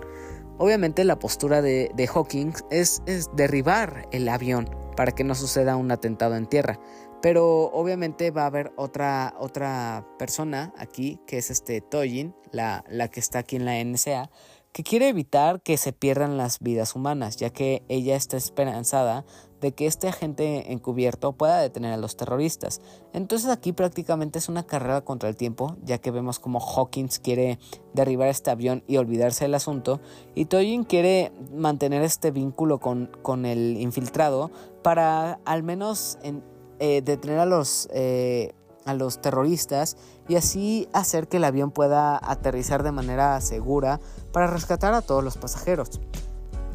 Obviamente 0.59 1.03
la 1.03 1.19
postura 1.19 1.61
de, 1.61 1.91
de 1.93 2.07
Hawkins 2.07 2.65
es, 2.71 3.02
derribar 3.33 4.08
el 4.12 4.27
avión 4.27 4.69
para 4.95 5.12
que 5.12 5.23
no 5.23 5.35
suceda 5.35 5.75
un 5.75 5.91
atentado 5.91 6.35
en 6.35 6.47
tierra. 6.47 6.79
Pero 7.21 7.65
obviamente 7.71 8.31
va 8.31 8.43
a 8.43 8.47
haber 8.47 8.71
otra, 8.75 9.35
otra 9.39 10.06
persona 10.19 10.73
aquí, 10.77 11.19
que 11.25 11.37
es 11.37 11.49
este 11.49 11.81
Tojin, 11.81 12.35
la, 12.52 12.83
la 12.89 13.08
que 13.08 13.19
está 13.19 13.39
aquí 13.39 13.56
en 13.56 13.65
la 13.65 13.83
NSA, 13.83 14.29
que 14.71 14.83
quiere 14.83 15.10
evitar 15.10 15.62
que 15.62 15.77
se 15.77 15.93
pierdan 15.93 16.37
las 16.37 16.60
vidas 16.60 16.95
humanas, 16.95 17.37
ya 17.37 17.49
que 17.49 17.83
ella 17.87 18.15
está 18.15 18.37
esperanzada 18.37 19.25
de 19.62 19.71
que 19.73 19.87
este 19.87 20.08
agente 20.08 20.71
encubierto 20.71 21.33
pueda 21.33 21.60
detener 21.60 21.93
a 21.93 21.97
los 21.97 22.15
terroristas. 22.15 22.81
Entonces 23.13 23.49
aquí 23.49 23.73
prácticamente 23.73 24.39
es 24.39 24.49
una 24.49 24.65
carrera 24.65 25.01
contra 25.01 25.29
el 25.29 25.35
tiempo, 25.35 25.75
ya 25.83 25.97
que 25.97 26.12
vemos 26.12 26.39
como 26.39 26.60
Hawkins 26.60 27.19
quiere 27.19 27.60
derribar 27.93 28.27
este 28.27 28.51
avión 28.51 28.83
y 28.87 28.97
olvidarse 28.97 29.45
del 29.45 29.55
asunto, 29.55 29.99
y 30.35 30.45
Tojin 30.45 30.83
quiere 30.83 31.31
mantener 31.53 32.03
este 32.03 32.31
vínculo 32.31 32.79
con, 32.79 33.10
con 33.21 33.45
el 33.45 33.77
infiltrado 33.77 34.51
para 34.83 35.39
al 35.45 35.63
menos 35.63 36.17
eh, 36.79 37.01
detener 37.03 37.39
a 37.39 37.45
los, 37.45 37.89
eh, 37.91 38.53
a 38.85 38.93
los 38.93 39.19
terroristas 39.19 39.97
y 40.27 40.35
así 40.35 40.87
hacer 40.93 41.27
que 41.27 41.37
el 41.37 41.43
avión 41.43 41.71
pueda 41.71 42.19
aterrizar 42.21 42.83
de 42.83 42.91
manera 42.91 43.41
segura 43.41 43.99
para 44.31 44.47
rescatar 44.47 44.93
a 44.93 45.01
todos 45.01 45.23
los 45.23 45.37
pasajeros. 45.37 45.99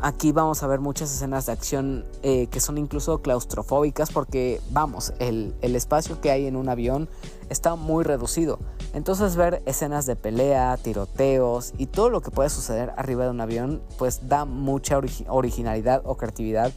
Aquí 0.05 0.33
vamos 0.33 0.65
a 0.65 0.67
ver 0.67 0.81
muchas 0.81 1.15
escenas 1.15 1.47
de 1.47 1.53
acción 1.53 2.05
eh, 2.25 2.49
que 2.49 2.59
son 2.59 2.77
incluso 2.77 3.23
claustrofóbicas 3.23 4.11
porque, 4.11 4.61
vamos, 4.73 5.13
el, 5.21 5.55
el, 5.63 5.77
espacio 5.77 6.21
que 6.21 6.33
hay 6.33 6.49
en 6.49 6.57
un 6.57 6.69
avión 6.69 7.09
está 7.51 7.77
muy 7.77 8.03
reducido. 8.03 8.59
Entonces 8.95 9.37
ver 9.37 9.63
escenas 9.65 10.05
de 10.07 10.17
pelea, 10.17 10.77
tiroteos 10.77 11.73
y 11.79 11.87
todo 11.87 12.11
lo 12.11 12.21
que 12.21 12.33
puede 12.33 12.51
suceder 12.51 12.93
arriba 12.97 13.27
de 13.27 13.31
un 13.31 13.41
avión 13.41 13.81
pues 13.97 14.29
da 14.29 14.45
mucha 14.45 15.01
originalidad 15.29 16.03
o 16.05 16.17
creatividad 16.17 16.73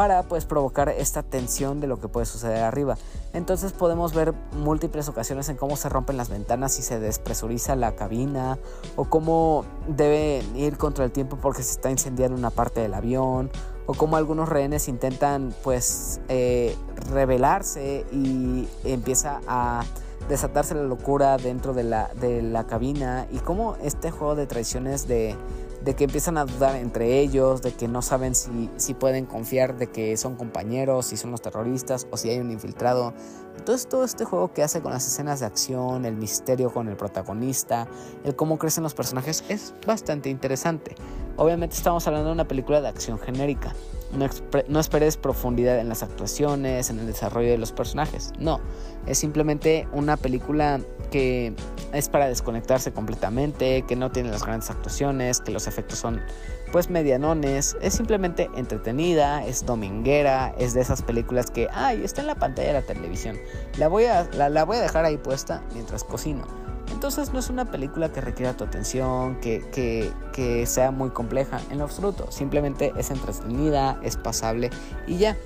para 0.00 0.22
pues 0.22 0.46
provocar 0.46 0.88
esta 0.88 1.22
tensión 1.22 1.78
de 1.78 1.86
lo 1.86 2.00
que 2.00 2.08
puede 2.08 2.24
suceder 2.24 2.62
arriba. 2.62 2.96
Entonces 3.34 3.72
podemos 3.72 4.14
ver 4.14 4.32
múltiples 4.52 5.06
ocasiones 5.10 5.50
en 5.50 5.58
cómo 5.58 5.76
se 5.76 5.90
rompen 5.90 6.16
las 6.16 6.30
ventanas 6.30 6.78
y 6.78 6.82
se 6.82 6.98
despresuriza 6.98 7.76
la 7.76 7.94
cabina 7.96 8.58
o 8.96 9.04
cómo 9.04 9.66
debe 9.88 10.42
ir 10.54 10.78
contra 10.78 11.04
el 11.04 11.12
tiempo 11.12 11.36
porque 11.36 11.62
se 11.62 11.72
está 11.72 11.90
incendiando 11.90 12.34
una 12.34 12.48
parte 12.48 12.80
del 12.80 12.94
avión 12.94 13.50
o 13.84 13.92
cómo 13.92 14.16
algunos 14.16 14.48
rehenes 14.48 14.88
intentan 14.88 15.52
pues 15.62 16.22
eh, 16.30 16.74
rebelarse 16.94 18.06
y 18.10 18.70
empieza 18.84 19.42
a 19.46 19.84
desatarse 20.30 20.74
la 20.74 20.84
locura 20.84 21.36
dentro 21.36 21.74
de 21.74 21.84
la, 21.84 22.08
de 22.18 22.40
la 22.40 22.66
cabina 22.66 23.26
y 23.30 23.40
cómo 23.40 23.76
este 23.82 24.10
juego 24.10 24.34
de 24.34 24.46
traiciones 24.46 25.06
de 25.06 25.36
de 25.84 25.94
que 25.94 26.04
empiezan 26.04 26.36
a 26.36 26.44
dudar 26.44 26.76
entre 26.76 27.20
ellos, 27.20 27.62
de 27.62 27.72
que 27.72 27.88
no 27.88 28.02
saben 28.02 28.34
si, 28.34 28.70
si 28.76 28.94
pueden 28.94 29.26
confiar 29.26 29.76
de 29.78 29.86
que 29.86 30.16
son 30.16 30.36
compañeros, 30.36 31.06
si 31.06 31.16
son 31.16 31.30
los 31.30 31.40
terroristas 31.40 32.06
o 32.10 32.16
si 32.16 32.30
hay 32.30 32.38
un 32.38 32.50
infiltrado. 32.50 33.14
Entonces 33.60 33.86
todo 33.86 34.04
este 34.04 34.24
juego 34.24 34.54
que 34.54 34.62
hace 34.62 34.80
con 34.80 34.90
las 34.90 35.06
escenas 35.06 35.40
de 35.40 35.46
acción, 35.46 36.06
el 36.06 36.16
misterio 36.16 36.72
con 36.72 36.88
el 36.88 36.96
protagonista, 36.96 37.86
el 38.24 38.34
cómo 38.34 38.58
crecen 38.58 38.82
los 38.82 38.94
personajes 38.94 39.44
es 39.50 39.74
bastante 39.86 40.30
interesante. 40.30 40.94
Obviamente 41.36 41.76
estamos 41.76 42.06
hablando 42.06 42.28
de 42.28 42.32
una 42.32 42.48
película 42.48 42.80
de 42.80 42.88
acción 42.88 43.18
genérica. 43.18 43.74
No, 44.16 44.26
no, 44.66 44.80
esperes 44.80 45.18
profundidad 45.18 45.78
en 45.78 45.90
las 45.90 46.02
actuaciones, 46.02 46.88
en 46.88 47.00
el 47.00 47.06
desarrollo 47.06 47.50
de 47.50 47.58
los 47.58 47.70
personajes. 47.72 48.32
No, 48.38 48.60
es 49.06 49.18
simplemente 49.18 49.86
una 49.92 50.16
película 50.16 50.80
que 51.10 51.54
es 51.92 52.08
para 52.08 52.28
desconectarse 52.28 52.92
completamente, 52.92 53.82
que 53.82 53.94
no 53.94 54.10
tiene 54.10 54.30
las 54.30 54.42
grandes 54.42 54.70
actuaciones, 54.70 55.40
que 55.42 55.52
los 55.52 55.66
efectos 55.66 55.98
son 55.98 56.22
pues 56.72 56.90
medianones, 56.90 57.76
es 57.80 57.94
simplemente 57.94 58.50
entretenida, 58.54 59.44
es 59.44 59.66
dominguera, 59.66 60.54
es 60.58 60.74
de 60.74 60.80
esas 60.80 61.02
películas 61.02 61.50
que, 61.50 61.68
ay, 61.72 62.02
está 62.04 62.20
en 62.20 62.28
la 62.28 62.36
pantalla 62.36 62.68
de 62.68 62.74
la 62.74 62.82
televisión, 62.82 63.36
la 63.78 63.88
voy 63.88 64.04
a, 64.04 64.28
la, 64.34 64.64
voy 64.64 64.76
a 64.76 64.80
dejar 64.80 65.04
ahí 65.04 65.16
puesta 65.16 65.62
mientras 65.74 66.04
cocino. 66.04 66.46
Entonces 66.92 67.32
no 67.32 67.38
es 67.38 67.50
una 67.50 67.70
película 67.70 68.10
que 68.12 68.20
requiera 68.20 68.56
tu 68.56 68.64
atención, 68.64 69.40
que, 69.40 69.64
que, 69.70 70.10
que 70.32 70.66
sea 70.66 70.90
muy 70.90 71.10
compleja 71.10 71.60
en 71.70 71.78
lo 71.78 71.84
absoluto, 71.84 72.30
simplemente 72.30 72.92
es 72.96 73.10
entretenida, 73.10 73.98
es 74.02 74.16
pasable 74.16 74.70
y 75.06 75.18
ya. 75.18 75.36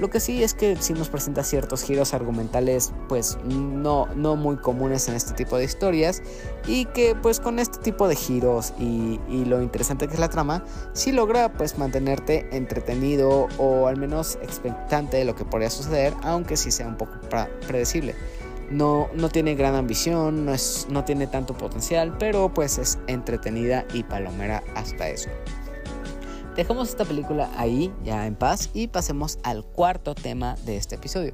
Lo 0.00 0.10
que 0.10 0.20
sí 0.20 0.42
es 0.42 0.54
que 0.54 0.76
sí 0.76 0.92
nos 0.92 1.08
presenta 1.08 1.42
ciertos 1.42 1.82
giros 1.82 2.14
argumentales 2.14 2.92
pues 3.08 3.36
no, 3.44 4.06
no 4.14 4.36
muy 4.36 4.56
comunes 4.56 5.08
en 5.08 5.14
este 5.14 5.34
tipo 5.34 5.56
de 5.56 5.64
historias 5.64 6.22
y 6.66 6.84
que 6.86 7.16
pues 7.20 7.40
con 7.40 7.58
este 7.58 7.78
tipo 7.78 8.06
de 8.06 8.14
giros 8.14 8.72
y, 8.78 9.18
y 9.28 9.44
lo 9.44 9.60
interesante 9.60 10.06
que 10.06 10.14
es 10.14 10.20
la 10.20 10.28
trama 10.28 10.64
sí 10.92 11.10
logra 11.10 11.52
pues 11.52 11.78
mantenerte 11.78 12.48
entretenido 12.52 13.48
o 13.58 13.88
al 13.88 13.96
menos 13.96 14.38
expectante 14.42 15.16
de 15.16 15.24
lo 15.24 15.34
que 15.34 15.44
podría 15.44 15.70
suceder 15.70 16.14
aunque 16.22 16.56
sí 16.56 16.70
sea 16.70 16.86
un 16.86 16.96
poco 16.96 17.14
predecible. 17.66 18.14
No, 18.70 19.08
no, 19.14 19.30
tiene 19.30 19.54
gran 19.54 19.74
ambición, 19.74 20.44
no, 20.44 20.52
es, 20.52 20.86
no 20.90 21.02
tiene 21.04 21.26
tanto 21.26 21.56
potencial, 21.56 22.14
pero 22.18 22.52
pues 22.52 22.76
es 22.76 22.98
entretenida 23.06 23.86
y 23.94 24.02
palomera 24.02 24.62
hasta 24.74 25.08
eso. 25.08 25.30
Dejamos 26.58 26.88
esta 26.88 27.04
película 27.04 27.48
ahí, 27.56 27.94
ya 28.02 28.26
en 28.26 28.34
paz, 28.34 28.70
y 28.74 28.88
pasemos 28.88 29.38
al 29.44 29.64
cuarto 29.64 30.16
tema 30.16 30.56
de 30.66 30.76
este 30.76 30.96
episodio. 30.96 31.32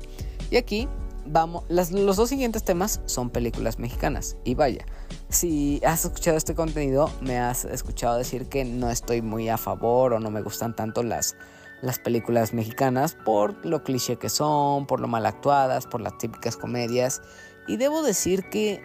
Y 0.50 0.58
aquí 0.58 0.86
vamos, 1.24 1.64
los 1.70 2.16
dos 2.16 2.28
siguientes 2.28 2.62
temas 2.62 3.00
son 3.06 3.30
películas 3.30 3.78
mexicanas. 3.78 4.36
Y 4.44 4.54
vaya, 4.54 4.84
si 5.30 5.80
has 5.82 6.04
escuchado 6.04 6.36
este 6.36 6.54
contenido, 6.54 7.10
me 7.22 7.38
has 7.38 7.64
escuchado 7.64 8.18
decir 8.18 8.50
que 8.50 8.66
no 8.66 8.90
estoy 8.90 9.22
muy 9.22 9.48
a 9.48 9.56
favor 9.56 10.12
o 10.12 10.20
no 10.20 10.30
me 10.30 10.42
gustan 10.42 10.76
tanto 10.76 11.02
las, 11.02 11.36
las 11.80 11.98
películas 11.98 12.52
mexicanas 12.52 13.16
por 13.24 13.64
lo 13.64 13.82
cliché 13.82 14.18
que 14.18 14.28
son, 14.28 14.86
por 14.86 15.00
lo 15.00 15.08
mal 15.08 15.24
actuadas, 15.24 15.86
por 15.86 16.02
las 16.02 16.18
típicas 16.18 16.58
comedias. 16.58 17.22
Y 17.66 17.78
debo 17.78 18.02
decir 18.02 18.50
que 18.50 18.82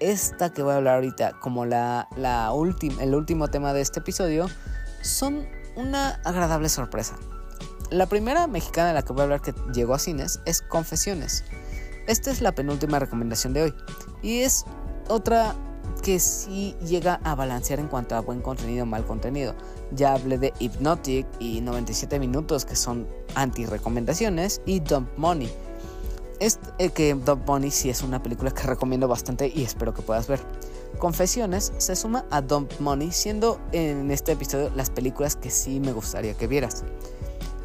esta 0.00 0.52
que 0.52 0.60
voy 0.64 0.72
a 0.72 0.78
hablar 0.78 0.96
ahorita, 0.96 1.38
como 1.38 1.66
la, 1.66 2.08
la 2.16 2.50
el 3.00 3.14
último 3.14 3.46
tema 3.46 3.72
de 3.72 3.80
este 3.80 4.00
episodio, 4.00 4.48
son 5.02 5.46
una 5.78 6.20
agradable 6.24 6.68
sorpresa. 6.68 7.14
La 7.90 8.06
primera 8.06 8.46
mexicana 8.48 8.88
de 8.88 8.94
la 8.94 9.02
que 9.02 9.12
voy 9.12 9.20
a 9.20 9.24
hablar 9.24 9.40
que 9.40 9.54
llegó 9.72 9.94
a 9.94 9.98
cines 9.98 10.40
es 10.44 10.60
Confesiones. 10.60 11.44
Esta 12.06 12.30
es 12.30 12.42
la 12.42 12.52
penúltima 12.52 12.98
recomendación 12.98 13.52
de 13.52 13.62
hoy. 13.62 13.74
Y 14.20 14.40
es 14.40 14.64
otra 15.08 15.54
que 16.02 16.18
sí 16.18 16.74
llega 16.84 17.20
a 17.22 17.34
balancear 17.34 17.78
en 17.78 17.86
cuanto 17.86 18.16
a 18.16 18.20
buen 18.20 18.42
contenido 18.42 18.82
o 18.82 18.86
mal 18.86 19.06
contenido. 19.06 19.54
Ya 19.92 20.14
hablé 20.14 20.36
de 20.36 20.52
Hypnotic 20.58 21.26
y 21.38 21.60
97 21.60 22.18
minutos 22.18 22.64
que 22.64 22.76
son 22.76 23.06
anti-recomendaciones 23.36 24.60
y 24.66 24.80
Dump 24.80 25.08
Money. 25.16 25.50
Es 26.40 26.58
eh, 26.78 26.90
que 26.90 27.14
Dump 27.14 27.46
Money 27.46 27.70
sí 27.70 27.88
es 27.88 28.02
una 28.02 28.22
película 28.22 28.50
que 28.50 28.62
recomiendo 28.64 29.06
bastante 29.06 29.50
y 29.54 29.62
espero 29.62 29.94
que 29.94 30.02
puedas 30.02 30.26
ver. 30.26 30.40
Confesiones 30.98 31.72
se 31.78 31.94
suma 31.94 32.24
a 32.30 32.40
Dump 32.40 32.72
Money, 32.80 33.12
siendo 33.12 33.60
en 33.72 34.10
este 34.10 34.32
episodio 34.32 34.70
las 34.74 34.90
películas 34.90 35.36
que 35.36 35.50
sí 35.50 35.78
me 35.80 35.92
gustaría 35.92 36.34
que 36.34 36.46
vieras. 36.46 36.82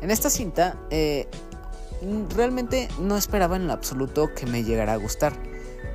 En 0.01 0.11
esta 0.11 0.29
cinta, 0.29 0.77
eh, 0.89 1.27
realmente 2.35 2.89
no 2.99 3.17
esperaba 3.17 3.55
en 3.55 3.67
lo 3.67 3.73
absoluto 3.73 4.29
que 4.35 4.45
me 4.45 4.63
llegara 4.63 4.93
a 4.93 4.97
gustar. 4.97 5.33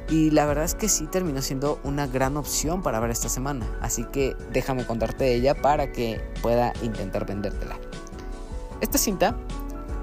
Y 0.09 0.31
la 0.31 0.47
verdad 0.47 0.65
es 0.65 0.75
que 0.75 0.89
sí 0.89 1.07
terminó 1.07 1.43
siendo 1.43 1.79
una 1.85 2.07
gran 2.07 2.37
opción 2.39 2.83
para 2.83 2.99
ver 2.99 3.11
esta 3.11 3.29
semana. 3.29 3.67
Así 3.83 4.05
que 4.05 4.35
déjame 4.53 4.87
contarte 4.87 5.25
de 5.25 5.35
ella 5.35 5.55
para 5.55 5.93
que 5.93 6.21
pueda 6.41 6.73
intentar 6.83 7.27
vendértela. 7.27 7.79
Esta 8.81 8.97
cinta 8.97 9.37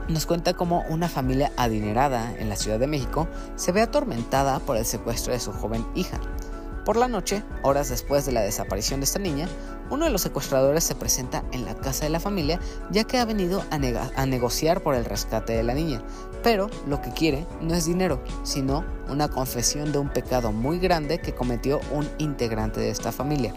nos 0.08 0.28
cuenta 0.28 0.54
cómo 0.54 0.84
una 0.90 1.10
familia 1.10 1.52
adinerada 1.58 2.36
en 2.38 2.50
la 2.50 2.56
Ciudad 2.56 2.78
de 2.78 2.86
México 2.86 3.28
se 3.56 3.72
ve 3.72 3.82
atormentada 3.82 4.60
por 4.60 4.78
el 4.78 4.86
secuestro 4.86 5.34
de 5.34 5.40
su 5.40 5.52
joven 5.52 5.84
hija. 5.96 6.20
Por 6.86 6.98
la 6.98 7.08
noche, 7.08 7.42
horas 7.64 7.90
después 7.90 8.28
de 8.28 8.32
la 8.32 8.42
desaparición 8.42 9.00
de 9.00 9.06
esta 9.06 9.18
niña, 9.18 9.50
uno 9.90 10.06
de 10.06 10.12
los 10.12 10.22
secuestradores 10.22 10.84
se 10.84 10.94
presenta 10.94 11.44
en 11.52 11.66
la 11.66 11.74
casa 11.74 12.06
de 12.06 12.12
la 12.12 12.20
familia 12.20 12.60
ya 12.92 13.06
que 13.06 13.18
ha 13.18 13.26
venido 13.26 13.64
a, 13.72 14.26
negociar 14.28 14.84
por 14.84 14.94
el 14.94 15.04
rescate 15.04 15.54
de 15.54 15.64
la 15.64 15.74
niña. 15.74 16.04
Pero 16.44 16.70
lo 16.88 17.02
que 17.02 17.10
quiere 17.10 17.48
no 17.60 17.74
es 17.74 17.86
dinero, 17.86 18.24
sino 18.44 18.86
una 19.10 19.30
confesión 19.30 19.92
de 19.92 19.98
un 19.98 20.10
pecado 20.10 20.52
muy 20.52 20.78
grande 20.78 21.18
que 21.18 21.34
cometió 21.34 21.82
un 21.92 22.08
integrante 22.20 22.80
de 22.80 22.92
esta 22.92 23.12
familia 23.12 23.56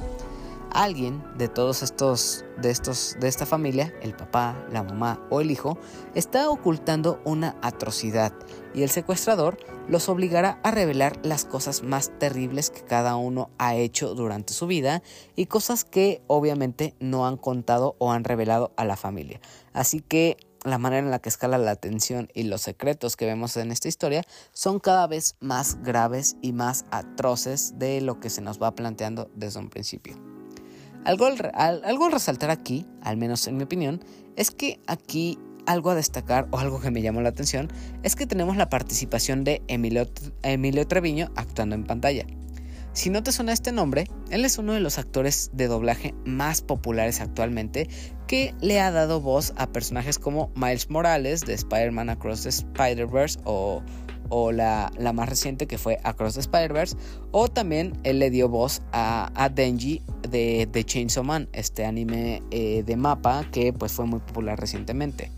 alguien 0.72 1.22
de 1.36 1.48
todos 1.48 1.82
estos 1.82 2.44
de 2.60 2.70
estos 2.70 3.16
de 3.20 3.28
esta 3.28 3.46
familia, 3.46 3.94
el 4.02 4.14
papá, 4.14 4.66
la 4.70 4.82
mamá 4.82 5.20
o 5.30 5.40
el 5.40 5.50
hijo, 5.50 5.78
está 6.14 6.50
ocultando 6.50 7.20
una 7.24 7.56
atrocidad 7.62 8.32
y 8.74 8.82
el 8.82 8.90
secuestrador 8.90 9.58
los 9.88 10.08
obligará 10.08 10.60
a 10.62 10.70
revelar 10.70 11.18
las 11.22 11.44
cosas 11.44 11.82
más 11.82 12.10
terribles 12.18 12.70
que 12.70 12.82
cada 12.82 13.16
uno 13.16 13.50
ha 13.58 13.74
hecho 13.74 14.14
durante 14.14 14.52
su 14.52 14.66
vida 14.66 15.02
y 15.36 15.46
cosas 15.46 15.84
que 15.84 16.22
obviamente 16.26 16.94
no 17.00 17.26
han 17.26 17.36
contado 17.36 17.96
o 17.98 18.12
han 18.12 18.24
revelado 18.24 18.72
a 18.76 18.84
la 18.84 18.96
familia. 18.96 19.40
Así 19.72 20.00
que 20.00 20.36
la 20.64 20.78
manera 20.78 21.04
en 21.04 21.10
la 21.10 21.18
que 21.20 21.28
escala 21.28 21.58
la 21.58 21.70
atención 21.70 22.28
y 22.34 22.44
los 22.44 22.62
secretos 22.62 23.16
que 23.16 23.26
vemos 23.26 23.56
en 23.56 23.70
esta 23.72 23.88
historia 23.88 24.24
son 24.52 24.80
cada 24.80 25.06
vez 25.06 25.36
más 25.40 25.82
graves 25.82 26.36
y 26.42 26.52
más 26.52 26.84
atroces 26.90 27.78
de 27.78 28.00
lo 28.00 28.20
que 28.20 28.30
se 28.30 28.42
nos 28.42 28.60
va 28.60 28.74
planteando 28.74 29.30
desde 29.34 29.60
un 29.60 29.70
principio. 29.70 30.37
Algo, 31.04 31.26
algo 31.54 32.04
a 32.06 32.10
resaltar 32.10 32.50
aquí, 32.50 32.86
al 33.02 33.16
menos 33.16 33.46
en 33.46 33.56
mi 33.56 33.64
opinión, 33.64 34.04
es 34.36 34.50
que 34.50 34.80
aquí 34.86 35.38
algo 35.66 35.90
a 35.90 35.94
destacar 35.94 36.48
o 36.50 36.58
algo 36.58 36.80
que 36.80 36.90
me 36.90 37.02
llamó 37.02 37.20
la 37.20 37.28
atención 37.28 37.68
es 38.02 38.16
que 38.16 38.26
tenemos 38.26 38.56
la 38.56 38.70
participación 38.70 39.44
de 39.44 39.62
Emilio, 39.68 40.06
Emilio 40.42 40.86
Treviño 40.86 41.30
actuando 41.36 41.74
en 41.74 41.84
pantalla. 41.84 42.24
Si 42.94 43.10
no 43.10 43.22
te 43.22 43.32
suena 43.32 43.52
este 43.52 43.70
nombre, 43.70 44.08
él 44.30 44.44
es 44.44 44.58
uno 44.58 44.72
de 44.72 44.80
los 44.80 44.98
actores 44.98 45.50
de 45.52 45.68
doblaje 45.68 46.14
más 46.24 46.62
populares 46.62 47.20
actualmente 47.20 47.88
que 48.26 48.54
le 48.60 48.80
ha 48.80 48.90
dado 48.90 49.20
voz 49.20 49.52
a 49.56 49.68
personajes 49.68 50.18
como 50.18 50.50
Miles 50.56 50.90
Morales 50.90 51.42
de 51.42 51.52
Spider-Man 51.52 52.10
Across 52.10 52.42
the 52.42 52.48
Spider-Verse 52.48 53.38
o, 53.44 53.82
o 54.28 54.52
la, 54.52 54.90
más 55.14 55.28
reciente 55.28 55.66
que 55.66 55.78
fue 55.78 55.98
Across 56.04 56.34
the 56.34 56.40
Spider-Verse 56.40 56.96
o 57.30 57.48
también 57.48 57.98
él 58.04 58.18
le 58.18 58.30
dio 58.30 58.48
voz 58.48 58.82
a, 58.92 59.50
Denji 59.54 60.02
de, 60.28 60.68
de, 60.70 60.84
Chainsaw 60.84 61.24
Man, 61.24 61.48
este 61.52 61.84
anime 61.84 62.42
eh, 62.50 62.82
de 62.84 62.96
mapa 62.96 63.44
que 63.50 63.72
pues 63.72 63.92
fue 63.92 64.06
muy 64.06 64.20
popular 64.20 64.58
recientemente. 64.58 65.30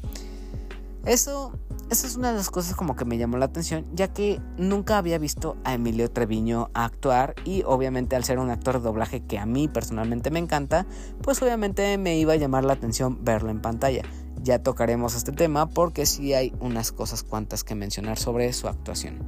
Eso, 1.07 1.53
eso 1.91 2.07
es 2.07 2.16
una 2.16 2.30
de 2.30 2.36
las 2.36 2.51
cosas 2.51 2.76
como 2.76 2.95
que 2.95 3.07
me 3.07 3.16
llamó 3.16 3.38
la 3.38 3.47
atención, 3.47 3.86
ya 3.95 4.09
que 4.09 4.38
nunca 4.59 4.99
había 4.99 5.16
visto 5.18 5.57
a 5.64 5.72
Emilio 5.72 6.11
Treviño 6.11 6.70
actuar 6.74 7.34
y 7.45 7.62
obviamente 7.64 8.16
al 8.16 8.24
ser 8.24 8.38
un 8.38 8.51
actor 8.51 8.74
de 8.74 8.80
doblaje 8.80 9.20
que 9.20 9.38
a 9.38 9.47
mí 9.47 9.66
personalmente 9.66 10.30
me 10.30 10.41
encanta, 10.41 10.86
pues 11.22 11.41
obviamente 11.41 11.97
me 11.97 12.18
iba 12.18 12.34
a 12.34 12.36
llamar 12.36 12.64
la 12.64 12.74
atención 12.74 13.24
verlo 13.24 13.51
en 13.51 13.62
pantalla. 13.62 14.03
Ya 14.43 14.62
tocaremos 14.62 15.14
este 15.14 15.32
tema 15.32 15.68
porque 15.68 16.07
sí 16.07 16.34
hay 16.34 16.53
unas 16.61 16.93
cosas 16.93 17.22
cuantas 17.22 17.64
que 17.64 17.74
mencionar 17.74 18.18
sobre 18.18 18.53
su 18.53 18.68
actuación. 18.68 19.18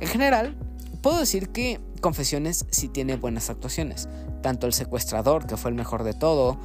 En 0.00 0.08
general, 0.08 0.56
puedo 1.02 1.18
decir 1.18 1.50
que 1.50 1.80
Confesiones 2.04 2.66
sí 2.70 2.88
tiene 2.88 3.16
buenas 3.16 3.48
actuaciones, 3.48 4.10
tanto 4.42 4.66
el 4.66 4.74
secuestrador, 4.74 5.46
que 5.46 5.56
fue 5.56 5.70
el 5.70 5.74
mejor 5.74 6.04
de 6.04 6.12
todo, 6.12 6.58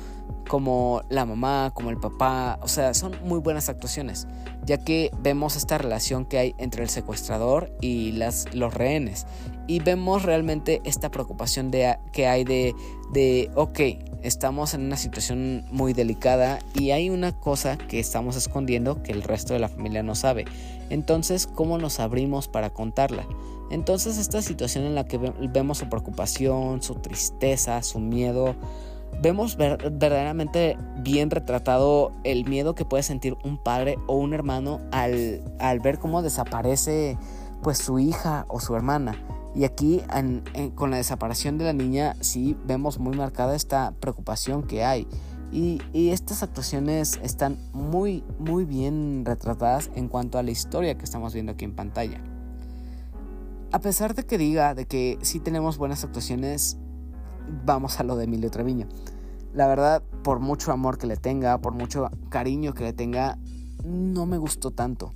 como 0.50 1.02
la 1.10 1.24
mamá, 1.24 1.72
como 1.74 1.92
el 1.92 1.98
papá, 1.98 2.60
o 2.62 2.68
sea, 2.68 2.94
son 2.94 3.16
muy 3.24 3.40
buenas 3.40 3.70
actuaciones, 3.70 4.28
ya 4.66 4.84
que 4.84 5.12
vemos 5.22 5.56
esta 5.56 5.78
relación 5.78 6.26
que 6.26 6.40
hay 6.40 6.56
entre 6.58 6.84
el 6.84 6.90
secuestrador 6.90 7.72
y 7.80 8.12
las, 8.12 8.54
los 8.54 8.74
rehenes, 8.74 9.28
y 9.66 9.80
vemos 9.80 10.24
realmente 10.24 10.82
esta 10.84 11.10
preocupación 11.10 11.72
de, 11.72 11.98
que 12.12 12.28
hay 12.28 12.44
de, 12.44 12.76
de, 13.14 13.50
ok, 13.56 13.80
estamos 14.24 14.74
en 14.74 14.82
una 14.82 14.98
situación 14.98 15.66
muy 15.72 15.94
delicada 15.94 16.60
y 16.74 16.92
hay 16.92 17.10
una 17.10 17.32
cosa 17.32 17.78
que 17.78 18.00
estamos 18.00 18.36
escondiendo 18.36 19.02
que 19.04 19.12
el 19.12 19.24
resto 19.24 19.54
de 19.54 19.60
la 19.60 19.70
familia 19.70 20.04
no 20.04 20.16
sabe, 20.16 20.46
entonces, 20.90 21.48
¿cómo 21.48 21.78
nos 21.78 22.00
abrimos 22.00 22.48
para 22.48 22.72
contarla? 22.72 23.26
Entonces 23.70 24.18
esta 24.18 24.42
situación 24.42 24.86
en 24.86 24.96
la 24.96 25.06
que 25.06 25.18
vemos 25.18 25.78
su 25.78 25.90
preocupación, 25.90 26.82
su 26.82 26.96
tristeza, 26.96 27.84
su 27.84 28.00
miedo, 28.00 28.56
vemos 29.22 29.58
verdaderamente 29.58 30.78
bien 30.98 31.30
retratado 31.30 32.12
el 32.24 32.46
miedo 32.46 32.74
que 32.74 32.86
puede 32.86 33.04
sentir 33.04 33.38
un 33.44 33.58
padre 33.58 33.98
o 34.08 34.16
un 34.16 34.34
hermano 34.34 34.80
al, 34.92 35.42
ver 35.82 36.00
cómo 36.00 36.22
desaparece 36.22 37.18
pues 37.62 37.78
su 37.78 38.00
hija 38.00 38.46
o 38.48 38.60
su 38.60 38.76
hermana. 38.76 39.22
Y 39.56 39.64
aquí 39.64 40.02
con 40.76 40.92
la 40.92 40.98
desaparición 40.98 41.58
de 41.58 41.66
la 41.66 41.74
niña 41.74 42.16
sí 42.22 42.56
vemos 42.66 43.00
muy 43.00 43.18
marcada 43.18 43.56
esta 43.56 43.94
preocupación 44.00 44.64
que 44.64 44.84
hay. 44.84 45.08
Y, 45.52 45.82
estas 45.94 46.44
actuaciones 46.44 47.20
están 47.24 47.58
muy, 47.74 48.24
muy 48.38 48.66
bien 48.66 49.24
retratadas 49.26 49.90
en 49.96 50.08
cuanto 50.08 50.38
a 50.38 50.44
la 50.44 50.52
historia 50.52 50.96
que 50.98 51.04
estamos 51.04 51.34
viendo 51.34 51.54
aquí 51.54 51.66
en 51.66 51.76
pantalla 51.76 52.22
a 53.72 53.80
pesar 53.80 54.16
de 54.16 54.26
que 54.26 54.38
diga 54.38 54.74
de 54.74 54.86
que 54.86 55.20
sí 55.22 55.40
tenemos 55.40 55.78
buenas 55.78 56.04
actuaciones, 56.04 56.78
vamos 57.66 58.00
a 58.00 58.04
lo 58.04 58.16
de 58.16 58.26
Emilio 58.26 58.50
Treviño. 58.50 58.88
La 59.54 59.68
verdad, 59.68 60.04
por 60.24 60.40
mucho 60.40 60.72
amor 60.72 60.98
que 60.98 61.08
le 61.08 61.18
tenga, 61.18 61.60
por 61.60 61.74
mucho 61.74 62.10
cariño 62.30 62.74
que 62.74 62.84
le 62.84 62.94
tenga, 62.94 63.38
no 63.84 64.26
me 64.26 64.38
gustó 64.38 64.72
tanto. 64.72 65.14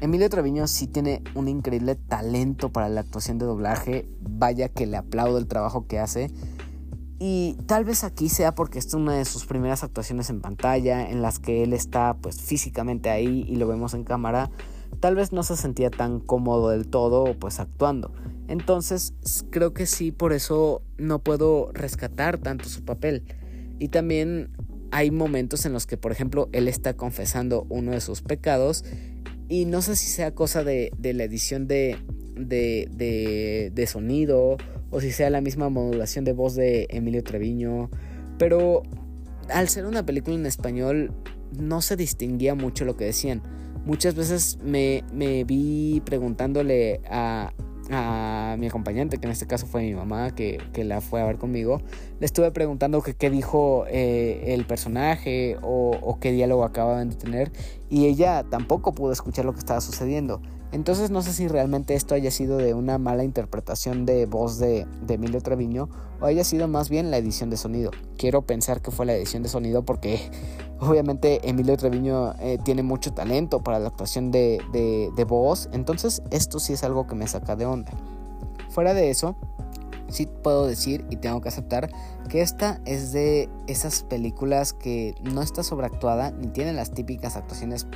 Emilio 0.00 0.28
Treviño 0.28 0.66
sí 0.66 0.86
tiene 0.86 1.22
un 1.34 1.48
increíble 1.48 1.94
talento 1.94 2.70
para 2.70 2.88
la 2.88 3.02
actuación 3.02 3.38
de 3.38 3.46
doblaje, 3.46 4.08
vaya 4.20 4.68
que 4.68 4.86
le 4.86 4.96
aplaudo 4.96 5.38
el 5.38 5.46
trabajo 5.46 5.86
que 5.86 5.98
hace. 5.98 6.30
Y 7.18 7.56
tal 7.66 7.84
vez 7.84 8.02
aquí 8.02 8.28
sea 8.28 8.54
porque 8.54 8.80
esta 8.80 8.90
es 8.90 8.94
una 8.94 9.14
de 9.14 9.24
sus 9.24 9.46
primeras 9.46 9.84
actuaciones 9.84 10.28
en 10.30 10.40
pantalla, 10.40 11.08
en 11.08 11.22
las 11.22 11.38
que 11.38 11.62
él 11.62 11.72
está 11.72 12.14
pues 12.14 12.40
físicamente 12.40 13.10
ahí 13.10 13.44
y 13.48 13.56
lo 13.56 13.68
vemos 13.68 13.94
en 13.94 14.02
cámara 14.02 14.50
tal 15.00 15.16
vez 15.16 15.32
no 15.32 15.42
se 15.42 15.56
sentía 15.56 15.90
tan 15.90 16.20
cómodo 16.20 16.70
del 16.70 16.86
todo 16.86 17.36
pues 17.38 17.60
actuando. 17.60 18.12
Entonces 18.48 19.14
creo 19.50 19.72
que 19.72 19.86
sí, 19.86 20.12
por 20.12 20.32
eso 20.32 20.82
no 20.96 21.18
puedo 21.18 21.70
rescatar 21.72 22.38
tanto 22.38 22.68
su 22.68 22.84
papel. 22.84 23.24
Y 23.78 23.88
también 23.88 24.56
hay 24.92 25.10
momentos 25.10 25.66
en 25.66 25.72
los 25.72 25.86
que, 25.86 25.96
por 25.96 26.12
ejemplo, 26.12 26.48
él 26.52 26.68
está 26.68 26.94
confesando 26.94 27.66
uno 27.68 27.92
de 27.92 28.00
sus 28.00 28.22
pecados 28.22 28.84
y 29.48 29.64
no 29.64 29.82
sé 29.82 29.96
si 29.96 30.06
sea 30.06 30.34
cosa 30.34 30.64
de, 30.64 30.90
la 31.02 31.24
edición 31.24 31.66
de, 31.66 31.96
de, 32.36 33.70
de, 33.72 33.86
sonido 33.86 34.56
o 34.90 35.00
si 35.00 35.12
sea 35.12 35.30
la 35.30 35.40
misma 35.40 35.68
modulación 35.68 36.24
de 36.24 36.32
voz 36.32 36.54
de 36.54 36.86
Emilio 36.90 37.22
Treviño, 37.22 37.90
pero 38.38 38.82
al 39.48 39.68
ser 39.68 39.86
una 39.86 40.04
película 40.04 40.36
en 40.36 40.46
español 40.46 41.12
no 41.58 41.82
se 41.82 41.96
distinguía 41.96 42.54
mucho 42.54 42.84
lo 42.84 42.96
que 42.96 43.04
decían. 43.04 43.42
Muchas 43.84 44.14
veces 44.14 44.58
me, 44.62 45.02
vi 45.44 46.02
preguntándole 46.04 47.00
a, 47.10 47.52
mi 47.88 48.66
acompañante, 48.66 49.18
que 49.18 49.26
en 49.26 49.32
este 49.32 49.46
caso 49.46 49.66
fue 49.66 49.82
mi 49.82 49.94
mamá, 49.94 50.34
que, 50.34 50.60
la 50.76 51.00
fue 51.00 51.20
a 51.20 51.26
ver 51.26 51.38
conmigo, 51.38 51.80
le 52.20 52.26
estuve 52.26 52.50
preguntando 52.50 53.02
qué 53.02 53.30
dijo 53.30 53.84
eh, 53.88 54.54
el 54.54 54.64
personaje 54.66 55.56
o, 55.62 55.96
o, 56.00 56.18
qué 56.20 56.32
diálogo 56.32 56.64
acababan 56.64 57.10
de 57.10 57.16
tener 57.16 57.52
y 57.88 58.06
ella 58.06 58.44
tampoco 58.48 58.94
pudo 58.94 59.12
escuchar 59.12 59.44
lo 59.44 59.52
que 59.52 59.58
estaba 59.58 59.80
sucediendo. 59.80 60.40
Entonces 60.72 61.10
no 61.10 61.20
sé 61.20 61.34
si 61.34 61.48
realmente 61.48 61.94
esto 61.94 62.14
haya 62.14 62.30
sido 62.30 62.56
de 62.56 62.72
una 62.72 62.96
mala 62.96 63.24
interpretación 63.24 64.06
de 64.06 64.24
voz 64.24 64.58
de, 64.58 64.86
Emilio 65.06 65.42
Treviño 65.42 65.90
o 66.20 66.24
haya 66.24 66.44
sido 66.44 66.66
más 66.66 66.88
bien 66.88 67.10
la 67.10 67.18
edición 67.18 67.50
de 67.50 67.58
sonido. 67.58 67.90
Quiero 68.16 68.42
pensar 68.42 68.80
que 68.80 68.90
fue 68.90 69.04
la 69.04 69.12
edición 69.14 69.42
de 69.42 69.50
sonido 69.50 69.84
porque 69.84 70.30
obviamente 70.80 71.46
Emilio 71.48 71.76
Treviño 71.76 72.34
eh, 72.40 72.58
tiene 72.64 72.82
mucho 72.82 73.12
talento 73.12 73.62
para 73.62 73.78
la 73.78 73.88
actuación 73.88 74.30
de, 74.30 74.62
de 74.72 75.24
voz, 75.24 75.68
entonces 75.72 76.22
esto 76.30 76.58
sí 76.58 76.72
es 76.72 76.82
algo 76.84 77.06
que 77.06 77.14
me 77.14 77.28
saca 77.28 77.54
de 77.54 77.66
onda. 77.66 77.92
Fuera 78.70 78.94
de 78.94 79.10
eso, 79.10 79.36
sí 80.08 80.26
puedo 80.42 80.66
decir 80.66 81.04
y 81.10 81.16
tengo 81.16 81.42
que 81.42 81.48
aceptar 81.48 81.90
que 82.28 82.40
esta 82.40 82.80
es 82.86 83.12
de 83.12 83.50
esas 83.66 84.04
películas 84.04 84.72
que 84.72 85.14
no 85.22 85.42
está 85.42 85.62
sobreactuada 85.62 86.30
ni 86.30 86.46
tiene 86.48 86.72
las 86.72 86.92
típicas 86.92 87.36
actuaciones 87.36 87.86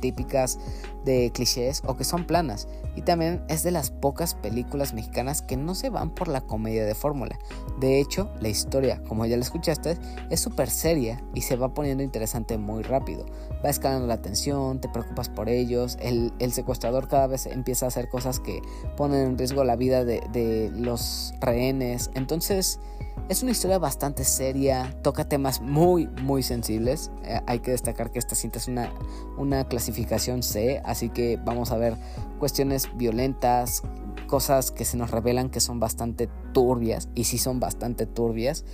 típicas 0.00 0.58
de 1.04 1.30
clichés 1.32 1.82
o 1.86 1.96
que 1.96 2.04
son 2.04 2.24
planas. 2.24 2.68
Y 2.96 3.02
también 3.02 3.42
es 3.48 3.62
de 3.62 3.70
las 3.70 3.90
pocas 3.90 4.34
películas 4.34 4.94
mexicanas 4.94 5.42
que 5.42 5.56
no 5.56 5.74
se 5.74 5.90
van 5.90 6.10
por 6.10 6.28
la 6.28 6.40
comedia 6.40 6.84
de 6.84 6.94
fórmula. 6.94 7.38
De 7.78 8.00
hecho, 8.00 8.30
la 8.40 8.48
historia, 8.48 9.02
como 9.06 9.26
ya 9.26 9.36
la 9.36 9.42
escuchaste, 9.42 9.96
es 10.28 10.40
súper 10.40 10.70
seria 10.70 11.22
y 11.34 11.42
se 11.42 11.56
va 11.56 11.72
poniendo 11.72 12.02
interesante 12.02 12.58
muy 12.58 12.82
rápido. 12.82 13.26
Va 13.64 13.70
escalando 13.70 14.06
la 14.06 14.20
tensión, 14.20 14.80
te 14.80 14.88
preocupas 14.88 15.28
por 15.28 15.48
ellos, 15.48 15.96
el, 16.00 16.32
secuestrador 16.52 17.06
cada 17.06 17.28
vez 17.28 17.46
empieza 17.46 17.86
a 17.86 17.88
hacer 17.88 18.08
cosas 18.08 18.40
que 18.40 18.60
ponen 18.96 19.20
en 19.20 19.38
riesgo 19.38 19.62
la 19.64 19.76
vida 19.76 20.04
de, 20.04 20.20
de 20.32 20.70
los 20.74 21.32
rehenes. 21.40 22.10
Entonces, 22.14 22.80
es 23.28 23.42
una 23.42 23.52
historia 23.52 23.78
bastante 23.78 24.24
seria, 24.24 24.96
toca 25.02 25.28
temas 25.28 25.60
muy, 25.60 26.08
muy 26.22 26.42
sensibles. 26.42 27.10
Eh, 27.24 27.40
hay 27.46 27.60
que 27.60 27.70
destacar 27.70 28.10
que 28.10 28.18
esta 28.18 28.34
cinta 28.34 28.58
es 28.58 28.68
una, 28.68 28.92
una 29.36 29.68
clasificación 29.68 30.42
C, 30.42 30.80
así 30.84 31.10
que 31.10 31.38
vamos 31.44 31.70
a 31.70 31.76
ver 31.76 31.96
cuestiones 32.38 32.88
violentas, 32.96 33.82
cosas 34.26 34.70
que 34.70 34.84
se 34.84 34.96
nos 34.96 35.10
revelan 35.10 35.50
que 35.50 35.60
son 35.60 35.80
bastante 35.80 36.28
turbias, 36.52 37.08
y 37.14 37.24
sí 37.24 37.38
son 37.38 37.60
bastante 37.60 38.06
turbias. 38.06 38.64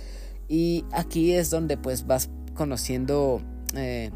Y 0.47 0.85
aquí 0.91 1.33
es 1.33 1.49
donde 1.49 1.77
pues 1.77 2.07
vas 2.07 2.29
conociendo, 2.55 3.41
eh, 3.75 4.11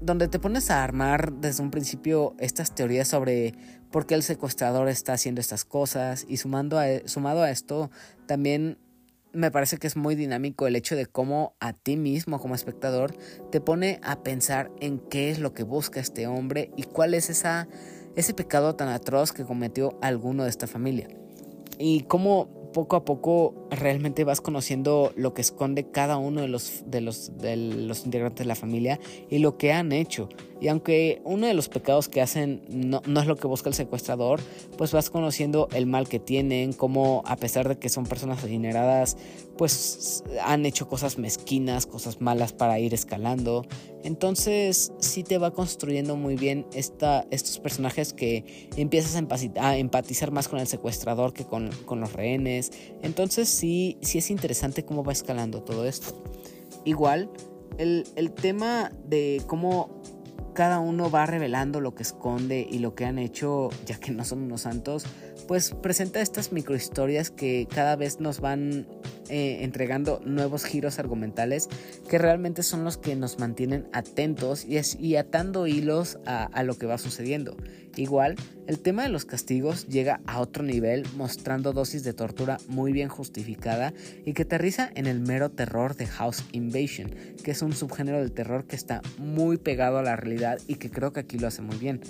donde 0.00 0.28
te 0.28 0.38
pones 0.38 0.70
a 0.70 0.84
armar 0.84 1.32
desde 1.32 1.62
un 1.62 1.70
principio 1.70 2.34
estas 2.38 2.74
teorías 2.74 3.08
sobre 3.08 3.54
por 3.90 4.06
qué 4.06 4.14
el 4.14 4.22
secuestrador 4.22 4.88
está 4.88 5.12
haciendo 5.12 5.40
estas 5.40 5.64
cosas 5.64 6.26
y 6.28 6.38
sumando 6.38 6.78
a, 6.78 6.86
sumado 7.06 7.42
a 7.42 7.50
esto 7.50 7.90
también 8.26 8.76
me 9.34 9.50
parece 9.50 9.78
que 9.78 9.86
es 9.86 9.96
muy 9.96 10.14
dinámico 10.14 10.66
el 10.66 10.76
hecho 10.76 10.96
de 10.96 11.06
cómo 11.06 11.54
a 11.60 11.72
ti 11.72 11.96
mismo 11.96 12.40
como 12.40 12.54
espectador 12.54 13.14
te 13.50 13.60
pone 13.60 14.00
a 14.02 14.22
pensar 14.22 14.70
en 14.80 14.98
qué 14.98 15.30
es 15.30 15.38
lo 15.38 15.52
que 15.52 15.64
busca 15.64 16.00
este 16.00 16.26
hombre 16.26 16.70
y 16.76 16.84
cuál 16.84 17.14
es 17.14 17.30
esa, 17.30 17.68
ese 18.16 18.34
pecado 18.34 18.76
tan 18.76 18.88
atroz 18.88 19.32
que 19.32 19.44
cometió 19.44 19.98
alguno 20.00 20.44
de 20.44 20.50
esta 20.50 20.66
familia. 20.66 21.08
Y 21.78 22.02
cómo 22.02 22.64
poco 22.72 22.96
a 22.96 23.04
poco 23.04 23.68
realmente 23.70 24.24
vas 24.24 24.40
conociendo 24.40 25.12
lo 25.16 25.32
que 25.32 25.40
esconde 25.40 25.90
cada 25.90 26.18
uno 26.18 26.42
de 26.42 26.48
los, 26.48 26.84
de 26.86 27.00
los, 27.00 27.38
de 27.38 27.56
los 27.56 28.04
integrantes 28.04 28.44
de 28.44 28.48
la 28.48 28.56
familia 28.56 29.00
y 29.30 29.38
lo 29.38 29.56
que 29.56 29.72
han 29.72 29.92
hecho. 29.92 30.28
Y 30.60 30.68
aunque 30.68 31.20
uno 31.24 31.46
de 31.46 31.54
los 31.54 31.68
pecados 31.68 32.08
que 32.08 32.22
hacen 32.22 32.62
no, 32.68 33.02
no, 33.06 33.20
es 33.20 33.26
lo 33.26 33.36
que 33.36 33.46
busca 33.46 33.68
el 33.68 33.74
secuestrador, 33.74 34.40
pues 34.78 34.92
vas 34.92 35.10
conociendo 35.10 35.68
el 35.72 35.86
mal 35.86 36.08
que 36.08 36.18
tienen, 36.18 36.72
cómo 36.72 37.22
a 37.26 37.36
pesar 37.36 37.68
de 37.68 37.78
que 37.78 37.88
son 37.88 38.04
personas 38.04 38.42
adineradas, 38.44 39.16
pues 39.58 40.24
han 40.42 40.64
hecho 40.64 40.88
cosas 40.88 41.18
mezquinas, 41.18 41.86
cosas 41.86 42.20
malas 42.20 42.52
para 42.52 42.78
ir 42.78 42.94
escalando. 42.94 43.66
Entonces 44.04 44.92
sí 45.00 45.22
te 45.22 45.38
va 45.38 45.52
construyendo 45.52 46.16
muy 46.16 46.36
bien 46.36 46.66
esta, 46.74 47.26
estos 47.30 47.58
personajes 47.58 48.12
que 48.12 48.68
empiezas 48.76 49.16
a 49.56 49.76
empatizar 49.76 50.30
más 50.30 50.48
con 50.48 50.60
el 50.60 50.66
secuestrador 50.66 51.32
que 51.32 51.44
con, 51.44 51.70
con 51.84 52.00
los 52.00 52.12
rehenes. 52.12 52.70
Entonces 53.02 53.48
sí, 53.48 53.98
sí 54.02 54.18
es 54.18 54.30
interesante 54.30 54.84
cómo 54.84 55.04
va 55.04 55.12
escalando 55.12 55.62
todo 55.62 55.86
esto. 55.86 56.22
Igual, 56.84 57.30
el, 57.78 58.06
el 58.16 58.32
tema 58.32 58.92
de 59.06 59.42
cómo 59.46 60.02
cada 60.54 60.78
uno 60.78 61.10
va 61.10 61.26
revelando 61.26 61.80
lo 61.80 61.94
que 61.94 62.02
esconde 62.02 62.66
y 62.68 62.78
lo 62.78 62.94
que 62.94 63.04
han 63.04 63.18
hecho, 63.18 63.70
ya 63.84 63.98
que 63.98 64.12
no 64.12 64.24
son 64.24 64.42
unos 64.42 64.62
santos, 64.62 65.04
pues 65.46 65.72
presenta 65.72 66.20
estas 66.20 66.52
microhistorias 66.52 67.30
que 67.30 67.68
cada 67.72 67.96
vez 67.96 68.20
nos 68.20 68.40
van 68.40 68.86
eh, 69.28 69.58
entregando 69.62 70.20
nuevos 70.24 70.64
giros 70.64 70.98
argumentales 70.98 71.68
que 72.08 72.18
realmente 72.18 72.62
son 72.62 72.84
los 72.84 72.96
que 72.96 73.16
nos 73.16 73.38
mantienen 73.38 73.86
atentos 73.92 74.64
y, 74.64 74.78
y 74.98 75.16
atando 75.16 75.66
hilos 75.66 76.18
a, 76.26 76.44
a 76.44 76.62
lo 76.62 76.76
que 76.76 76.86
va 76.86 76.98
sucediendo. 76.98 77.56
Igual, 77.96 78.34
el 78.66 78.80
tema 78.80 79.04
de 79.04 79.08
los 79.08 79.24
castigos 79.24 79.86
llega 79.86 80.20
a 80.26 80.40
otro 80.40 80.64
nivel 80.64 81.06
mostrando 81.16 81.72
dosis 81.72 82.02
de 82.02 82.12
tortura 82.12 82.58
muy 82.66 82.92
bien 82.92 83.08
justificada 83.08 83.94
y 84.24 84.32
que 84.32 84.42
aterriza 84.42 84.90
en 84.94 85.06
el 85.06 85.20
mero 85.20 85.50
terror 85.50 85.94
de 85.94 86.06
House 86.06 86.44
Invasion, 86.50 87.14
que 87.44 87.52
es 87.52 87.62
un 87.62 87.72
subgénero 87.72 88.18
del 88.18 88.32
terror 88.32 88.64
que 88.64 88.74
está 88.74 89.00
muy 89.18 89.58
pegado 89.58 89.98
a 89.98 90.02
la 90.02 90.16
realidad 90.16 90.58
y 90.66 90.76
que 90.76 90.90
creo 90.90 91.12
que 91.12 91.20
aquí 91.20 91.38
lo 91.38 91.46
hace 91.46 91.62
muy 91.62 91.76
bien. 91.76 92.00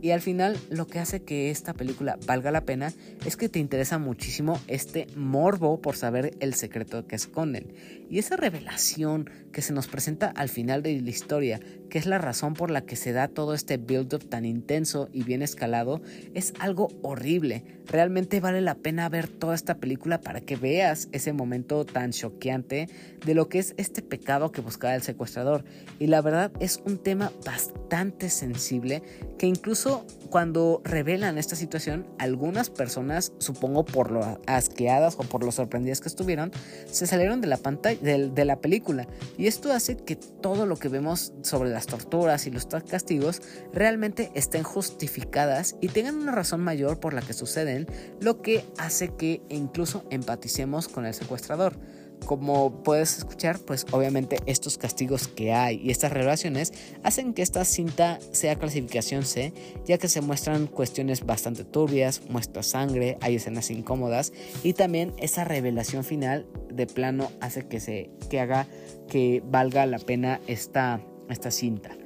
Y 0.00 0.10
al 0.10 0.20
final 0.20 0.58
lo 0.70 0.86
que 0.86 0.98
hace 0.98 1.22
que 1.22 1.50
esta 1.50 1.74
película 1.74 2.18
valga 2.26 2.50
la 2.50 2.64
pena 2.64 2.92
es 3.24 3.36
que 3.36 3.48
te 3.48 3.58
interesa 3.58 3.98
muchísimo 3.98 4.60
este 4.66 5.06
morbo 5.16 5.80
por 5.80 5.96
saber 5.96 6.34
el 6.40 6.54
secreto 6.64 7.06
que 7.06 7.16
esconden. 7.16 7.64
Y 8.14 8.20
esa 8.20 8.36
revelación 8.36 9.28
que 9.50 9.60
se 9.60 9.72
nos 9.72 9.88
presenta 9.88 10.28
al 10.28 10.48
final 10.48 10.84
de 10.84 11.00
la 11.00 11.10
historia, 11.10 11.58
que 11.90 11.98
es 11.98 12.06
la 12.06 12.18
razón 12.18 12.54
por 12.54 12.70
la 12.70 12.82
que 12.82 12.94
se 12.94 13.12
da 13.12 13.26
todo 13.26 13.54
este 13.54 13.76
build-up 13.76 14.28
tan 14.28 14.44
intenso 14.44 15.08
y 15.12 15.24
bien 15.24 15.42
escalado, 15.42 16.00
es 16.32 16.54
algo 16.60 16.90
horrible. 17.02 17.64
Realmente 17.86 18.38
vale 18.38 18.60
la 18.60 18.76
pena 18.76 19.08
ver 19.08 19.26
toda 19.26 19.56
esta 19.56 19.78
película 19.78 20.20
para 20.20 20.40
que 20.40 20.54
veas 20.54 21.08
ese 21.10 21.32
momento 21.32 21.84
tan 21.84 22.12
choqueante 22.12 22.88
de 23.26 23.34
lo 23.34 23.48
que 23.48 23.58
es 23.58 23.74
este 23.78 24.00
pecado 24.00 24.52
que 24.52 24.60
buscaba 24.60 24.94
el 24.94 25.02
secuestrador. 25.02 25.64
Y 25.98 26.06
la 26.06 26.20
verdad 26.20 26.52
es 26.60 26.80
un 26.86 26.98
tema 26.98 27.32
bastante 27.44 28.30
sensible 28.30 29.02
que 29.38 29.46
incluso 29.46 30.06
cuando 30.30 30.82
revelan 30.84 31.38
esta 31.38 31.54
situación, 31.56 32.06
algunas 32.18 32.70
personas, 32.70 33.32
supongo 33.38 33.84
por 33.84 34.10
lo 34.10 34.40
asqueadas 34.46 35.16
o 35.18 35.22
por 35.22 35.44
lo 35.44 35.52
sorprendidas 35.52 36.00
que 36.00 36.08
estuvieron, 36.08 36.50
se 36.90 37.06
salieron 37.06 37.40
de 37.40 37.46
la 37.46 37.56
pantalla, 37.56 38.03
de, 38.04 38.44
la 38.44 38.60
película. 38.60 39.08
Y 39.38 39.46
esto 39.46 39.72
hace 39.72 39.96
que 39.96 40.16
todo 40.16 40.66
lo 40.66 40.76
que 40.76 40.88
vemos 40.88 41.32
sobre 41.42 41.70
las 41.70 41.86
torturas 41.86 42.46
y 42.46 42.50
los 42.50 42.66
castigos 42.66 43.40
realmente 43.72 44.30
estén 44.34 44.62
justificadas 44.62 45.76
y 45.80 45.88
tengan 45.88 46.16
una 46.16 46.32
razón 46.32 46.60
mayor 46.60 47.00
por 47.00 47.14
la 47.14 47.22
que 47.22 47.32
suceden, 47.32 47.86
lo 48.20 48.42
que 48.42 48.64
hace 48.78 49.14
que 49.14 49.42
incluso 49.48 50.04
empaticemos 50.10 50.88
con 50.88 51.06
el 51.06 51.14
secuestrador 51.14 51.78
como 52.26 52.82
puedes 52.82 53.18
escuchar, 53.18 53.58
pues 53.58 53.86
obviamente 53.90 54.38
estos 54.46 54.78
castigos 54.78 55.28
que 55.28 55.52
hay 55.52 55.80
y 55.82 55.90
estas 55.90 56.12
relaciones 56.12 56.72
hacen 57.02 57.34
que 57.34 57.42
esta 57.42 57.64
cinta 57.64 58.18
sea 58.32 58.56
clasificación 58.56 59.24
C, 59.24 59.52
ya 59.84 59.98
que 59.98 60.08
se 60.08 60.20
muestran 60.20 60.66
cuestiones 60.66 61.24
bastante 61.26 61.64
turbias, 61.64 62.22
muestra 62.28 62.62
sangre, 62.62 63.18
hay 63.20 63.36
escenas 63.36 63.70
incómodas 63.70 64.32
y 64.62 64.72
también 64.72 65.12
esa 65.18 65.44
revelación 65.44 66.04
final 66.04 66.46
de 66.70 66.86
plano 66.86 67.30
hace 67.40 67.66
que 67.66 67.80
se 67.80 68.10
que 68.30 68.40
haga 68.40 68.66
que 69.08 69.42
valga 69.46 69.86
la 69.86 69.98
pena 69.98 70.40
esta, 70.46 71.00
esta 71.28 71.50
cinta 71.50 71.96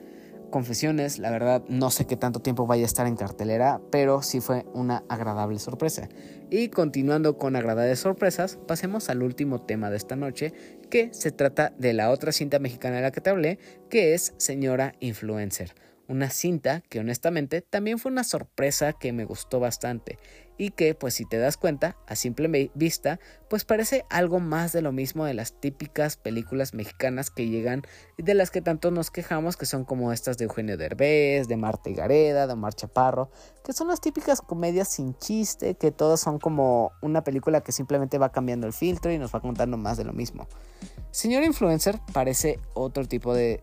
confesiones, 0.51 1.19
la 1.19 1.31
verdad 1.31 1.63
no 1.69 1.91
sé 1.91 2.07
qué 2.07 2.17
tanto 2.17 2.41
tiempo 2.41 2.67
vaya 2.67 2.83
a 2.83 2.87
estar 2.87 3.07
en 3.07 3.17
cartelera, 3.17 3.81
pero 3.91 4.23
sí 4.23 4.41
fue 4.41 4.65
una 4.73 5.05
agradable 5.09 5.59
sorpresa. 5.59 6.09
Y 6.51 6.69
continuando 6.69 7.37
con 7.37 7.57
agradables 7.57 7.99
sorpresas, 7.99 8.59
pasemos 8.67 9.11
al 9.11 9.23
último 9.23 9.61
tema 9.61 9.91
de 9.91 9.99
esta 9.99 10.17
noche, 10.17 10.55
que 10.89 11.13
se 11.13 11.31
trata 11.31 11.75
de 11.79 11.93
la 11.93 12.11
otra 12.11 12.33
cinta 12.33 12.59
mexicana 12.59 12.97
de 12.97 13.03
la 13.03 13.11
que 13.11 13.21
te 13.21 13.29
hablé, 13.29 13.59
que 13.91 14.15
es 14.15 14.33
Señora 14.39 14.95
Influencer. 15.01 15.75
Una 16.07 16.31
cinta 16.31 16.83
que 16.89 17.01
honestamente 17.01 17.61
también 17.61 17.99
fue 17.99 18.11
una 18.11 18.25
sorpresa 18.25 18.95
que 18.95 19.13
me 19.13 19.27
gustó 19.27 19.61
bastante 19.61 20.19
y 20.59 20.71
que 20.71 20.95
pues 20.95 21.15
si 21.15 21.25
te 21.25 21.39
das 21.39 21.57
cuenta 21.57 21.97
a 22.07 22.17
simple 22.17 22.71
vista 22.75 23.21
pues 23.49 23.65
parece 23.65 24.05
algo 24.11 24.41
más 24.41 24.73
de 24.73 24.83
lo 24.83 24.93
mismo 24.93 25.25
de 25.25 25.33
las 25.33 25.53
típicas 25.53 26.17
películas 26.17 26.75
mexicanas 26.75 27.31
que 27.31 27.49
llegan 27.49 27.83
y 28.19 28.25
de 28.25 28.35
las 28.35 28.51
que 28.51 28.61
tanto 28.61 28.91
nos 28.91 29.11
quejamos 29.11 29.57
que 29.57 29.65
son 29.65 29.85
como 29.85 30.13
estas 30.13 30.37
de 30.37 30.45
Eugenio 30.45 30.77
Derbez, 30.77 31.49
de 31.49 31.57
Marta 31.57 31.91
Gareda, 31.91 32.47
de 32.47 32.53
Omar 32.53 32.75
Chaparro, 32.75 33.31
que 33.65 33.73
son 33.73 33.89
las 33.89 34.01
típicas 34.01 34.41
comedias 34.41 34.89
sin 34.89 35.17
chiste, 35.17 35.77
que 35.77 35.93
todas 35.93 36.21
son 36.21 36.39
como 36.39 36.93
una 37.01 37.25
película 37.25 37.63
que 37.63 37.73
simplemente 37.73 38.19
va 38.19 38.33
cambiando 38.33 38.67
el 38.67 38.73
filtro 38.73 39.13
y 39.13 39.19
nos 39.19 39.35
va 39.35 39.41
contando 39.41 39.77
más 39.77 39.97
de 39.97 40.05
lo 40.05 40.13
mismo. 40.13 40.47
Señor 41.11 41.43
Influencer 41.43 41.99
parece 42.13 42.61
otro 42.75 43.07
tipo 43.07 43.35
de, 43.35 43.61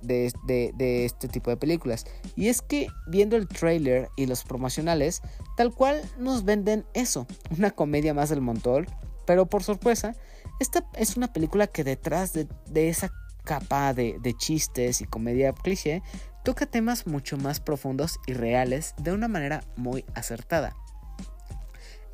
este 1.06 1.28
tipo 1.28 1.50
de 1.50 1.58
películas 1.58 2.06
y 2.36 2.48
es 2.48 2.62
que 2.62 2.88
viendo 3.08 3.36
el 3.36 3.48
trailer 3.48 4.10
y 4.16 4.26
los 4.26 4.44
promocionales 4.44 5.22
tal 5.56 5.74
cual 5.74 6.02
nos 6.18 6.44
venden 6.44 6.86
eso, 6.94 7.28
una 7.56 7.72
comedia 7.72 8.14
más 8.14 8.30
del 8.30 8.42
montón, 8.42 8.88
pero 9.26 9.46
por 9.46 9.64
sorpresa, 9.64 10.16
esta 10.60 10.86
es 10.96 11.18
una 11.18 11.34
película 11.34 11.68
que 11.68 11.84
detrás 11.84 12.34
de, 12.34 12.48
esa 12.90 13.12
capa 13.44 13.94
de, 13.94 14.36
chistes 14.38 15.02
y 15.02 15.06
comedia 15.06 15.54
cliché, 15.54 16.02
toca 16.44 16.66
temas 16.66 17.08
mucho 17.08 17.38
más 17.38 17.60
profundos 17.60 18.20
y 18.28 18.34
reales 18.34 18.94
de 18.98 19.12
una 19.12 19.28
manera 19.28 19.64
muy 19.76 20.06
acertada. 20.14 20.76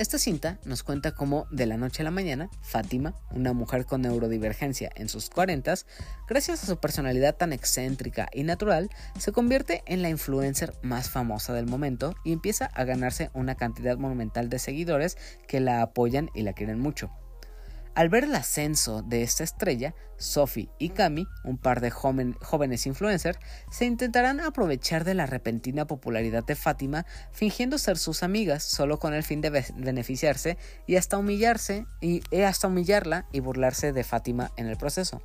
Esta 0.02 0.18
cinta 0.18 0.58
nos 0.66 0.82
cuenta 0.82 1.12
cómo 1.12 1.46
de 1.52 1.68
la 1.68 1.78
noche 1.78 2.02
a 2.02 2.06
la 2.06 2.10
mañana, 2.10 2.50
Fátima, 2.64 3.14
una 3.30 3.54
mujer 3.54 3.86
con 3.86 4.02
neurodivergencia 4.02 4.92
en 4.96 5.08
sus 5.08 5.30
40, 5.30 5.76
gracias 6.28 6.64
a 6.64 6.66
su 6.66 6.78
personalidad 6.78 7.36
tan 7.38 7.54
excéntrica 7.54 8.28
y 8.34 8.42
natural, 8.42 8.90
se 9.20 9.32
convierte 9.32 9.84
en 9.86 10.02
la 10.02 10.10
influencer 10.10 10.74
más 10.82 11.12
famosa 11.12 11.54
del 11.54 11.68
momento 11.68 12.16
y 12.26 12.34
empieza 12.34 12.66
a 12.66 12.84
ganarse 12.84 13.30
una 13.36 13.54
cantidad 13.54 13.96
monumental 13.96 14.50
de 14.50 14.58
seguidores 14.58 15.20
que 15.48 15.60
la 15.60 15.84
apoyan 15.84 16.32
y 16.34 16.42
la 16.42 16.54
quieren 16.54 16.80
mucho. 16.80 17.12
Al 17.94 18.08
ver 18.08 18.24
el 18.24 18.36
ascenso 18.36 19.02
de 19.02 19.22
esta 19.22 19.44
estrella, 19.44 19.94
Sophie 20.18 20.70
y 20.80 20.90
Cami, 20.90 21.28
un 21.44 21.58
par 21.58 21.82
de 21.82 21.92
jóvenes 21.92 22.86
influencers, 22.86 23.38
se 23.70 23.86
intentarán 23.86 24.40
aprovechar 24.40 25.04
de 25.04 25.14
la 25.14 25.26
repentina 25.26 25.86
popularidad 25.86 26.46
de 26.46 26.56
Fátima 26.56 27.06
fingiendo 27.32 27.78
ser 27.78 27.98
sus 27.98 28.24
amigas 28.24 28.64
solo 28.64 28.98
con 28.98 29.14
el 29.14 29.24
fin 29.24 29.42
de 29.42 29.50
beneficiarse 29.76 30.58
y 30.88 30.96
hasta 30.96 31.18
humillarse 31.18 31.86
y 32.00 32.22
hasta 32.42 32.68
humillarla 32.68 33.28
y 33.34 33.42
burlarse 33.42 33.92
de 33.92 34.04
Fátima 34.06 34.52
en 34.56 34.68
el 34.68 34.78
proceso. 34.78 35.22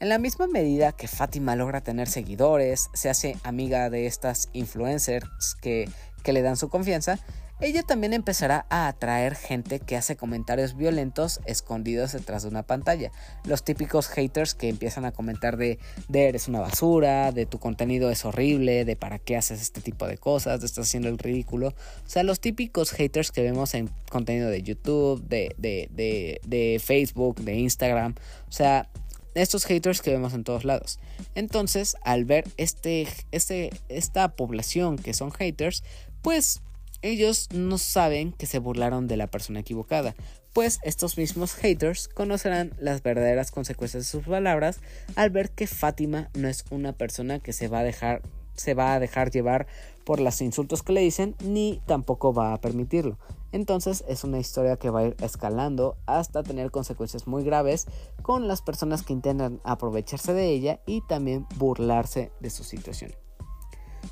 En 0.00 0.08
la 0.08 0.18
misma 0.18 0.46
medida 0.46 0.92
que 0.92 1.08
Fátima 1.08 1.56
logra 1.56 1.80
tener 1.80 2.08
seguidores, 2.08 2.88
se 2.94 3.10
hace 3.10 3.36
amiga 3.42 3.90
de 3.90 4.06
estas 4.06 4.48
influencers 4.52 5.56
que, 5.60 5.88
que 6.22 6.32
le 6.32 6.42
dan 6.42 6.56
su 6.56 6.68
confianza, 6.68 7.18
ella 7.60 7.82
también 7.82 8.12
empezará 8.12 8.66
a 8.70 8.86
atraer 8.86 9.34
gente 9.34 9.80
que 9.80 9.96
hace 9.96 10.16
comentarios 10.16 10.76
violentos 10.76 11.40
escondidos 11.44 12.12
detrás 12.12 12.42
de 12.42 12.48
una 12.48 12.62
pantalla. 12.62 13.10
Los 13.44 13.64
típicos 13.64 14.08
haters 14.08 14.54
que 14.54 14.68
empiezan 14.68 15.04
a 15.04 15.12
comentar 15.12 15.56
de, 15.56 15.78
eres 16.12 16.46
una 16.46 16.60
basura, 16.60 17.32
de 17.32 17.46
tu 17.46 17.58
contenido 17.58 18.10
es 18.10 18.24
horrible, 18.24 18.84
de 18.84 18.94
para 18.94 19.18
qué 19.18 19.36
haces 19.36 19.60
este 19.60 19.80
tipo 19.80 20.06
de 20.06 20.18
cosas, 20.18 20.60
de 20.60 20.66
estás 20.66 20.86
haciendo 20.86 21.08
el 21.08 21.18
ridículo. 21.18 21.68
O 21.68 22.08
sea, 22.08 22.22
los 22.22 22.40
típicos 22.40 22.92
haters 22.92 23.32
que 23.32 23.42
vemos 23.42 23.74
en 23.74 23.90
contenido 24.08 24.50
de 24.50 24.62
YouTube, 24.62 25.26
de, 25.26 25.54
de, 25.58 25.88
de, 25.90 26.40
de 26.46 26.80
Facebook, 26.84 27.40
de 27.40 27.56
Instagram. 27.56 28.14
O 28.48 28.52
sea, 28.52 28.88
estos 29.34 29.64
haters 29.64 30.00
que 30.00 30.10
vemos 30.10 30.32
en 30.34 30.44
todos 30.44 30.64
lados. 30.64 30.98
Entonces, 31.34 31.96
al 32.02 32.24
ver 32.24 32.44
este, 32.56 33.08
este, 33.32 33.70
esta 33.88 34.28
población 34.28 34.96
que 34.96 35.14
son 35.14 35.32
haters, 35.32 35.82
pues 36.22 36.62
ellos 37.02 37.48
no 37.52 37.78
saben 37.78 38.32
que 38.32 38.46
se 38.46 38.58
burlaron 38.58 39.06
de 39.06 39.16
la 39.16 39.26
persona 39.26 39.60
equivocada, 39.60 40.14
pues 40.52 40.80
estos 40.82 41.18
mismos 41.18 41.54
haters 41.54 42.08
conocerán 42.08 42.72
las 42.78 43.02
verdaderas 43.02 43.50
consecuencias 43.50 44.04
de 44.04 44.10
sus 44.10 44.26
palabras 44.26 44.80
al 45.14 45.30
ver 45.30 45.50
que 45.50 45.66
Fátima 45.66 46.30
no 46.34 46.48
es 46.48 46.64
una 46.70 46.92
persona 46.92 47.38
que 47.38 47.52
se 47.52 47.68
va 47.68 47.80
a 47.80 47.84
dejar 47.84 48.22
se 48.58 48.74
va 48.74 48.94
a 48.94 48.98
dejar 48.98 49.30
llevar 49.30 49.68
por 50.04 50.20
los 50.20 50.40
insultos 50.40 50.82
que 50.82 50.92
le 50.92 51.00
dicen 51.00 51.36
ni 51.44 51.80
tampoco 51.86 52.34
va 52.34 52.52
a 52.52 52.60
permitirlo. 52.60 53.18
Entonces 53.52 54.04
es 54.08 54.24
una 54.24 54.38
historia 54.38 54.76
que 54.76 54.90
va 54.90 55.00
a 55.00 55.04
ir 55.04 55.16
escalando 55.22 55.96
hasta 56.06 56.42
tener 56.42 56.70
consecuencias 56.70 57.26
muy 57.26 57.44
graves 57.44 57.86
con 58.22 58.48
las 58.48 58.60
personas 58.60 59.02
que 59.02 59.12
intentan 59.12 59.60
aprovecharse 59.64 60.34
de 60.34 60.48
ella 60.48 60.80
y 60.86 61.02
también 61.06 61.46
burlarse 61.56 62.32
de 62.40 62.50
su 62.50 62.64
situación. 62.64 63.12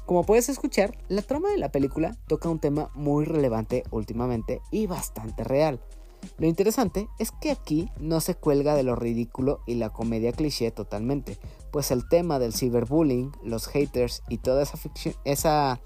Como 0.05 0.25
puedes 0.25 0.49
escuchar, 0.49 0.97
la 1.09 1.23
trama 1.23 1.51
de 1.51 1.59
la 1.59 1.71
película 1.71 2.17
toca 2.29 2.49
un 2.49 2.59
tema 2.59 2.91
muy 2.95 3.25
relevante 3.25 3.83
últimamente 3.91 4.61
y 4.71 4.87
bastante 4.87 5.45
real. 5.45 5.81
Lo 6.39 6.47
interesante 6.47 7.09
es 7.19 7.31
que 7.31 7.51
aquí 7.51 7.91
no 7.99 8.21
se 8.21 8.35
cuelga 8.35 8.75
de 8.75 8.83
lo 8.83 8.97
ridículo 8.97 9.61
y 9.67 9.75
la 9.75 9.91
comedia 9.91 10.33
cliché 10.33 10.71
totalmente, 10.71 11.39
pues 11.71 11.91
el 11.91 12.09
tema 12.09 12.39
del 12.39 12.53
ciberbullying, 12.53 13.33
los 13.43 13.69
haters 13.69 14.23
y 14.29 14.39
toda 14.39 14.63
esa 14.63 14.77
ficción, 14.77 15.15
esa 15.25 15.81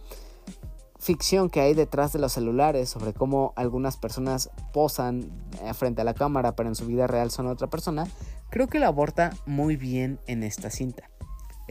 ficción 0.98 1.48
que 1.48 1.61
hay 1.61 1.74
detrás 1.74 2.12
de 2.12 2.18
los 2.18 2.32
celulares 2.32 2.90
sobre 2.90 3.14
cómo 3.14 3.53
algunas 3.57 3.96
personas 3.96 4.51
posan 4.72 5.30
eh, 5.62 5.72
frente 5.72 6.03
a 6.03 6.05
la 6.05 6.14
cámara 6.14 6.55
pero 6.55 6.68
en 6.68 6.74
su 6.74 6.86
vida 6.86 7.07
real 7.07 7.30
son 7.30 7.46
otra 7.46 7.68
persona, 7.68 8.07
creo 8.51 8.68
que 8.68 8.78
la 8.78 8.88
aborda 8.88 9.30
muy 9.46 9.76
bien 9.76 10.20
en 10.26 10.42
esta 10.42 10.70
cinta. 10.70 11.10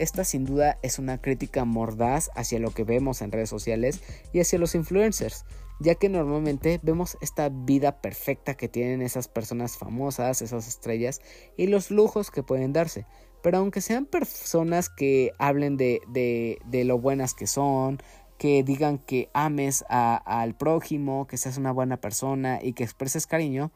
Esta 0.00 0.24
sin 0.24 0.46
duda 0.46 0.78
es 0.80 0.98
una 0.98 1.18
crítica 1.18 1.66
mordaz 1.66 2.30
hacia 2.34 2.58
lo 2.58 2.70
que 2.70 2.84
vemos 2.84 3.20
en 3.20 3.32
redes 3.32 3.50
sociales 3.50 4.00
y 4.32 4.40
hacia 4.40 4.58
los 4.58 4.74
influencers, 4.74 5.44
ya 5.78 5.94
que 5.94 6.08
normalmente 6.08 6.80
vemos 6.82 7.18
esta 7.20 7.50
vida 7.50 8.00
perfecta 8.00 8.54
que 8.54 8.66
tienen 8.66 9.02
esas 9.02 9.28
personas 9.28 9.76
famosas, 9.76 10.40
esas 10.40 10.66
estrellas 10.66 11.20
y 11.58 11.66
los 11.66 11.90
lujos 11.90 12.30
que 12.30 12.42
pueden 12.42 12.72
darse. 12.72 13.04
Pero 13.42 13.58
aunque 13.58 13.82
sean 13.82 14.06
personas 14.06 14.88
que 14.88 15.32
hablen 15.38 15.76
de, 15.76 16.00
de, 16.08 16.84
lo 16.84 16.98
buenas 16.98 17.34
que 17.34 17.46
son, 17.46 17.98
que 18.38 18.62
digan 18.62 18.96
que 18.96 19.28
ames 19.34 19.84
al 19.90 20.56
prójimo, 20.56 21.26
que 21.26 21.36
seas 21.36 21.58
una 21.58 21.72
buena 21.72 21.98
persona 21.98 22.58
y 22.62 22.72
que 22.72 22.84
expreses 22.84 23.26
cariño, 23.26 23.70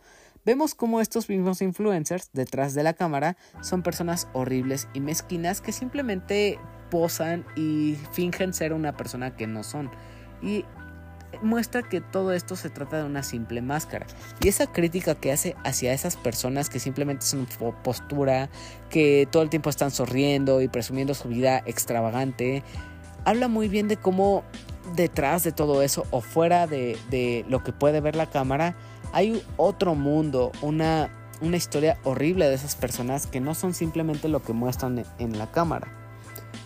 vemos 0.45 0.75
como 0.75 1.01
estos 1.01 1.29
mismos 1.29 1.63
influencers 1.63 2.31
detrás 2.33 2.75
de 2.75 2.83
la 2.83 2.93
cámara 2.95 3.37
son 3.61 3.83
personas 3.83 4.29
horribles 4.33 4.89
y 4.95 5.01
mezquinas 5.01 5.61
que 5.61 5.73
simplemente 5.73 6.59
posan 6.91 7.45
y 7.57 7.97
fingen 8.13 8.53
ser 8.53 8.73
una 8.73 8.97
persona 8.97 9.37
que 9.37 9.47
no 9.47 9.63
son. 9.63 9.91
Y 10.43 10.65
muestra 11.43 11.83
que 11.83 12.01
todo 12.01 12.33
esto 12.33 12.57
se 12.57 12.71
trata 12.71 12.99
de 12.99 13.05
una 13.05 13.23
simple 13.23 13.63
máscara. 13.63 14.07
Y 14.41 14.49
esa 14.49 14.67
crítica 14.67 15.15
que 15.15 15.33
hace 15.33 15.57
hacia 15.65 15.93
esas 15.93 16.17
personas 16.17 16.71
que 16.71 16.79
simplemente 16.79 17.27
son 17.27 17.47
postura, 17.83 18.49
que 18.91 19.29
todo 19.31 19.43
el 19.43 19.51
tiempo 19.51 19.71
están 19.71 19.91
sonriendo 19.91 20.61
y 20.61 20.69
presumiendo 20.69 21.15
su 21.15 21.29
vida 21.29 21.63
extravagante, 21.67 22.63
habla 23.25 23.49
muy 23.49 23.69
bien 23.69 23.89
de 23.89 23.97
cómo 23.97 24.45
detrás 24.95 25.43
de 25.45 25.53
todo 25.53 25.83
eso 25.83 26.07
o 26.11 26.21
fuera 26.21 26.67
de, 26.67 27.45
lo 27.49 27.63
que 27.63 27.73
puede 27.73 28.01
ver 28.01 28.17
la 28.17 28.31
cámara 28.31 28.77
hay 29.15 29.41
otro 29.57 29.95
mundo, 29.95 30.51
una, 30.61 31.09
una 31.41 31.57
historia 31.57 31.99
horrible 32.03 32.49
de 32.49 32.55
esas 32.55 32.75
personas 32.75 33.29
que 33.29 33.41
no 33.41 33.55
son 33.55 33.73
simplemente 33.73 34.29
lo 34.29 34.43
que 34.43 34.53
muestran 34.53 35.05
en 35.21 35.39
la 35.39 35.51
cámara. 35.53 35.87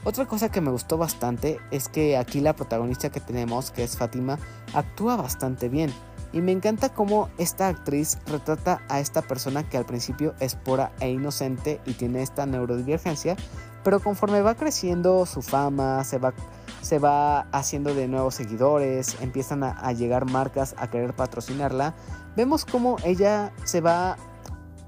Otra 0.02 0.24
cosa 0.24 0.50
que 0.50 0.62
me 0.62 0.70
gustó 0.70 0.96
bastante 0.96 1.58
es 1.70 1.90
que 1.90 2.16
aquí 2.16 2.40
la 2.40 2.56
protagonista 2.56 3.10
que 3.10 3.20
tenemos, 3.20 3.70
que 3.70 3.84
es 3.84 3.98
Fátima, 3.98 4.38
actúa 4.72 5.16
bastante 5.16 5.68
bien. 5.68 5.92
Y 6.32 6.40
me 6.40 6.52
encanta 6.52 6.88
cómo 6.88 7.28
esta 7.36 7.68
actriz 7.68 8.16
retrata 8.26 8.80
a 8.88 9.00
esta 9.00 9.20
persona 9.20 9.68
que 9.68 9.76
al 9.76 9.84
principio 9.84 10.34
es 10.40 10.54
pura 10.54 10.92
e 11.00 11.10
inocente 11.10 11.82
y 11.84 11.92
tiene 11.92 12.22
esta 12.22 12.46
neurodivergencia, 12.46 13.36
pero 13.84 14.00
conforme 14.00 14.40
va 14.40 14.54
creciendo 14.54 15.26
su 15.26 15.42
fama, 15.42 16.02
se 16.04 16.16
va, 16.16 16.32
se 16.80 16.98
va 16.98 17.40
haciendo 17.52 17.94
de 17.94 18.08
nuevos 18.08 18.34
seguidores, 18.34 19.16
empiezan 19.20 19.62
a, 19.64 19.92
llegar 19.92 20.30
marcas 20.30 20.74
a 20.78 20.90
querer 20.90 21.14
patrocinarla, 21.14 21.94
vemos 22.36 22.64
cómo 22.64 22.96
ella 23.04 23.52
se 23.64 23.80
va 23.80 24.16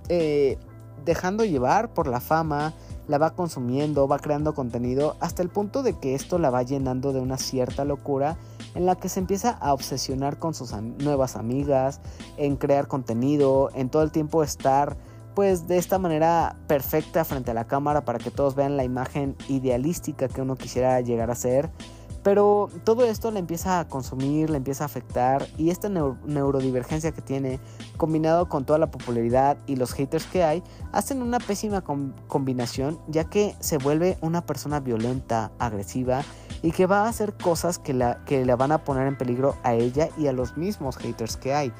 eh, 0.09 0.59
dejando 1.05 1.45
llevar 1.45 1.93
por 1.93 2.07
la 2.07 2.21
fama, 2.21 2.75
la 3.09 3.19
va 3.19 3.35
consumiendo, 3.35 4.07
va 4.07 4.19
creando 4.19 4.55
contenido, 4.55 5.17
hasta 5.21 5.43
el 5.43 5.49
punto 5.49 5.83
de 5.83 5.99
que 5.99 6.15
esto 6.15 6.39
la 6.39 6.51
va 6.51 6.63
llenando 6.63 7.13
de 7.13 7.21
una 7.21 7.39
cierta 7.39 7.85
locura 7.85 8.37
en 8.75 8.87
la 8.87 8.95
que 8.95 9.09
se 9.09 9.19
empieza 9.19 9.51
a 9.51 9.73
obsesionar 9.73 10.39
con 10.39 10.55
sus 10.55 10.73
nuevas 10.73 11.35
amigas, 11.35 12.01
en 12.37 12.57
crear 12.57 12.87
contenido, 12.87 13.71
en 13.75 13.91
todo 13.91 14.03
el 14.03 14.13
tiempo 14.13 14.45
estar 14.45 14.97
pues 15.35 15.67
de 15.67 15.79
esta 15.79 15.99
manera 15.99 16.57
perfecta 16.67 17.25
frente 17.25 17.51
a 17.51 17.55
la 17.55 17.67
cámara 17.67 18.05
para 18.05 18.19
que 18.19 18.31
todos 18.31 18.55
vean 18.55 18.77
la 18.77 18.85
imagen 18.85 19.37
idealística 19.49 20.29
que 20.29 20.43
uno 20.43 20.57
quisiera 20.57 21.01
llegar 21.01 21.31
a 21.31 21.35
ser. 21.35 21.71
Pero 22.23 22.69
todo 22.85 23.07
esto 23.07 23.31
le 23.31 23.39
empieza 23.39 23.81
a 23.81 23.89
consumir, 23.89 24.51
le 24.51 24.59
empieza 24.59 24.85
a 24.85 24.87
afectar 24.87 25.47
y 25.57 25.71
esta 25.71 25.89
neurodivergencia 25.89 27.13
que 27.13 27.23
tiene, 27.23 27.61
combinado 27.97 28.47
con 28.47 28.67
toda 28.67 28.79
la 28.79 28.91
popularidad 28.91 29.57
y 29.67 29.77
los 29.77 29.95
haters 29.95 30.27
que 30.27 30.45
hay, 30.45 30.63
hacen 30.93 31.23
una 31.23 31.39
pésima 31.39 31.83
combinación 32.29 33.01
ya 33.09 33.25
que 33.25 33.57
se 33.61 33.79
vuelve 33.79 34.19
una 34.21 34.45
persona 34.45 34.81
violenta, 34.81 35.51
agresiva 35.59 36.23
y 36.63 36.73
que 36.73 36.85
va 36.85 37.07
a 37.07 37.09
hacer 37.09 37.33
cosas 37.33 37.79
que 37.79 37.95
la, 37.95 38.23
que 38.27 38.45
la 38.45 38.55
van 38.55 38.73
a 38.73 38.85
poner 38.85 39.07
en 39.07 39.17
peligro 39.17 39.57
a 39.63 39.73
ella 39.73 40.11
y 40.19 40.27
a 40.27 40.33
los 40.33 40.59
mismos 40.59 40.99
haters 40.99 41.39
que 41.39 41.55
hay 41.55 41.73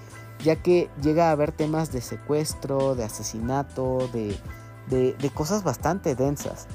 ya 0.43 0.57
que 0.57 0.91
llega 1.03 1.29
a 1.29 1.33
haber 1.33 1.53
temas 1.53 1.93
de 1.93 2.01
secuestro, 2.01 2.95
de 2.95 3.05
asesinato, 3.05 4.09
de, 4.13 4.37
de, 4.89 5.31
cosas 5.31 5.63
bastante 5.63 6.15
densas. 6.15 6.67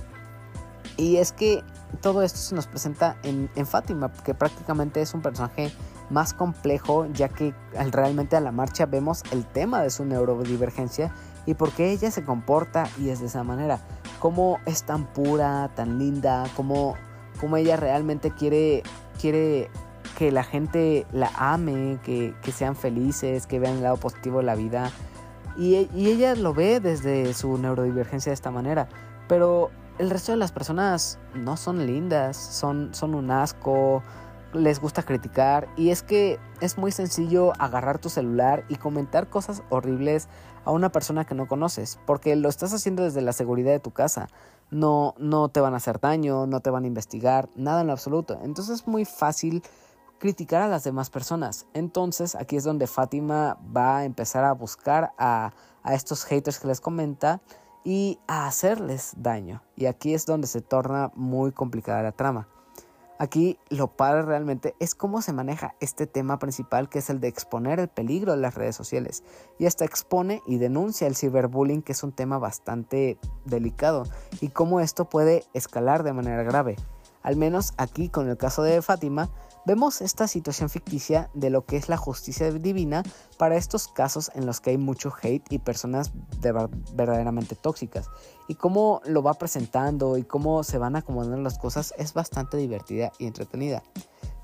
Y 0.97 1.17
es 1.17 1.31
que 1.31 1.63
todo 2.01 2.23
esto 2.23 2.39
se 2.39 2.55
nos 2.55 2.67
presenta 2.67 3.17
en, 3.23 3.49
en, 3.55 3.65
Fátima, 3.65 4.11
que 4.11 4.33
prácticamente 4.33 5.01
es 5.01 5.13
un 5.13 5.21
personaje 5.21 5.71
más 6.09 6.33
complejo, 6.33 7.07
ya 7.13 7.29
que 7.29 7.53
realmente 7.91 8.35
a 8.35 8.41
la 8.41 8.51
marcha 8.51 8.85
vemos 8.85 9.23
el 9.31 9.45
tema 9.45 9.81
de 9.81 9.89
su 9.89 10.05
neurodivergencia 10.05 11.11
y 11.45 11.55
por 11.55 11.71
qué 11.71 11.91
ella 11.91 12.11
se 12.11 12.23
comporta 12.23 12.87
y 12.99 13.09
es 13.09 13.19
de 13.19 13.27
esa 13.27 13.43
manera. 13.43 13.79
Cómo 14.19 14.59
es 14.65 14.83
tan 14.83 15.05
pura, 15.05 15.69
tan 15.75 15.99
linda, 15.99 16.45
cómo, 16.55 16.95
cómo 17.39 17.57
ella 17.57 17.75
realmente 17.75 18.31
quiere, 18.31 18.83
quiere 19.19 19.69
que 20.17 20.31
la 20.31 20.43
gente 20.43 21.05
la 21.11 21.31
ame, 21.35 21.99
que, 22.03 22.33
sean 22.51 22.75
felices, 22.75 23.45
que 23.47 23.59
vean 23.59 23.77
el 23.77 23.83
lado 23.83 23.97
positivo 23.97 24.39
de 24.39 24.45
la 24.45 24.55
vida. 24.55 24.91
Y, 25.57 25.75
ella 25.93 26.35
lo 26.35 26.53
ve 26.53 26.79
desde 26.79 27.33
su 27.33 27.57
neurodivergencia 27.57 28.29
de 28.29 28.33
esta 28.33 28.51
manera. 28.51 28.87
Pero 29.27 29.71
el 29.99 30.09
resto 30.09 30.31
de 30.31 30.37
las 30.37 30.51
personas 30.51 31.19
no 31.33 31.57
son 31.57 31.85
lindas, 31.85 32.37
son, 32.37 32.93
son 32.93 33.15
un 33.15 33.31
asco, 33.31 34.03
les 34.53 34.79
gusta 34.79 35.03
criticar. 35.03 35.67
Y 35.75 35.89
es 35.89 36.01
que 36.01 36.39
es 36.61 36.77
muy 36.77 36.91
sencillo 36.91 37.53
agarrar 37.59 37.99
tu 37.99 38.09
celular 38.09 38.63
y 38.69 38.75
comentar 38.75 39.29
cosas 39.29 39.63
horribles 39.69 40.27
a 40.65 40.71
una 40.71 40.91
persona 40.91 41.25
que 41.25 41.35
no 41.35 41.47
conoces, 41.47 41.99
porque 42.05 42.35
lo 42.35 42.49
estás 42.49 42.73
haciendo 42.73 43.03
desde 43.03 43.21
la 43.21 43.33
seguridad 43.33 43.71
de 43.71 43.79
tu 43.79 43.91
casa. 43.91 44.27
No, 44.71 45.13
no 45.19 45.49
te 45.49 45.59
van 45.59 45.75
a 45.75 45.77
hacer 45.77 45.99
daño, 45.99 46.47
no 46.47 46.59
te 46.59 46.71
van 46.71 46.85
a 46.85 46.87
investigar, 46.87 47.49
nada 47.55 47.81
en 47.81 47.87
lo 47.87 47.93
absoluto. 47.93 48.39
Entonces 48.41 48.81
es 48.81 48.87
muy 48.87 49.05
fácil 49.05 49.61
criticar 50.25 50.63
a 50.63 50.67
las 50.67 50.83
demás 50.83 51.11
personas. 51.11 51.67
Entonces 51.75 52.33
aquí 52.33 52.55
es 52.55 52.63
donde 52.63 52.87
Fátima 52.87 53.59
va 53.77 53.97
a 53.97 54.05
empezar 54.05 54.43
a 54.43 54.53
buscar 54.53 55.13
a, 55.19 55.53
estos 55.91 56.23
haters 56.23 56.57
que 56.57 56.67
les 56.67 56.81
comenta 56.81 57.41
y 57.83 58.17
a 58.25 58.47
hacerles 58.47 59.13
daño. 59.17 59.61
Y 59.75 59.85
aquí 59.85 60.15
es 60.15 60.25
donde 60.25 60.47
se 60.47 60.61
torna 60.61 61.11
muy 61.13 61.51
complicada 61.51 62.01
la 62.01 62.11
trama. 62.11 62.47
Aquí 63.19 63.59
lo 63.69 63.95
padre 63.95 64.23
realmente 64.23 64.73
es 64.79 64.95
cómo 64.95 65.21
se 65.21 65.31
maneja 65.31 65.75
este 65.79 66.07
tema 66.07 66.39
principal 66.39 66.89
que 66.89 66.97
es 66.97 67.11
el 67.11 67.19
de 67.19 67.27
exponer 67.27 67.79
el 67.79 67.87
peligro 67.87 68.31
de 68.31 68.39
las 68.39 68.55
redes 68.55 68.75
sociales. 68.75 69.23
Y 69.59 69.67
hasta 69.67 69.85
expone 69.85 70.41
y 70.47 70.57
denuncia 70.57 71.05
el 71.05 71.15
ciberbullying 71.15 71.83
que 71.83 71.91
es 71.91 72.01
un 72.01 72.13
tema 72.13 72.39
bastante 72.39 73.19
delicado 73.45 74.05
y 74.41 74.47
cómo 74.47 74.79
esto 74.79 75.05
puede 75.05 75.43
escalar 75.53 76.01
de 76.01 76.13
manera 76.13 76.41
grave. 76.41 76.77
Al 77.21 77.35
menos 77.35 77.75
aquí 77.77 78.09
con 78.09 78.27
el 78.27 78.37
caso 78.37 78.63
de 78.63 78.81
Fátima 78.81 79.29
Vemos 79.65 80.01
esta 80.01 80.27
situación 80.27 80.69
ficticia 80.69 81.31
de 81.33 81.49
lo 81.49 81.65
que 81.65 81.77
es 81.77 81.89
la 81.89 81.97
justicia 81.97 82.51
divina 82.51 83.01
para 83.37 83.55
estos 83.55 83.87
casos 83.87 84.29
en 84.35 84.45
los 84.45 84.61
que 84.61 84.69
hay 84.69 84.77
mucho 84.77 85.11
hate 85.19 85.51
y 85.51 85.57
personas 85.57 86.11
verdaderamente 86.93 87.55
tóxicas. 87.55 88.07
Y 88.47 88.55
cómo 88.55 89.01
lo 89.05 89.23
va 89.23 89.33
presentando 89.33 90.17
y 90.17 90.23
cómo 90.23 90.63
se 90.63 90.77
van 90.77 90.95
acomodando 90.95 91.37
las 91.37 91.57
cosas 91.57 91.95
es 91.97 92.13
bastante 92.13 92.57
divertida 92.57 93.11
y 93.17 93.25
entretenida. 93.25 93.81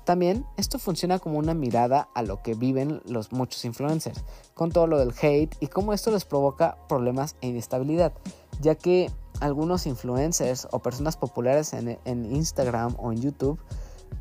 También 0.04 0.44
esto 0.56 0.80
funciona 0.80 1.20
como 1.20 1.38
una 1.38 1.54
mirada 1.54 2.08
a 2.14 2.22
lo 2.22 2.42
que 2.42 2.54
viven 2.54 3.00
los 3.06 3.30
muchos 3.30 3.64
influencers, 3.64 4.24
con 4.54 4.72
todo 4.72 4.88
lo 4.88 4.98
del 4.98 5.14
hate 5.22 5.54
y 5.60 5.68
cómo 5.68 5.92
esto 5.92 6.10
les 6.10 6.24
provoca 6.24 6.76
problemas 6.88 7.36
e 7.40 7.46
inestabilidad, 7.46 8.12
ya 8.60 8.74
que 8.74 9.08
algunos 9.38 9.86
influencers 9.86 10.66
o 10.72 10.80
personas 10.80 11.16
populares 11.16 11.72
en, 11.72 11.98
Instagram 12.34 12.96
o 12.98 13.12
en 13.12 13.20
YouTube 13.20 13.60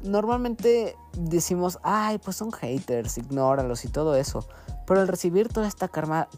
normalmente 0.03 0.95
decimos, 1.17 1.79
ay, 1.83 2.17
pues 2.17 2.37
son 2.37 2.51
haters, 2.51 3.17
ignóralos 3.17 3.85
y 3.85 3.89
todo 3.89 4.15
eso. 4.15 4.47
Pero 4.85 5.01
al 5.01 5.07
recibir 5.07 5.49
toda 5.49 5.67
esta, 5.67 5.89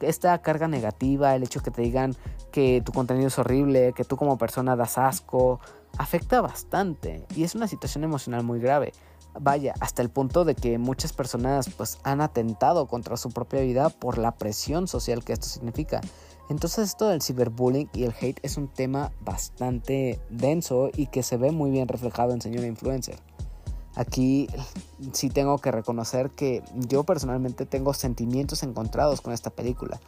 esta 0.02 0.38
carga 0.42 0.68
negativa, 0.68 1.36
el 1.36 1.44
hecho 1.44 1.62
que 1.62 1.72
te 1.72 1.82
digan 1.82 2.16
que 2.52 2.82
tu 2.86 2.92
contenido 2.92 3.28
es 3.28 3.40
horrible, 3.40 3.94
que 3.94 4.04
tú 4.04 4.18
como 4.18 4.38
persona 4.38 4.76
das 4.76 4.98
asco, 4.98 5.60
afecta 5.98 6.42
bastante 6.42 7.26
y 7.36 7.44
es 7.44 7.56
una 7.56 7.68
situación 7.68 8.04
emocional 8.04 8.44
muy 8.44 8.60
grave. 8.60 8.94
Vaya, 9.40 9.74
hasta 9.80 10.04
el 10.04 10.10
punto 10.10 10.46
de 10.46 10.54
que 10.54 10.78
muchas 10.78 11.12
personas 11.12 11.70
pues 11.76 11.98
han 12.04 12.22
atentado 12.22 12.86
contra 12.88 13.18
su 13.18 13.32
propia 13.32 13.62
vida 13.62 13.90
por 13.90 14.20
la 14.20 14.36
presión 14.36 14.88
social 14.88 15.24
que 15.24 15.34
esto 15.34 15.48
significa. 15.48 16.02
Entonces 16.50 16.90
esto 16.90 17.08
del 17.08 17.22
ciberbullying 17.22 17.90
y 17.94 18.04
el 18.04 18.14
hate 18.20 18.40
es 18.44 18.58
un 18.58 18.68
tema 18.68 19.12
bastante 19.22 20.20
denso 20.30 20.92
y 20.96 21.08
que 21.08 21.24
se 21.24 21.38
ve 21.38 21.52
muy 21.52 21.72
bien 21.72 21.88
reflejado 21.88 22.34
en 22.34 22.42
Señora 22.42 22.68
Influencer. 22.68 23.16
Aquí 23.96 24.48
sí 25.12 25.30
tengo 25.30 25.58
que 25.60 25.72
reconocer 25.72 26.32
que 26.32 26.64
yo 26.74 27.04
personalmente 27.04 27.66
tengo 27.66 27.94
sentimientos 27.94 28.64
encontrados 28.64 29.22
con 29.22 29.34
esta 29.34 29.50
película. 29.50 30.00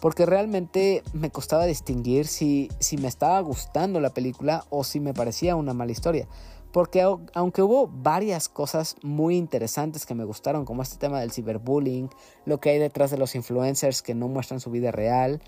Porque 0.00 0.26
realmente 0.26 1.02
me 1.12 1.30
costaba 1.30 1.64
distinguir 1.64 2.26
si, 2.26 2.70
si 2.80 2.96
me 2.96 3.08
estaba 3.08 3.38
gustando 3.40 4.00
la 4.00 4.10
película 4.10 4.64
o 4.68 4.82
si 4.84 4.98
me 4.98 5.14
parecía 5.14 5.54
una 5.54 5.74
mala 5.74 5.92
historia. 5.92 6.26
Porque 6.72 7.02
aunque 7.34 7.62
hubo 7.62 7.86
varias 7.86 8.48
cosas 8.48 8.96
muy 9.02 9.36
interesantes 9.36 10.06
que 10.06 10.14
me 10.14 10.24
gustaron, 10.24 10.64
como 10.64 10.82
este 10.82 10.96
tema 10.96 11.20
del 11.20 11.30
ciberbullying, 11.30 12.08
lo 12.46 12.60
que 12.60 12.70
hay 12.70 12.78
detrás 12.78 13.10
de 13.10 13.18
los 13.18 13.34
influencers 13.34 14.02
que 14.02 14.14
no 14.14 14.26
muestran 14.26 14.58
su 14.58 14.70
vida 14.70 14.90
real, 14.90 15.42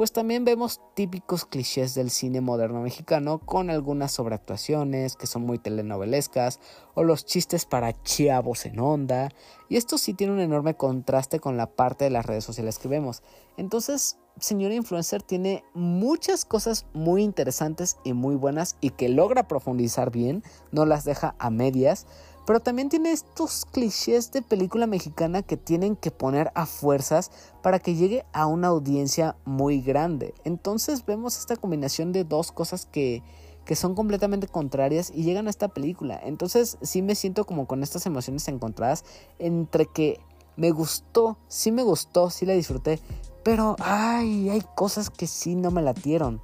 pues 0.00 0.12
también 0.12 0.46
vemos 0.46 0.80
típicos 0.94 1.44
clichés 1.44 1.94
del 1.94 2.08
cine 2.08 2.40
moderno 2.40 2.80
mexicano 2.80 3.38
con 3.38 3.68
algunas 3.68 4.10
sobreactuaciones 4.12 5.14
que 5.14 5.26
son 5.26 5.42
muy 5.42 5.58
telenovelescas 5.58 6.58
o 6.94 7.04
los 7.04 7.26
chistes 7.26 7.66
para 7.66 7.92
chavos 8.02 8.64
en 8.64 8.80
onda 8.80 9.28
y 9.68 9.76
esto 9.76 9.98
sí 9.98 10.14
tiene 10.14 10.32
un 10.32 10.40
enorme 10.40 10.74
contraste 10.74 11.38
con 11.38 11.58
la 11.58 11.66
parte 11.66 12.04
de 12.04 12.10
las 12.10 12.24
redes 12.24 12.44
sociales 12.44 12.78
que 12.78 12.88
vemos. 12.88 13.22
Entonces, 13.58 14.16
señora 14.38 14.74
influencer 14.74 15.22
tiene 15.22 15.64
muchas 15.74 16.46
cosas 16.46 16.86
muy 16.94 17.22
interesantes 17.22 17.98
y 18.02 18.14
muy 18.14 18.36
buenas 18.36 18.78
y 18.80 18.90
que 18.90 19.10
logra 19.10 19.48
profundizar 19.48 20.10
bien, 20.10 20.42
no 20.72 20.86
las 20.86 21.04
deja 21.04 21.34
a 21.38 21.50
medias 21.50 22.06
pero 22.50 22.58
también 22.58 22.88
tiene 22.88 23.12
estos 23.12 23.64
clichés 23.64 24.32
de 24.32 24.42
película 24.42 24.88
mexicana 24.88 25.40
que 25.40 25.56
tienen 25.56 25.94
que 25.94 26.10
poner 26.10 26.50
a 26.56 26.66
fuerzas 26.66 27.30
para 27.62 27.78
que 27.78 27.94
llegue 27.94 28.24
a 28.32 28.46
una 28.46 28.66
audiencia 28.66 29.36
muy 29.44 29.80
grande. 29.80 30.34
Entonces 30.42 31.06
vemos 31.06 31.38
esta 31.38 31.54
combinación 31.54 32.10
de 32.10 32.24
dos 32.24 32.50
cosas 32.50 32.86
que, 32.86 33.22
que 33.64 33.76
son 33.76 33.94
completamente 33.94 34.48
contrarias 34.48 35.12
y 35.14 35.22
llegan 35.22 35.46
a 35.46 35.50
esta 35.50 35.68
película. 35.68 36.20
Entonces 36.24 36.76
sí 36.82 37.02
me 37.02 37.14
siento 37.14 37.46
como 37.46 37.68
con 37.68 37.84
estas 37.84 38.04
emociones 38.06 38.48
encontradas 38.48 39.04
entre 39.38 39.86
que 39.86 40.18
me 40.56 40.72
gustó, 40.72 41.38
sí 41.46 41.70
me 41.70 41.84
gustó, 41.84 42.30
sí 42.30 42.46
la 42.46 42.54
disfruté, 42.54 42.98
pero 43.44 43.76
ay, 43.78 44.48
hay 44.48 44.64
cosas 44.74 45.08
que 45.08 45.28
sí 45.28 45.54
no 45.54 45.70
me 45.70 45.82
latieron. 45.82 46.40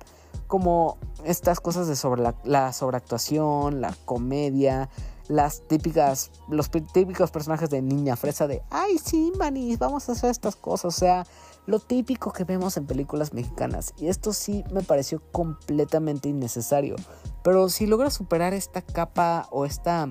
Como 0.46 0.98
estas 1.24 1.58
cosas 1.58 1.88
de 1.88 1.96
sobre 1.96 2.22
la, 2.22 2.36
la 2.44 2.72
sobreactuación, 2.72 3.80
la 3.80 3.92
comedia, 4.04 4.88
las 5.28 5.66
típicas, 5.66 6.30
los 6.48 6.70
típicos 6.70 7.30
personajes 7.30 7.70
de 7.70 7.82
niña 7.82 8.16
fresa 8.16 8.46
de, 8.46 8.62
ay, 8.70 8.98
sí, 8.98 9.32
manis, 9.38 9.78
vamos 9.78 10.08
a 10.08 10.12
hacer 10.12 10.30
estas 10.30 10.56
cosas. 10.56 10.94
O 10.94 10.98
sea, 10.98 11.26
lo 11.66 11.80
típico 11.80 12.32
que 12.32 12.44
vemos 12.44 12.76
en 12.76 12.86
películas 12.86 13.32
mexicanas. 13.32 13.92
Y 13.98 14.08
esto 14.08 14.32
sí 14.32 14.64
me 14.72 14.82
pareció 14.82 15.20
completamente 15.32 16.28
innecesario. 16.28 16.96
Pero 17.42 17.68
si 17.68 17.86
logras 17.86 18.14
superar 18.14 18.54
esta 18.54 18.82
capa 18.82 19.48
o 19.50 19.64
esta, 19.64 20.08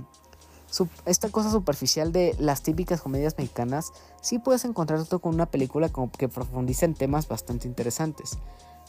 esta 1.06 1.30
cosa 1.30 1.50
superficial 1.50 2.12
de 2.12 2.36
las 2.40 2.62
típicas 2.62 3.02
comedias 3.02 3.36
mexicanas, 3.38 3.92
sí 4.22 4.40
puedes 4.40 4.66
encontrarte 4.66 5.18
con 5.20 5.34
una 5.34 5.46
película 5.46 5.90
que 6.18 6.28
profundiza 6.30 6.86
en 6.86 6.94
temas 6.94 7.28
bastante 7.28 7.68
interesantes. 7.68 8.38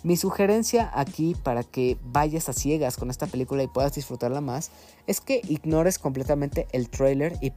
Mi 0.02 0.16
sugerencia 0.16 0.90
aquí 0.94 1.34
para 1.42 1.64
que 1.64 1.96
vayas 2.04 2.48
a 2.48 2.52
ciegas 2.52 2.96
con 2.96 3.10
esta 3.10 3.26
película 3.26 3.62
y 3.62 3.66
puedas 3.66 3.94
disfrutarla 3.94 4.40
más 4.40 4.70
es 5.06 5.20
que 5.20 5.40
ignores 5.48 5.98
completamente 5.98 6.68
el 6.72 6.88
trailer 6.90 7.36
y 7.40 7.52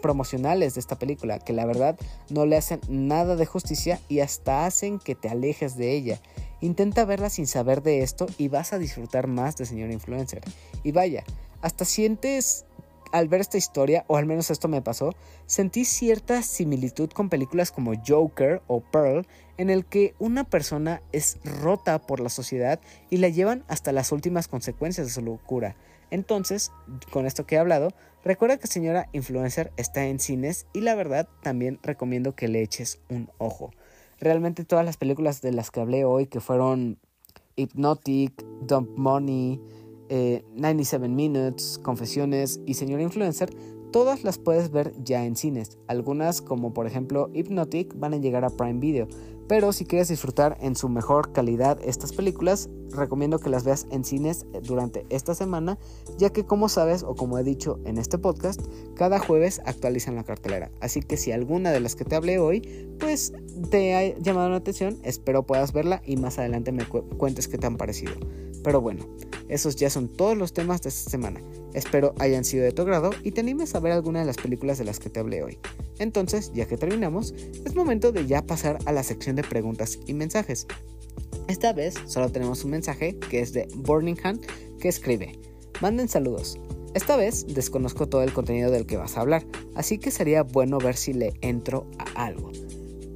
promocionales 0.00 0.74
de 0.74 0.80
esta 0.80 0.98
película, 0.98 1.40
que 1.40 1.52
la 1.52 1.66
verdad 1.66 1.98
no 2.30 2.46
le 2.46 2.56
hacen 2.56 2.80
nada 2.88 3.36
de 3.36 3.44
justicia 3.44 4.00
y 4.08 4.20
hasta 4.20 4.66
hacen 4.66 4.98
que 4.98 5.14
te 5.14 5.28
alejes 5.28 5.76
de 5.76 5.92
ella. 5.92 6.20
Intenta 6.60 7.04
verla 7.04 7.28
sin 7.28 7.46
saber 7.46 7.82
de 7.82 8.02
esto 8.02 8.26
y 8.38 8.48
vas 8.48 8.72
a 8.72 8.78
disfrutar 8.78 9.26
más 9.26 9.56
de 9.56 9.66
Señor 9.66 9.90
Influencer. 9.90 10.42
Y 10.84 10.92
vaya, 10.92 11.24
hasta 11.60 11.84
sientes 11.84 12.64
al 13.12 13.28
ver 13.28 13.40
esta 13.40 13.58
historia, 13.58 14.04
o 14.06 14.16
al 14.16 14.26
menos 14.26 14.50
esto 14.50 14.68
me 14.68 14.82
pasó, 14.82 15.14
sentí 15.46 15.84
cierta 15.84 16.42
similitud 16.42 17.10
con 17.10 17.28
películas 17.28 17.72
como 17.72 17.92
Joker 18.06 18.62
o 18.66 18.80
Pearl, 18.80 19.26
en 19.58 19.70
el 19.70 19.84
que 19.84 20.14
una 20.18 20.44
persona 20.44 21.02
es 21.12 21.38
rota 21.44 21.98
por 22.00 22.20
la 22.20 22.28
sociedad 22.28 22.80
y 23.10 23.18
la 23.18 23.28
llevan 23.28 23.64
hasta 23.68 23.92
las 23.92 24.12
últimas 24.12 24.48
consecuencias 24.48 25.06
de 25.06 25.12
su 25.12 25.22
locura. 25.22 25.76
Entonces, 26.10 26.72
con 27.10 27.26
esto 27.26 27.46
que 27.46 27.54
he 27.54 27.58
hablado, 27.58 27.92
recuerda 28.24 28.58
que 28.58 28.66
señora 28.66 29.08
influencer 29.12 29.72
está 29.76 30.06
en 30.06 30.18
cines 30.18 30.66
y 30.72 30.80
la 30.80 30.94
verdad 30.94 31.28
también 31.42 31.78
recomiendo 31.82 32.34
que 32.34 32.48
le 32.48 32.62
eches 32.62 33.00
un 33.08 33.30
ojo. 33.38 33.70
Realmente 34.18 34.64
todas 34.64 34.84
las 34.84 34.96
películas 34.96 35.40
de 35.40 35.52
las 35.52 35.70
que 35.70 35.80
hablé 35.80 36.04
hoy, 36.04 36.26
que 36.26 36.40
fueron 36.40 36.98
Hypnotic, 37.56 38.44
Dump 38.62 38.90
Money, 38.96 39.60
97 40.10 41.06
eh, 41.06 41.08
Minutes, 41.08 41.78
Confesiones 41.78 42.60
y 42.66 42.74
Señor 42.74 43.00
Influencer, 43.00 43.50
todas 43.92 44.24
las 44.24 44.38
puedes 44.38 44.70
ver 44.70 44.92
ya 45.02 45.24
en 45.24 45.36
cines. 45.36 45.78
Algunas, 45.86 46.42
como 46.42 46.72
por 46.72 46.86
ejemplo 46.86 47.30
Hypnotic, 47.32 47.98
van 47.98 48.14
a 48.14 48.18
llegar 48.18 48.44
a 48.44 48.50
Prime 48.50 48.80
Video. 48.80 49.08
Pero 49.48 49.72
si 49.72 49.84
quieres 49.84 50.08
disfrutar 50.08 50.56
en 50.60 50.76
su 50.76 50.88
mejor 50.88 51.32
calidad 51.32 51.80
estas 51.84 52.12
películas, 52.12 52.68
recomiendo 52.92 53.40
que 53.40 53.50
las 53.50 53.64
veas 53.64 53.86
en 53.90 54.04
cines 54.04 54.46
durante 54.62 55.06
esta 55.10 55.34
semana, 55.34 55.76
ya 56.18 56.30
que 56.30 56.44
como 56.44 56.68
sabes 56.68 57.02
o 57.02 57.16
como 57.16 57.36
he 57.36 57.42
dicho 57.42 57.80
en 57.84 57.98
este 57.98 58.16
podcast, 58.16 58.60
cada 58.94 59.18
jueves 59.18 59.60
actualizan 59.64 60.14
la 60.14 60.22
cartelera. 60.22 60.70
Así 60.80 61.00
que 61.00 61.16
si 61.16 61.32
alguna 61.32 61.72
de 61.72 61.80
las 61.80 61.96
que 61.96 62.04
te 62.04 62.14
hablé 62.14 62.38
hoy, 62.38 62.60
pues 63.00 63.32
te 63.70 63.94
ha 63.94 64.16
llamado 64.18 64.50
la 64.50 64.56
atención, 64.56 64.98
espero 65.02 65.44
puedas 65.44 65.72
verla 65.72 66.00
y 66.04 66.16
más 66.16 66.38
adelante 66.38 66.70
me 66.70 66.86
cuentes 66.86 67.48
qué 67.48 67.58
te 67.58 67.66
han 67.66 67.76
parecido. 67.76 68.12
Pero 68.62 68.80
bueno, 68.80 69.06
esos 69.48 69.76
ya 69.76 69.90
son 69.90 70.08
todos 70.08 70.36
los 70.36 70.52
temas 70.52 70.82
de 70.82 70.90
esta 70.90 71.10
semana. 71.10 71.40
Espero 71.74 72.14
hayan 72.18 72.44
sido 72.44 72.64
de 72.64 72.72
tu 72.72 72.82
agrado 72.82 73.10
y 73.22 73.32
te 73.32 73.40
animes 73.40 73.74
a 73.74 73.80
ver 73.80 73.92
alguna 73.92 74.20
de 74.20 74.26
las 74.26 74.36
películas 74.36 74.78
de 74.78 74.84
las 74.84 74.98
que 74.98 75.10
te 75.10 75.20
hablé 75.20 75.42
hoy. 75.42 75.58
Entonces, 75.98 76.52
ya 76.54 76.66
que 76.66 76.76
terminamos, 76.76 77.32
es 77.64 77.74
momento 77.74 78.12
de 78.12 78.26
ya 78.26 78.42
pasar 78.42 78.78
a 78.86 78.92
la 78.92 79.02
sección 79.02 79.36
de 79.36 79.42
preguntas 79.42 79.98
y 80.06 80.14
mensajes. 80.14 80.66
Esta 81.48 81.72
vez 81.72 81.94
solo 82.06 82.30
tenemos 82.30 82.64
un 82.64 82.70
mensaje 82.70 83.18
que 83.18 83.40
es 83.40 83.52
de 83.52 83.68
Burning 83.74 84.16
Hand 84.22 84.46
que 84.78 84.88
escribe, 84.88 85.38
manden 85.80 86.08
saludos. 86.08 86.58
Esta 86.94 87.16
vez 87.16 87.46
desconozco 87.46 88.08
todo 88.08 88.22
el 88.22 88.32
contenido 88.32 88.70
del 88.70 88.86
que 88.86 88.96
vas 88.96 89.16
a 89.16 89.20
hablar, 89.20 89.44
así 89.74 89.98
que 89.98 90.10
sería 90.10 90.42
bueno 90.42 90.78
ver 90.78 90.96
si 90.96 91.12
le 91.12 91.34
entro 91.40 91.86
a 91.98 92.24
algo. 92.24 92.50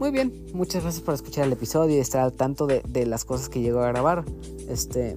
Muy 0.05 0.11
bien, 0.11 0.45
muchas 0.53 0.83
gracias 0.83 1.03
por 1.03 1.15
escuchar 1.15 1.47
el 1.47 1.55
episodio 1.55 1.97
y 1.97 1.99
estar 1.99 2.21
al 2.21 2.35
tanto 2.35 2.67
de, 2.67 3.07
las 3.07 3.25
cosas 3.25 3.49
que 3.49 3.63
llego 3.63 3.81
a 3.81 3.89
grabar. 3.89 4.27
Este, 4.69 5.17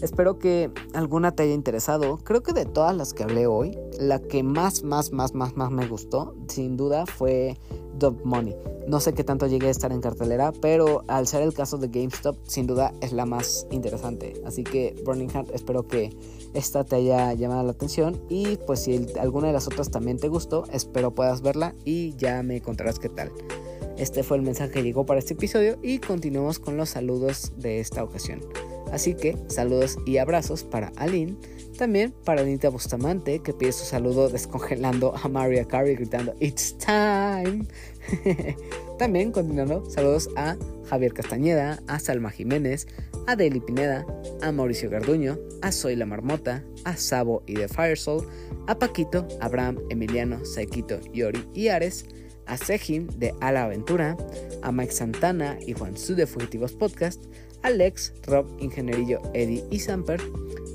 Espero 0.00 0.38
que 0.38 0.70
alguna 0.94 1.32
te 1.32 1.42
haya 1.42 1.52
interesado. 1.52 2.16
Creo 2.16 2.42
que 2.42 2.54
de 2.54 2.64
todas 2.64 2.96
las 2.96 3.12
que 3.12 3.24
hablé 3.24 3.46
hoy, 3.46 3.76
la 4.00 4.20
que 4.20 4.42
más, 4.42 4.84
más, 4.84 5.12
más, 5.12 5.34
más, 5.34 5.54
más 5.54 5.70
me 5.70 5.86
gustó, 5.86 6.34
sin 6.48 6.78
duda, 6.78 7.04
fue 7.04 7.58
Dump 7.98 8.24
Money. 8.24 8.56
No 8.88 9.00
sé 9.00 9.12
qué 9.12 9.22
tanto 9.22 9.48
llegué 9.48 9.66
a 9.66 9.70
estar 9.70 9.92
en 9.92 10.00
cartelera, 10.00 10.50
pero 10.62 11.04
al 11.08 11.26
ser 11.26 11.42
el 11.42 11.52
caso 11.52 11.76
de 11.76 11.88
GameStop, 11.88 12.38
sin 12.44 12.66
duda 12.66 12.94
es 13.02 13.12
la 13.12 13.26
más 13.26 13.66
interesante. 13.70 14.40
Así 14.46 14.64
que, 14.64 14.96
Burning 15.04 15.28
Heart, 15.28 15.50
espero 15.52 15.86
que 15.86 16.16
esta 16.54 16.84
te 16.84 16.96
haya 16.96 17.34
llamado 17.34 17.64
la 17.64 17.72
atención. 17.72 18.18
Y 18.30 18.56
pues 18.66 18.80
si 18.84 19.08
alguna 19.20 19.48
de 19.48 19.52
las 19.52 19.66
otras 19.66 19.90
también 19.90 20.16
te 20.16 20.28
gustó, 20.28 20.64
espero 20.72 21.14
puedas 21.14 21.42
verla 21.42 21.74
y 21.84 22.16
ya 22.16 22.42
me 22.42 22.62
contarás 22.62 22.98
qué 22.98 23.10
tal. 23.10 23.30
Este 24.02 24.24
fue 24.24 24.36
el 24.36 24.42
mensaje 24.42 24.72
que 24.72 24.82
llegó 24.82 25.06
para 25.06 25.20
este 25.20 25.34
episodio 25.34 25.78
y 25.80 26.00
continuamos 26.00 26.58
con 26.58 26.76
los 26.76 26.88
saludos 26.88 27.52
de 27.56 27.78
esta 27.78 28.02
ocasión. 28.02 28.40
Así 28.90 29.14
que 29.14 29.36
saludos 29.46 29.96
y 30.04 30.16
abrazos 30.16 30.64
para 30.64 30.90
Aline, 30.96 31.36
también 31.78 32.12
para 32.24 32.42
Anita 32.42 32.68
Bustamante 32.68 33.38
que 33.38 33.52
pide 33.52 33.70
su 33.70 33.84
saludo 33.84 34.28
descongelando 34.28 35.14
a 35.14 35.28
Maria 35.28 35.64
Carey 35.66 35.94
gritando 35.94 36.34
It's 36.40 36.76
time. 36.78 37.64
también 38.98 39.30
continuando, 39.30 39.88
saludos 39.88 40.28
a 40.34 40.56
Javier 40.90 41.12
Castañeda, 41.12 41.80
a 41.86 42.00
Salma 42.00 42.32
Jiménez, 42.32 42.88
a 43.28 43.36
Daily 43.36 43.60
Pineda, 43.60 44.04
a 44.40 44.50
Mauricio 44.50 44.90
Garduño, 44.90 45.38
a 45.62 45.70
Soy 45.70 45.94
la 45.94 46.06
Marmota, 46.06 46.64
a 46.82 46.96
Sabo 46.96 47.44
y 47.46 47.54
The 47.54 47.68
Firesoul, 47.68 48.26
a 48.66 48.76
Paquito, 48.76 49.28
Abraham, 49.40 49.78
Emiliano, 49.90 50.44
Saikito, 50.44 50.98
Yori 51.12 51.46
y 51.54 51.68
Ares, 51.68 52.04
a 52.46 52.56
Sejim 52.56 53.06
de 53.18 53.34
A 53.40 53.52
la 53.52 53.64
Aventura, 53.64 54.16
a 54.62 54.72
Mike 54.72 54.92
Santana 54.92 55.58
y 55.66 55.72
Juan 55.72 55.96
Su 55.96 56.14
de 56.14 56.26
Fugitivos 56.26 56.72
Podcast, 56.72 57.22
Alex, 57.62 58.12
Rob, 58.26 58.46
Ingenierillo, 58.60 59.20
Eddie 59.34 59.64
y 59.70 59.78
Samper, 59.78 60.20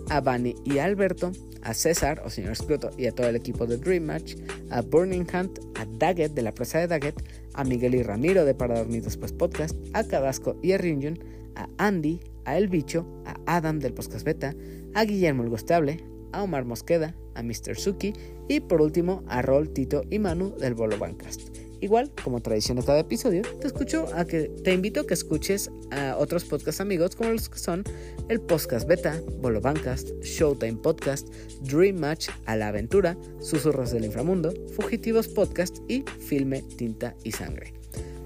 a 0.10 0.22
Bunny 0.22 0.56
y 0.64 0.78
a 0.78 0.86
Alberto, 0.86 1.32
a 1.62 1.74
César 1.74 2.22
o 2.26 2.30
señor 2.30 2.56
Scroto 2.56 2.92
y 2.98 3.08
a 3.08 3.12
todo 3.12 3.28
el 3.28 3.36
equipo 3.36 3.66
de 3.66 3.78
Dream 3.78 4.04
Match, 4.04 4.36
a 4.70 4.82
Burning 4.82 5.28
Hunt, 5.34 5.60
a 5.76 5.86
Daggett 5.86 6.34
de 6.34 6.42
la 6.42 6.54
presa 6.54 6.80
de 6.80 6.88
Daggett, 6.88 7.22
a 7.54 7.64
Miguel 7.64 7.96
y 7.96 8.04
Ramiro 8.04 8.46
de 8.46 8.56
Para 8.56 8.78
Dormir 8.78 9.04
Después 9.04 9.34
Podcast, 9.34 9.76
a 9.94 10.04
Cadasco 10.06 10.58
y 10.62 10.72
a 10.72 10.78
Rinjun, 10.78 11.20
a 11.56 11.68
Andy, 11.78 12.22
a 12.46 12.58
El 12.58 12.70
Bicho, 12.70 13.06
a 13.26 13.58
Adam 13.58 13.80
del 13.80 13.94
Podcast 13.94 14.26
Beta, 14.26 14.56
a 14.94 15.04
Guillermo 15.04 15.44
el 15.44 15.50
Gostable, 15.50 16.04
a 16.32 16.44
Omar 16.44 16.66
Mosqueda, 16.66 17.16
a 17.36 17.44
Mr. 17.44 17.76
Suki 17.76 18.14
y 18.48 18.62
por 18.62 18.82
último 18.82 19.24
a 19.28 19.42
Rol, 19.42 19.70
Tito 19.70 20.04
y 20.10 20.20
Manu 20.20 20.56
del 20.58 20.74
Bolo 20.74 20.98
Bancast. 20.98 21.57
Igual, 21.80 22.12
como 22.24 22.42
tradición 22.42 22.78
de 22.78 22.84
cada 22.84 23.00
episodio, 23.00 23.44
te 23.60 23.68
escucho 23.68 24.08
a 24.16 24.26
que 24.26 24.50
te 24.64 24.74
invito 24.74 25.02
a 25.02 25.08
que 25.08 25.14
escuches 25.14 25.70
a 25.92 26.18
otros 26.18 26.44
podcast 26.46 26.82
amigos 26.82 27.16
como 27.16 27.32
los 27.32 27.50
que 27.50 27.60
son 27.60 27.84
el 28.30 28.42
Podcast 28.42 28.88
Beta, 28.88 29.22
Bolo 29.40 29.62
Bancast, 29.62 30.10
Showtime 30.24 30.78
Podcast, 30.78 31.28
Dream 31.62 31.98
Match, 31.98 32.30
A 32.46 32.56
la 32.56 32.70
Aventura, 32.70 33.18
Susurros 33.40 33.92
del 33.92 34.06
Inframundo, 34.06 34.54
Fugitivos 34.76 35.28
Podcast 35.28 35.78
y 35.88 36.04
Filme, 36.20 36.64
Tinta 36.78 37.16
y 37.24 37.32
Sangre. 37.32 37.77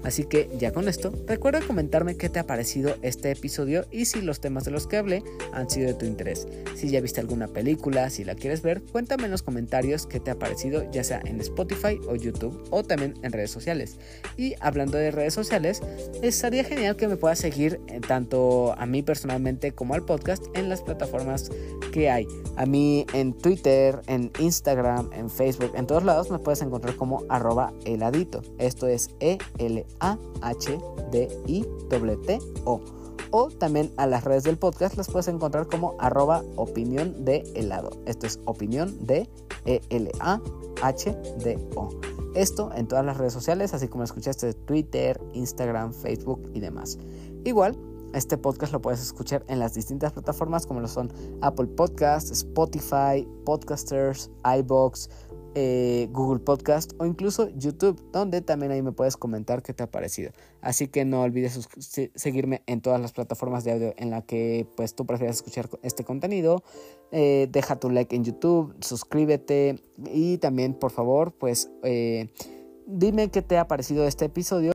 Así 0.04 0.24
que 0.24 0.48
ya 0.58 0.72
con 0.72 0.88
esto, 0.88 1.12
recuerda 1.26 1.60
comentarme 1.60 2.16
qué 2.16 2.28
te 2.28 2.38
ha 2.38 2.46
parecido 2.46 2.96
este 3.02 3.30
episodio 3.30 3.86
y 3.90 4.06
si 4.06 4.20
los 4.20 4.40
temas 4.40 4.64
de 4.64 4.70
los 4.70 4.86
que 4.86 4.96
hablé 4.96 5.22
han 5.52 5.70
sido 5.70 5.88
de 5.88 5.94
tu 5.94 6.06
interés. 6.06 6.48
Si 6.74 6.90
ya 6.90 7.00
viste 7.00 7.20
alguna 7.20 7.48
película, 7.48 8.10
si 8.10 8.24
la 8.24 8.34
quieres 8.34 8.62
ver, 8.62 8.82
cuéntame 8.82 9.24
en 9.24 9.30
los 9.30 9.42
comentarios 9.42 10.06
qué 10.06 10.20
te 10.20 10.30
ha 10.30 10.38
parecido, 10.38 10.90
ya 10.90 11.04
sea 11.04 11.20
en 11.24 11.40
Spotify 11.40 11.98
o 12.08 12.16
YouTube 12.16 12.66
o 12.70 12.82
también 12.82 13.14
en 13.22 13.32
redes 13.32 13.50
sociales. 13.50 13.98
Y 14.36 14.54
hablando 14.60 14.98
de 14.98 15.10
redes 15.10 15.34
sociales, 15.34 15.80
estaría 16.22 16.64
genial 16.64 16.96
que 16.96 17.08
me 17.08 17.16
puedas 17.16 17.38
seguir 17.38 17.80
eh, 17.86 18.00
tanto 18.00 18.74
a 18.76 18.86
mí 18.86 19.02
personalmente 19.02 19.72
como 19.72 19.94
al 19.94 20.04
podcast 20.04 20.44
en 20.54 20.68
las 20.68 20.82
plataformas 20.82 21.50
que 21.92 22.10
hay. 22.10 22.26
A 22.56 22.66
mí 22.66 23.06
en 23.12 23.34
Twitter, 23.34 24.00
en 24.06 24.30
Instagram, 24.38 25.10
en 25.12 25.30
Facebook, 25.30 25.72
en 25.76 25.86
todos 25.86 26.04
lados 26.04 26.30
me 26.30 26.38
puedes 26.38 26.62
encontrar 26.62 26.96
como 26.96 27.24
arroba 27.28 27.72
heladito. 27.84 28.42
Esto 28.58 28.88
es 28.88 29.10
E 29.20 29.38
L 29.58 29.84
a-H-D-I-T-O. 30.00 30.80
O 33.34 33.48
también 33.48 33.90
a 33.96 34.06
las 34.06 34.24
redes 34.24 34.42
del 34.44 34.58
podcast 34.58 34.96
las 34.96 35.08
puedes 35.08 35.26
encontrar 35.28 35.66
como 35.66 35.94
arroba 35.98 36.42
opinión 36.56 37.24
de 37.24 37.42
helado. 37.54 37.90
Esto 38.04 38.26
es 38.26 38.38
opinión 38.44 39.06
de 39.06 39.26
E-L-A-H-D-O. 39.64 40.12
Esto 42.34 42.70
en 42.74 42.88
todas 42.88 43.04
las 43.04 43.16
redes 43.16 43.32
sociales, 43.32 43.72
así 43.74 43.88
como 43.88 44.04
escuchaste 44.04 44.52
Twitter, 44.54 45.20
Instagram, 45.32 45.94
Facebook 45.94 46.50
y 46.52 46.60
demás. 46.60 46.98
Igual, 47.44 47.76
este 48.14 48.36
podcast 48.36 48.72
lo 48.72 48.82
puedes 48.82 49.00
escuchar 49.00 49.42
en 49.48 49.58
las 49.58 49.72
distintas 49.72 50.12
plataformas 50.12 50.66
como 50.66 50.80
lo 50.80 50.88
son 50.88 51.10
Apple 51.40 51.68
Podcasts, 51.68 52.30
Spotify, 52.30 53.26
Podcasters, 53.46 54.30
iBox, 54.58 55.08
eh, 55.54 56.08
Google 56.12 56.40
Podcast 56.40 56.92
o 56.98 57.06
incluso 57.06 57.48
YouTube, 57.50 58.00
donde 58.12 58.40
también 58.40 58.72
ahí 58.72 58.82
me 58.82 58.92
puedes 58.92 59.16
comentar 59.16 59.62
qué 59.62 59.72
te 59.72 59.82
ha 59.82 59.90
parecido. 59.90 60.32
Así 60.60 60.88
que 60.88 61.04
no 61.04 61.22
olvides 61.22 61.68
seguirme 62.14 62.62
en 62.66 62.80
todas 62.80 63.00
las 63.00 63.12
plataformas 63.12 63.64
de 63.64 63.72
audio 63.72 63.94
en 63.96 64.10
la 64.10 64.22
que 64.22 64.66
pues 64.76 64.94
tú 64.94 65.06
prefieras 65.06 65.36
escuchar 65.36 65.68
este 65.82 66.04
contenido. 66.04 66.62
Eh, 67.10 67.48
deja 67.50 67.76
tu 67.76 67.90
like 67.90 68.14
en 68.16 68.24
YouTube, 68.24 68.74
suscríbete 68.80 69.82
y 70.12 70.38
también 70.38 70.74
por 70.74 70.90
favor 70.90 71.32
pues 71.32 71.70
eh, 71.82 72.32
dime 72.86 73.30
qué 73.30 73.42
te 73.42 73.58
ha 73.58 73.68
parecido 73.68 74.06
este 74.06 74.24
episodio 74.24 74.71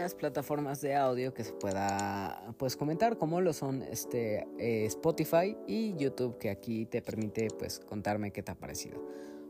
las 0.00 0.14
plataformas 0.14 0.80
de 0.80 0.96
audio 0.96 1.34
que 1.34 1.44
se 1.44 1.52
pueda 1.52 2.54
pues 2.58 2.76
comentar 2.76 3.18
como 3.18 3.40
lo 3.40 3.52
son 3.52 3.82
este 3.82 4.46
eh, 4.58 4.86
Spotify 4.86 5.56
y 5.66 5.94
YouTube 5.96 6.38
que 6.38 6.48
aquí 6.48 6.86
te 6.86 7.02
permite 7.02 7.48
pues 7.58 7.80
contarme 7.80 8.32
qué 8.32 8.42
te 8.42 8.50
ha 8.50 8.54
parecido. 8.54 9.04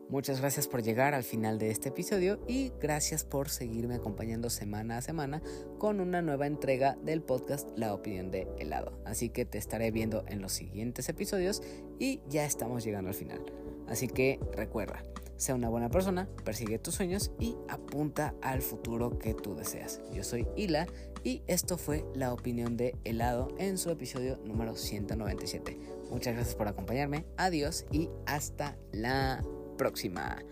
Muchas 0.08 0.40
gracias 0.40 0.66
por 0.66 0.82
llegar 0.82 1.14
al 1.14 1.22
final 1.22 1.60
de 1.60 1.70
este 1.70 1.90
episodio 1.90 2.44
y 2.48 2.72
gracias 2.80 3.22
por 3.22 3.48
seguirme 3.48 3.94
acompañando 3.94 4.50
semana 4.50 4.96
a 4.96 5.02
semana 5.02 5.40
con 5.78 6.00
una 6.00 6.20
nueva 6.20 6.48
entrega 6.48 6.96
del 7.04 7.22
podcast 7.22 7.68
La 7.76 7.94
opinión 7.94 8.32
de 8.32 8.48
helado. 8.58 9.00
Así 9.04 9.28
que 9.28 9.44
te 9.44 9.58
estaré 9.58 9.92
viendo 9.92 10.24
en 10.26 10.42
los 10.42 10.50
siguientes 10.50 11.08
episodios 11.08 11.62
y 12.00 12.22
ya 12.28 12.44
estamos 12.44 12.82
llegando 12.82 13.10
al 13.10 13.14
final. 13.14 13.40
Así 13.86 14.08
que 14.08 14.40
recuerda, 14.52 15.00
sea 15.40 15.54
una 15.54 15.68
buena 15.68 15.88
persona, 15.88 16.28
persigue 16.44 16.78
tus 16.78 16.94
sueños 16.94 17.32
y 17.40 17.56
apunta 17.68 18.34
al 18.42 18.60
futuro 18.60 19.18
que 19.18 19.34
tú 19.34 19.54
deseas. 19.54 20.00
Yo 20.12 20.22
soy 20.22 20.46
Hila 20.54 20.86
y 21.24 21.42
esto 21.46 21.78
fue 21.78 22.04
la 22.14 22.32
opinión 22.32 22.76
de 22.76 22.94
helado 23.04 23.48
en 23.58 23.78
su 23.78 23.90
episodio 23.90 24.38
número 24.44 24.76
197. 24.76 25.78
Muchas 26.10 26.34
gracias 26.34 26.54
por 26.54 26.68
acompañarme, 26.68 27.24
adiós 27.36 27.86
y 27.90 28.10
hasta 28.26 28.76
la 28.92 29.42
próxima. 29.78 30.42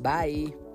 Bye. 0.00 0.67